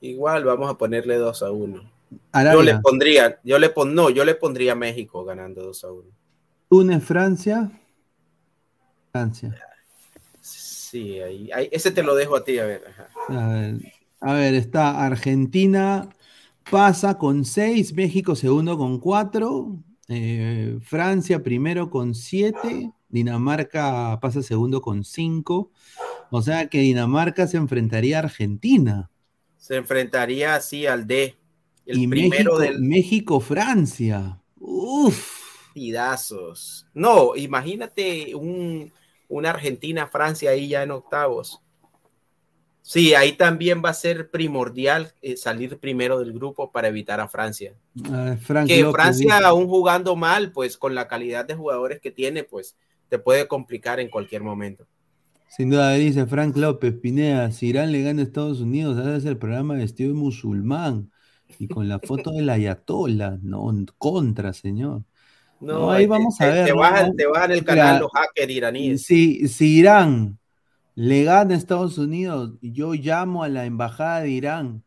[0.01, 1.83] Igual vamos a ponerle 2 a 1.
[2.11, 5.85] Yo Arabia, le pondría, yo le pon, no, yo le pondría a México ganando 2
[5.85, 6.09] a 1.
[6.69, 7.71] Túnez, Francia.
[9.13, 9.55] Francia.
[10.41, 12.83] Sí, ahí, ahí- ese te lo dejo a ti, a ver.
[12.89, 13.09] ajá.
[13.29, 13.77] A ver,
[14.21, 16.09] a ver, está Argentina
[16.71, 19.83] pasa con 6, México segundo con 4,
[20.81, 25.71] Francia primero con 7, Dinamarca pasa segundo con 5.
[26.31, 29.11] O sea que Dinamarca se enfrentaría a Argentina.
[29.57, 31.37] Se enfrentaría así al D.
[31.87, 34.43] El y primero México, del México, Francia.
[34.59, 35.69] Uf.
[35.69, 36.87] partidazos.
[36.93, 38.93] No, imagínate un,
[39.29, 41.63] una Argentina-Francia ahí ya en octavos.
[42.89, 47.29] Sí, ahí también va a ser primordial eh, salir primero del grupo para evitar a
[47.29, 47.75] Francia.
[48.11, 48.35] Ah,
[48.67, 52.45] que López Francia, dice- aún jugando mal, pues con la calidad de jugadores que tiene,
[52.45, 52.77] pues
[53.11, 54.87] te puede complicar en cualquier momento.
[55.55, 59.37] Sin duda, dice Frank López, Pineda, si Irán le gana a Estados Unidos, hace el
[59.37, 61.11] programa vestido de musulmán
[61.59, 65.03] y con la foto de la Ayatola, no, en contra, señor.
[65.61, 66.65] No, ahí te- vamos a ver.
[66.65, 66.79] Te ¿no?
[66.79, 69.03] bajan, te bajan el Mira, canal los hackers iraníes.
[69.03, 70.38] Si, si Irán
[70.99, 74.85] le gana Estados Unidos, yo llamo a la embajada de Irán.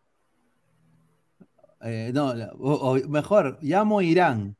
[1.82, 4.58] Eh, no, o, mejor, llamo a Irán.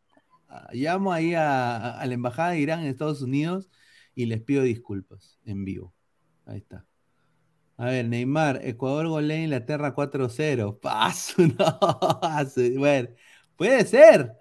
[0.48, 3.70] Ah, Llamo ahí a, la embajada de Irán en Estados Unidos
[4.16, 5.94] y les pido disculpas en vivo.
[6.46, 6.86] Ahí está.
[7.76, 10.80] A ver, Neymar, Ecuador golea Inglaterra 4-0.
[10.82, 13.18] Paso, no.
[13.58, 14.38] puede ser.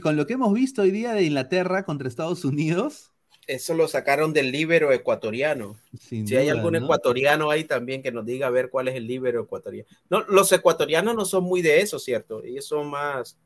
[0.00, 3.12] Con lo que hemos visto hoy día de Inglaterra contra Estados Unidos,
[3.46, 5.76] Eso lo sacaron del libero ecuatoriano.
[5.98, 6.78] sin Si hay algún ¿no?
[6.78, 9.88] ecuatoriano ahí también que nos diga a ver cuál es el libero ecuatoriano.
[10.10, 12.42] No, los ecuatorianos no son muy de eso, ¿cierto?
[12.42, 13.38] Ellos son más,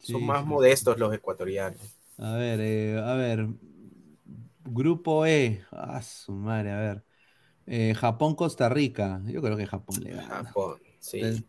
[0.00, 1.80] son más sí, modestos los ecuatorianos.
[2.18, 3.46] A ver, eh, a ver.
[4.64, 5.62] Grupo E.
[5.70, 7.04] Ah, su madre, a ver.
[7.66, 9.22] Eh, Japón-Costa Rica.
[9.26, 10.28] Yo creo que Japón le gana.
[10.28, 11.44] Japón, sí.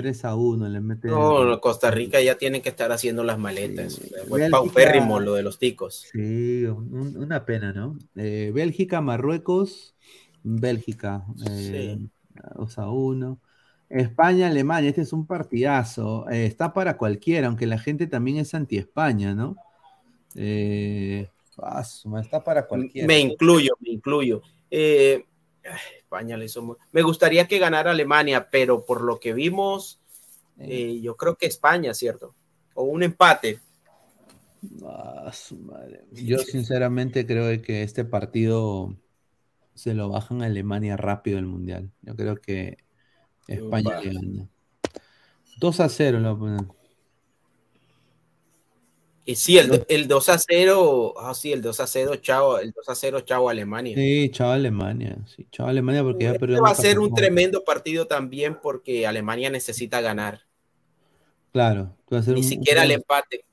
[0.00, 1.08] 3 a 1 le mete.
[1.08, 4.00] No, Costa Rica ya tienen que estar haciendo las maletas.
[4.28, 6.06] Fue Bélgica- paupérrimo lo de los ticos.
[6.12, 7.98] Sí, un- una pena, ¿no?
[8.14, 9.96] Eh, Bélgica, Marruecos.
[10.44, 11.24] Bélgica.
[11.50, 11.98] Eh,
[12.56, 13.40] 2 a 1.
[13.90, 14.90] España, Alemania.
[14.90, 16.28] Este es un partidazo.
[16.30, 19.56] Eh, está para cualquiera, aunque la gente también es anti-España, ¿no?
[20.36, 21.28] Eh,
[22.20, 23.08] está para cualquiera.
[23.08, 24.42] Me incluyo, me incluyo.
[24.70, 25.24] Eh,
[25.98, 30.00] España le hizo muy- Me gustaría que ganara Alemania, pero por lo que vimos,
[30.58, 32.34] eh, yo creo que España, ¿cierto?
[32.74, 33.60] O un empate.
[34.84, 36.04] Ah, su madre.
[36.12, 38.96] Yo sinceramente creo que este partido
[39.74, 41.90] se lo bajan a Alemania rápido del Mundial.
[42.02, 42.78] Yo creo que
[43.46, 44.48] España le gana.
[45.58, 46.64] 2 a 0 lo poner.
[49.28, 52.72] Y sí, el, el 2 a 0, ah, sí, el 2 a 0, chao, el
[52.72, 53.94] 2 a 0, chao Alemania.
[53.94, 55.18] Sí, chao Alemania.
[55.36, 56.62] Sí, chao Alemania porque ya Este perdió.
[56.62, 60.40] va a ser un tremendo partido también porque Alemania necesita ganar.
[61.52, 63.44] Claro, va a ser Ni un, siquiera el empate.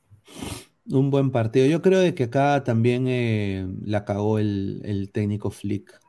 [0.90, 1.66] un buen partido.
[1.66, 6.00] Yo creo de que acá también eh, la cagó el, el técnico Flick.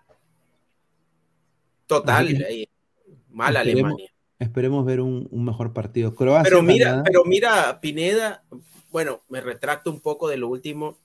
[1.88, 2.68] Total, eh,
[3.30, 4.10] mal esperemos, Alemania.
[4.38, 6.14] esperemos ver un, un mejor partido.
[6.14, 7.02] Croacia, Pero mira, Canadá.
[7.04, 8.44] pero mira, Pineda,
[8.96, 10.96] bueno, me retracto un poco de lo último.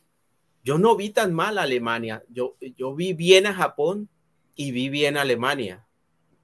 [0.64, 2.24] Yo no vi tan mal a Alemania.
[2.30, 4.08] Yo, yo vi bien a Japón
[4.56, 5.86] y vi bien a Alemania.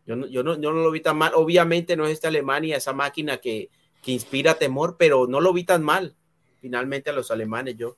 [0.05, 1.31] Yo no, yo, no, yo no lo vi tan mal.
[1.35, 3.69] Obviamente no es esta Alemania, esa máquina que,
[4.03, 6.17] que inspira temor, pero no lo vi tan mal.
[6.59, 7.95] Finalmente a los alemanes yo.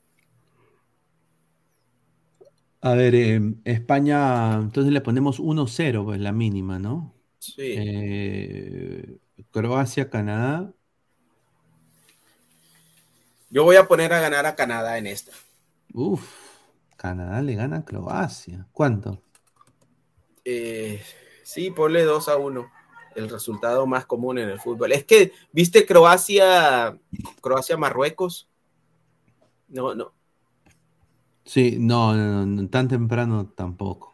[2.82, 7.16] A ver, eh, España, entonces le ponemos 1-0, pues la mínima, ¿no?
[7.40, 7.74] Sí.
[7.76, 9.18] Eh,
[9.50, 10.72] Croacia, Canadá.
[13.50, 15.32] Yo voy a poner a ganar a Canadá en esta.
[15.94, 16.24] Uf,
[16.96, 18.68] Canadá le gana a Croacia.
[18.72, 19.22] ¿Cuánto?
[20.46, 21.02] Eh,
[21.44, 22.72] sí, ponle 2 a 1.
[23.16, 24.92] El resultado más común en el fútbol.
[24.92, 26.98] Es que, ¿viste Croacia,
[27.42, 28.48] Croacia, Marruecos?
[29.68, 30.14] No, no.
[31.44, 34.09] Sí, no, no, no, tan temprano tampoco.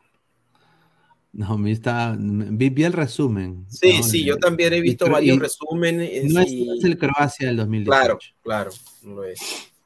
[1.38, 3.66] No, me está, vi, vi el resumen.
[3.68, 4.04] Sí, ¿no?
[4.04, 6.32] sí, yo también he visto varios resúmenes.
[6.34, 7.90] No es, y- no es el Croacia del 2018.
[7.92, 8.72] Claro, claro,
[9.04, 9.40] no es.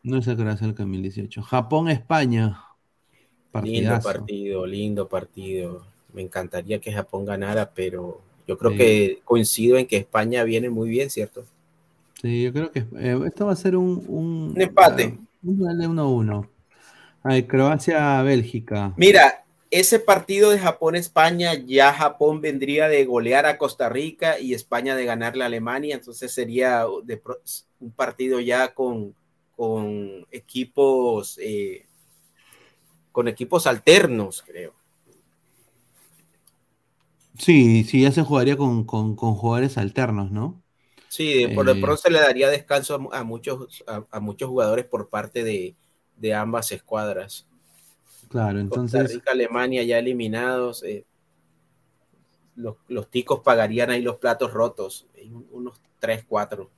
[0.03, 1.41] No es el Croacia del 2018.
[1.41, 2.63] Japón, España.
[3.63, 5.83] Lindo partido, lindo partido.
[6.13, 8.77] Me encantaría que Japón ganara, pero yo creo Sí.
[8.77, 11.43] que coincido en que España viene muy bien, ¿cierto?
[12.21, 15.17] Sí, yo creo que eh, esto va a ser un, un, Un empate.
[15.41, 16.47] Un duelo de 1-1.
[17.23, 18.93] A ver, Croacia, Bélgica.
[18.97, 24.95] Mira, ese partido de Japón-España, ya Japón vendría de golear a Costa Rica y España
[24.95, 27.21] de ganarle a Alemania, entonces sería de
[27.79, 29.15] un partido ya con,
[29.55, 31.85] con equipos eh,
[33.11, 34.73] con equipos alternos, creo.
[37.37, 40.63] Sí, sí, ya se jugaría con, con, con jugadores alternos, ¿no?
[41.07, 44.85] Sí, por de Eh, pronto se le daría descanso a muchos a, a muchos jugadores
[44.85, 45.75] por parte de,
[46.17, 47.47] de ambas escuadras.
[48.29, 49.13] Claro, Costa entonces.
[49.13, 50.83] Rica, Alemania ya eliminados.
[50.83, 51.05] eh,
[52.55, 56.69] los, los ticos pagarían ahí los platos rotos, eh, unos 3, 4.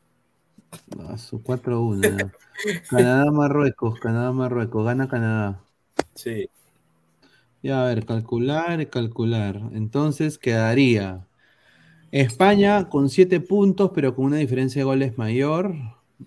[1.10, 2.18] A su 4-1.
[2.18, 2.32] ya.
[2.90, 4.86] Canadá, Marruecos, Canadá, Marruecos.
[4.86, 5.62] Gana Canadá.
[6.16, 6.50] Sí.
[7.64, 9.62] Ya, a ver, calcular, calcular.
[9.74, 11.28] Entonces quedaría
[12.12, 15.74] España con 7 puntos, pero con una diferencia de goles mayor.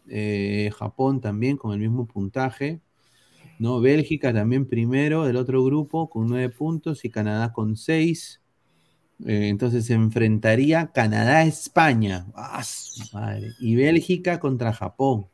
[0.08, 2.80] Eh, Japón también con el mismo puntaje.
[3.58, 3.80] ¿No?
[3.80, 8.40] Bélgica también primero del otro grupo con 9 puntos y Canadá con 6.
[9.26, 12.26] Eh, entonces se enfrentaría Canadá-España.
[12.34, 12.62] ¡Ah,
[13.12, 13.52] madre!
[13.60, 15.28] Y Bélgica contra Japón.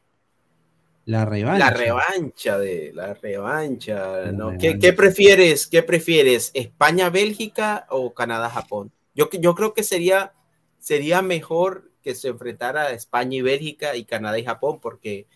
[1.07, 1.71] La revancha.
[1.71, 4.51] La revancha de la revancha, La ¿no?
[4.51, 4.59] revancha.
[4.59, 5.67] ¿Qué, qué prefieres?
[5.67, 6.51] ¿Qué prefieres?
[6.55, 8.93] ¿España-Bélgica o Canadá-Japón?
[9.15, 10.35] Yo, yo creo que sería,
[10.79, 15.27] sería mejor que se enfrentara España y Bélgica y Canadá y Japón, porque,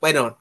[0.00, 0.38] bueno,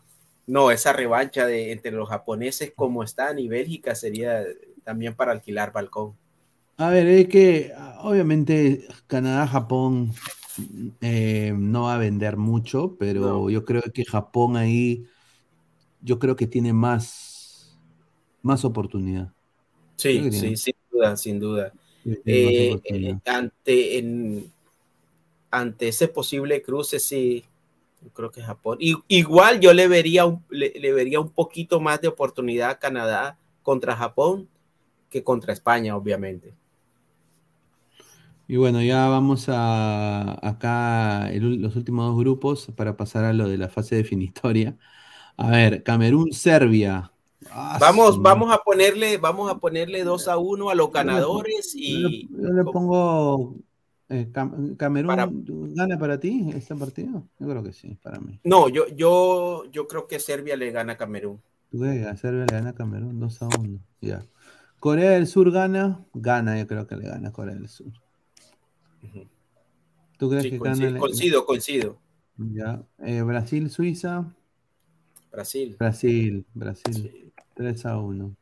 [0.51, 4.43] no, esa revancha de entre los japoneses como están y Bélgica sería
[4.83, 6.15] también para alquilar balcón.
[6.77, 10.13] A ver, es que ah, obviamente Canadá-Japón
[11.01, 13.49] eh, no va a vender mucho, pero No.
[13.49, 15.05] yo creo que Japón ahí,
[16.01, 17.79] yo creo que tiene más,
[18.43, 19.33] más oportunidad.
[19.97, 21.73] Sí, sí, tiene- sin duda, sin duda.
[22.25, 24.51] Eh, eh, ante, en-
[25.51, 27.43] ante ese posible cruce, sí,
[28.01, 28.77] yo creo que Japón.
[28.79, 32.79] Y, igual yo le vería, un, le, le vería un poquito más de oportunidad a
[32.79, 34.49] Canadá contra Japón
[35.09, 36.55] que contra España, obviamente.
[38.47, 43.47] Y bueno, ya vamos a acá el los últimos dos grupos para pasar a lo
[43.47, 44.77] de la fase definitoria.
[45.37, 47.11] A ver, Camerún-Serbia.
[47.49, 51.79] Ah, Vamos, vamos a ponerle, vamos a ponerle 2 a 1 a los ganadores Yo
[51.79, 53.55] le, y yo le pongo
[54.11, 55.07] eh, Cam- Camerún.
[55.07, 57.23] Para- ¿Gana para ti este partido?
[57.39, 58.39] Yo creo que sí, para mí.
[58.43, 61.41] no, yo, yo, yo creo que Serbia le gana a Camerún.
[61.71, 63.79] ¿Tú crees que a Serbia le gana a Camerún 2 a 1?
[64.01, 64.23] Ya.
[64.79, 66.05] Corea del Sur gana.
[66.13, 67.91] Gana, yo creo que le gana a Corea del Sur.
[70.17, 70.99] ¿Tú crees Sí, que coincido, gana?
[70.99, 71.97] coincido, coincido.
[72.37, 72.83] Ya.
[72.99, 74.25] Eh, Brasil-Suiza.
[75.31, 75.75] Brasil.
[75.79, 76.93] Brasil, Brasil.
[77.11, 78.35] Sí, 3 a 1.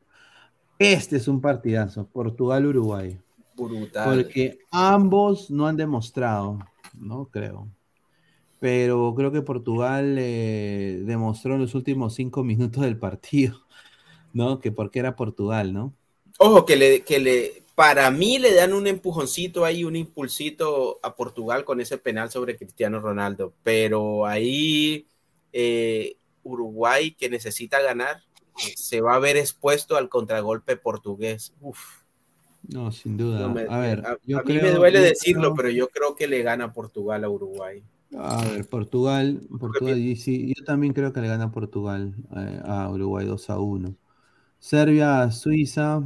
[0.79, 2.07] Este es un partidazo.
[2.07, 3.19] Portugal-Uruguay.
[3.67, 4.15] Brutal.
[4.15, 6.59] Porque ambos no han demostrado,
[6.93, 7.67] no creo.
[8.59, 13.61] Pero creo que Portugal eh, demostró en los últimos cinco minutos del partido,
[14.33, 14.59] ¿no?
[14.59, 15.93] Que porque era Portugal, ¿no?
[16.37, 21.15] Ojo, que le, que le, para mí le dan un empujoncito ahí, un impulsito a
[21.15, 25.05] Portugal con ese penal sobre Cristiano Ronaldo, pero ahí
[25.53, 28.21] eh, Uruguay, que necesita ganar,
[28.75, 31.53] se va a ver expuesto al contragolpe portugués.
[31.61, 31.79] Uf,
[32.67, 33.39] No, sin duda.
[33.39, 35.87] no me- a ver, a- yo a mí creo- me duele decirlo, creo- pero yo
[35.89, 37.83] creo que le gana Portugal a Uruguay.
[38.17, 42.89] A ver, Portugal, Portugal, y sí, yo también creo que le gana Portugal eh, a
[42.89, 43.95] Uruguay 2 a 1.
[44.59, 46.03] Serbia, Suiza,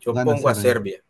[0.00, 1.02] Yo Gana pongo a Serbia.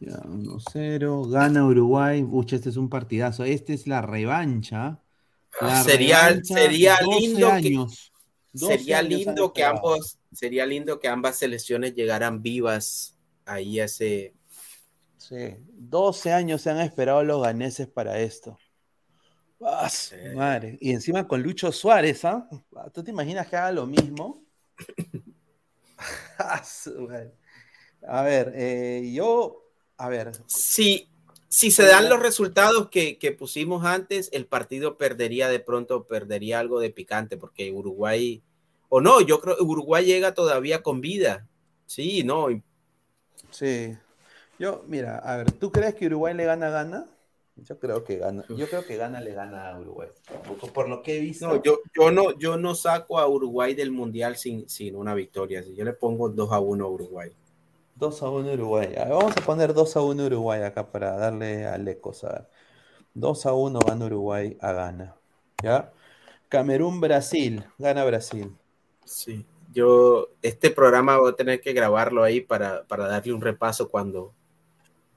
[0.00, 0.18] Serbia.
[0.22, 1.24] Ya, 1-0.
[1.28, 2.22] Gana Uruguay.
[2.28, 3.44] Ucha, este es un partidazo.
[3.44, 5.00] Este es la revancha.
[5.60, 8.12] La sería revancha, sería 12 lindo que, años.
[8.52, 13.80] 12 sería años han lindo que ambos sería lindo que ambas selecciones llegaran vivas ahí
[13.80, 14.34] a ese
[15.20, 18.58] Sí, 12 años se han esperado los ganeses para esto.
[19.60, 20.78] Ah, su madre.
[20.80, 22.48] Y encima con Lucho Suárez, ¿ah?
[22.94, 24.44] ¿Tú te imaginas que haga lo mismo?
[26.42, 26.62] Ah.
[28.08, 31.10] A ver, eh, yo, a ver, si,
[31.48, 36.58] si se dan los resultados que, que pusimos antes, el partido perdería de pronto, perdería
[36.58, 38.42] algo de picante, porque Uruguay,
[38.90, 41.48] o no, yo creo que Uruguay llega todavía con vida.
[41.86, 42.48] Sí, no,
[43.50, 43.96] Sí.
[44.58, 47.06] Yo, mira, a ver, ¿tú crees que Uruguay le gana gana?
[47.56, 48.44] Yo creo que gana.
[48.48, 50.08] Yo creo que gana le gana a Uruguay.
[50.74, 51.46] Por, lo que he visto.
[51.46, 55.62] no, yo, yo no, yo no saco a Uruguay del mundial sin, sin una victoria.
[55.74, 57.32] Yo le pongo 2 a 1 a Uruguay.
[57.96, 58.94] 2 a 1 Uruguay.
[58.96, 62.24] A ver, vamos a poner 2 a 1 Uruguay acá para darle al Ecos.
[62.24, 62.48] A ver.
[63.14, 65.16] 2 a 1 gana Uruguay a gana.
[65.62, 65.92] ¿Ya?
[66.48, 67.64] Camerún-Brasil.
[67.78, 68.56] Gana Brasil.
[69.10, 73.88] Sí, yo este programa voy a tener que grabarlo ahí para, para darle un repaso
[73.88, 74.32] cuando,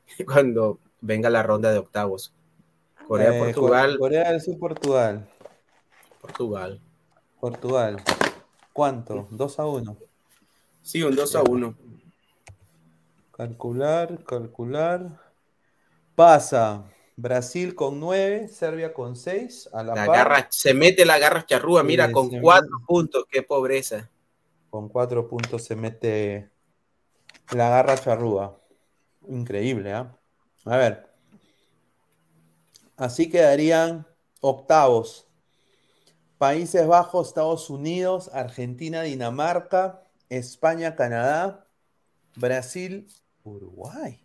[0.25, 2.33] cuando venga la ronda de octavos.
[3.07, 5.29] Corea, Eh, Portugal, Corea del Sur, Portugal.
[6.19, 6.81] Portugal.
[7.39, 8.01] Portugal.
[8.73, 9.27] ¿Cuánto?
[9.29, 9.97] 2 a 1.
[10.81, 11.75] Sí, un 2 a 1.
[13.31, 15.19] Calcular, calcular.
[16.15, 16.83] Pasa
[17.15, 19.69] Brasil con 9, Serbia con 6.
[19.73, 22.69] A la, La par, garra, se mete la garra charrúa, Sí, mira, con se cuatro
[22.71, 22.85] mete.
[22.87, 24.09] puntos, qué pobreza.
[24.69, 26.49] Con 4 puntos se mete
[27.51, 28.59] la garra charrúa.
[29.27, 30.17] Increíble, ¿ah?
[30.65, 31.09] A ver.
[32.97, 34.07] Así quedarían
[34.41, 35.27] octavos.
[36.37, 41.67] Países Bajos, Estados Unidos, Argentina, Dinamarca, España, Canadá,
[42.35, 43.07] Brasil,
[43.43, 44.19] Uruguay.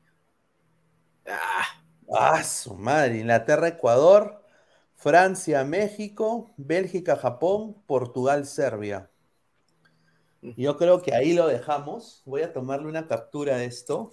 [1.26, 1.77] Ah,
[2.12, 3.18] Ah, su madre.
[3.18, 4.42] Inglaterra, Ecuador,
[4.96, 9.10] Francia, México, Bélgica, Japón, Portugal, Serbia.
[10.56, 12.22] Yo creo que ahí lo dejamos.
[12.24, 14.10] Voy a tomarle una captura de esto.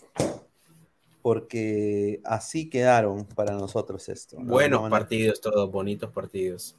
[1.22, 4.38] Porque así quedaron para nosotros esto.
[4.40, 4.54] ¿no?
[4.54, 4.90] buenos No, no.
[4.92, 6.76] partidos, todos bonitos partidos.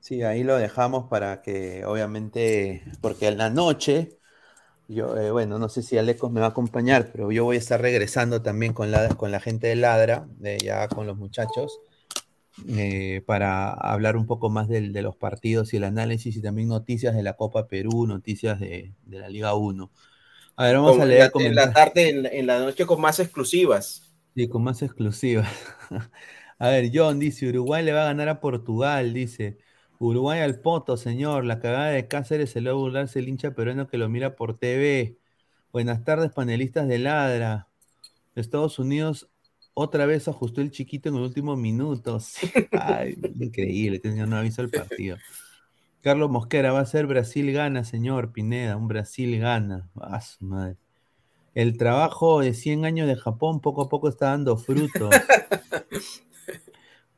[0.00, 4.18] Sí, ahí lo dejamos para que, obviamente, porque en la noche,
[4.88, 7.58] yo, eh, bueno, no sé si Alecos me va a acompañar, pero yo voy a
[7.58, 11.80] estar regresando también con la, con la gente de Ladra, de ya con los muchachos.
[12.68, 16.68] eh, para hablar un poco más del- de los partidos y el análisis y también
[16.68, 19.92] noticias de la Copa Perú, noticias de, de la Liga 1.
[20.56, 23.20] A ver, vamos Con- a leer en la tarde, en, en la noche con más
[23.20, 24.14] exclusivas.
[24.34, 25.48] Sí, con más exclusivas.
[26.58, 29.58] A ver, John dice, Uruguay le va a ganar a Portugal, dice.
[29.98, 31.44] Uruguay al poto, señor.
[31.44, 34.36] La cagada de Cáceres se le va a burlarse el hincha peruano que lo mira
[34.36, 35.18] por TV.
[35.72, 37.68] Buenas tardes, panelistas de Ladra.
[38.34, 39.28] Estados Unidos
[39.74, 42.18] otra vez ajustó el chiquito en el último minuto.
[42.20, 42.50] Sí.
[43.38, 45.18] Increíble, este señor no avisó el partido.
[46.00, 48.76] Carlos Mosquera, va a ser Brasil gana, señor Pineda.
[48.76, 49.90] Un Brasil gana.
[49.96, 50.76] Ah, su madre.
[51.54, 55.10] El trabajo de 100 años de Japón poco a poco está dando frutos.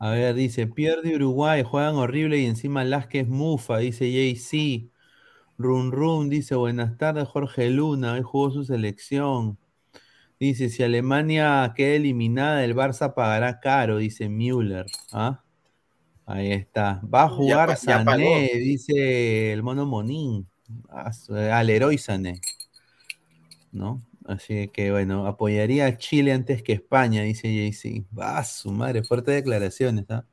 [0.00, 4.90] A ver, dice, pierde Uruguay, juegan horrible y encima Lasque es mufa, dice JC.
[5.56, 9.58] Run Run dice, buenas tardes Jorge Luna, hoy jugó su selección.
[10.38, 14.86] Dice, si Alemania queda eliminada, el Barça pagará caro, dice Müller.
[15.12, 15.42] ¿Ah?
[16.26, 17.00] Ahí está.
[17.12, 17.76] Va a jugar ya.
[17.76, 20.46] Sané, dice el mono Monín.
[20.90, 21.10] Ah,
[21.52, 22.40] Al héroe Sané.
[23.72, 24.02] ¿No?
[24.28, 28.06] Así que bueno, apoyaría a Chile antes que España, dice JC.
[28.16, 30.04] Va, su madre, fuertes declaraciones.
[30.10, 30.26] ¿ah?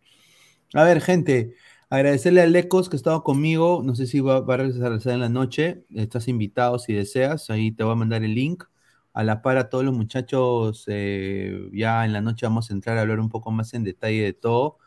[0.74, 1.56] A ver, gente,
[1.90, 3.82] agradecerle a Lecos que ha estado conmigo.
[3.86, 5.86] No sé si va, a regresar en la noche.
[5.96, 7.50] Estás invitado si deseas.
[7.50, 8.66] Ahí te voy a mandar el link.
[9.14, 12.98] A la par a todos los muchachos, eh, ya en la noche vamos a entrar
[12.98, 14.78] a hablar un poco más en detalle de todo.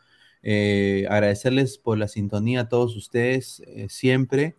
[0.43, 4.57] Eh, agradecerles por la sintonía a todos ustedes eh, siempre.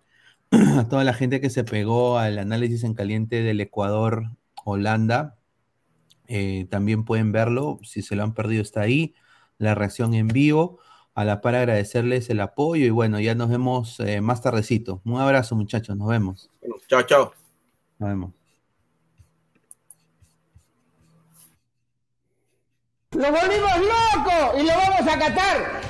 [0.79, 4.31] A toda la gente que se pegó al análisis en caliente del Ecuador,
[4.65, 5.37] Holanda.
[6.27, 7.79] Eh, también pueden verlo.
[7.83, 9.15] Si se lo han perdido, está ahí.
[9.59, 10.79] La reacción en vivo.
[11.15, 15.03] A la par agradecerles el apoyo y bueno, ya nos vemos eh, más tardecito.
[15.05, 16.51] Un abrazo muchachos, nos vemos.
[16.89, 17.33] Chao, chao.
[17.99, 18.31] Nos vemos.
[23.13, 24.59] ¡Lo volvimos loco!
[24.59, 25.90] ¡Y lo vamos a catar!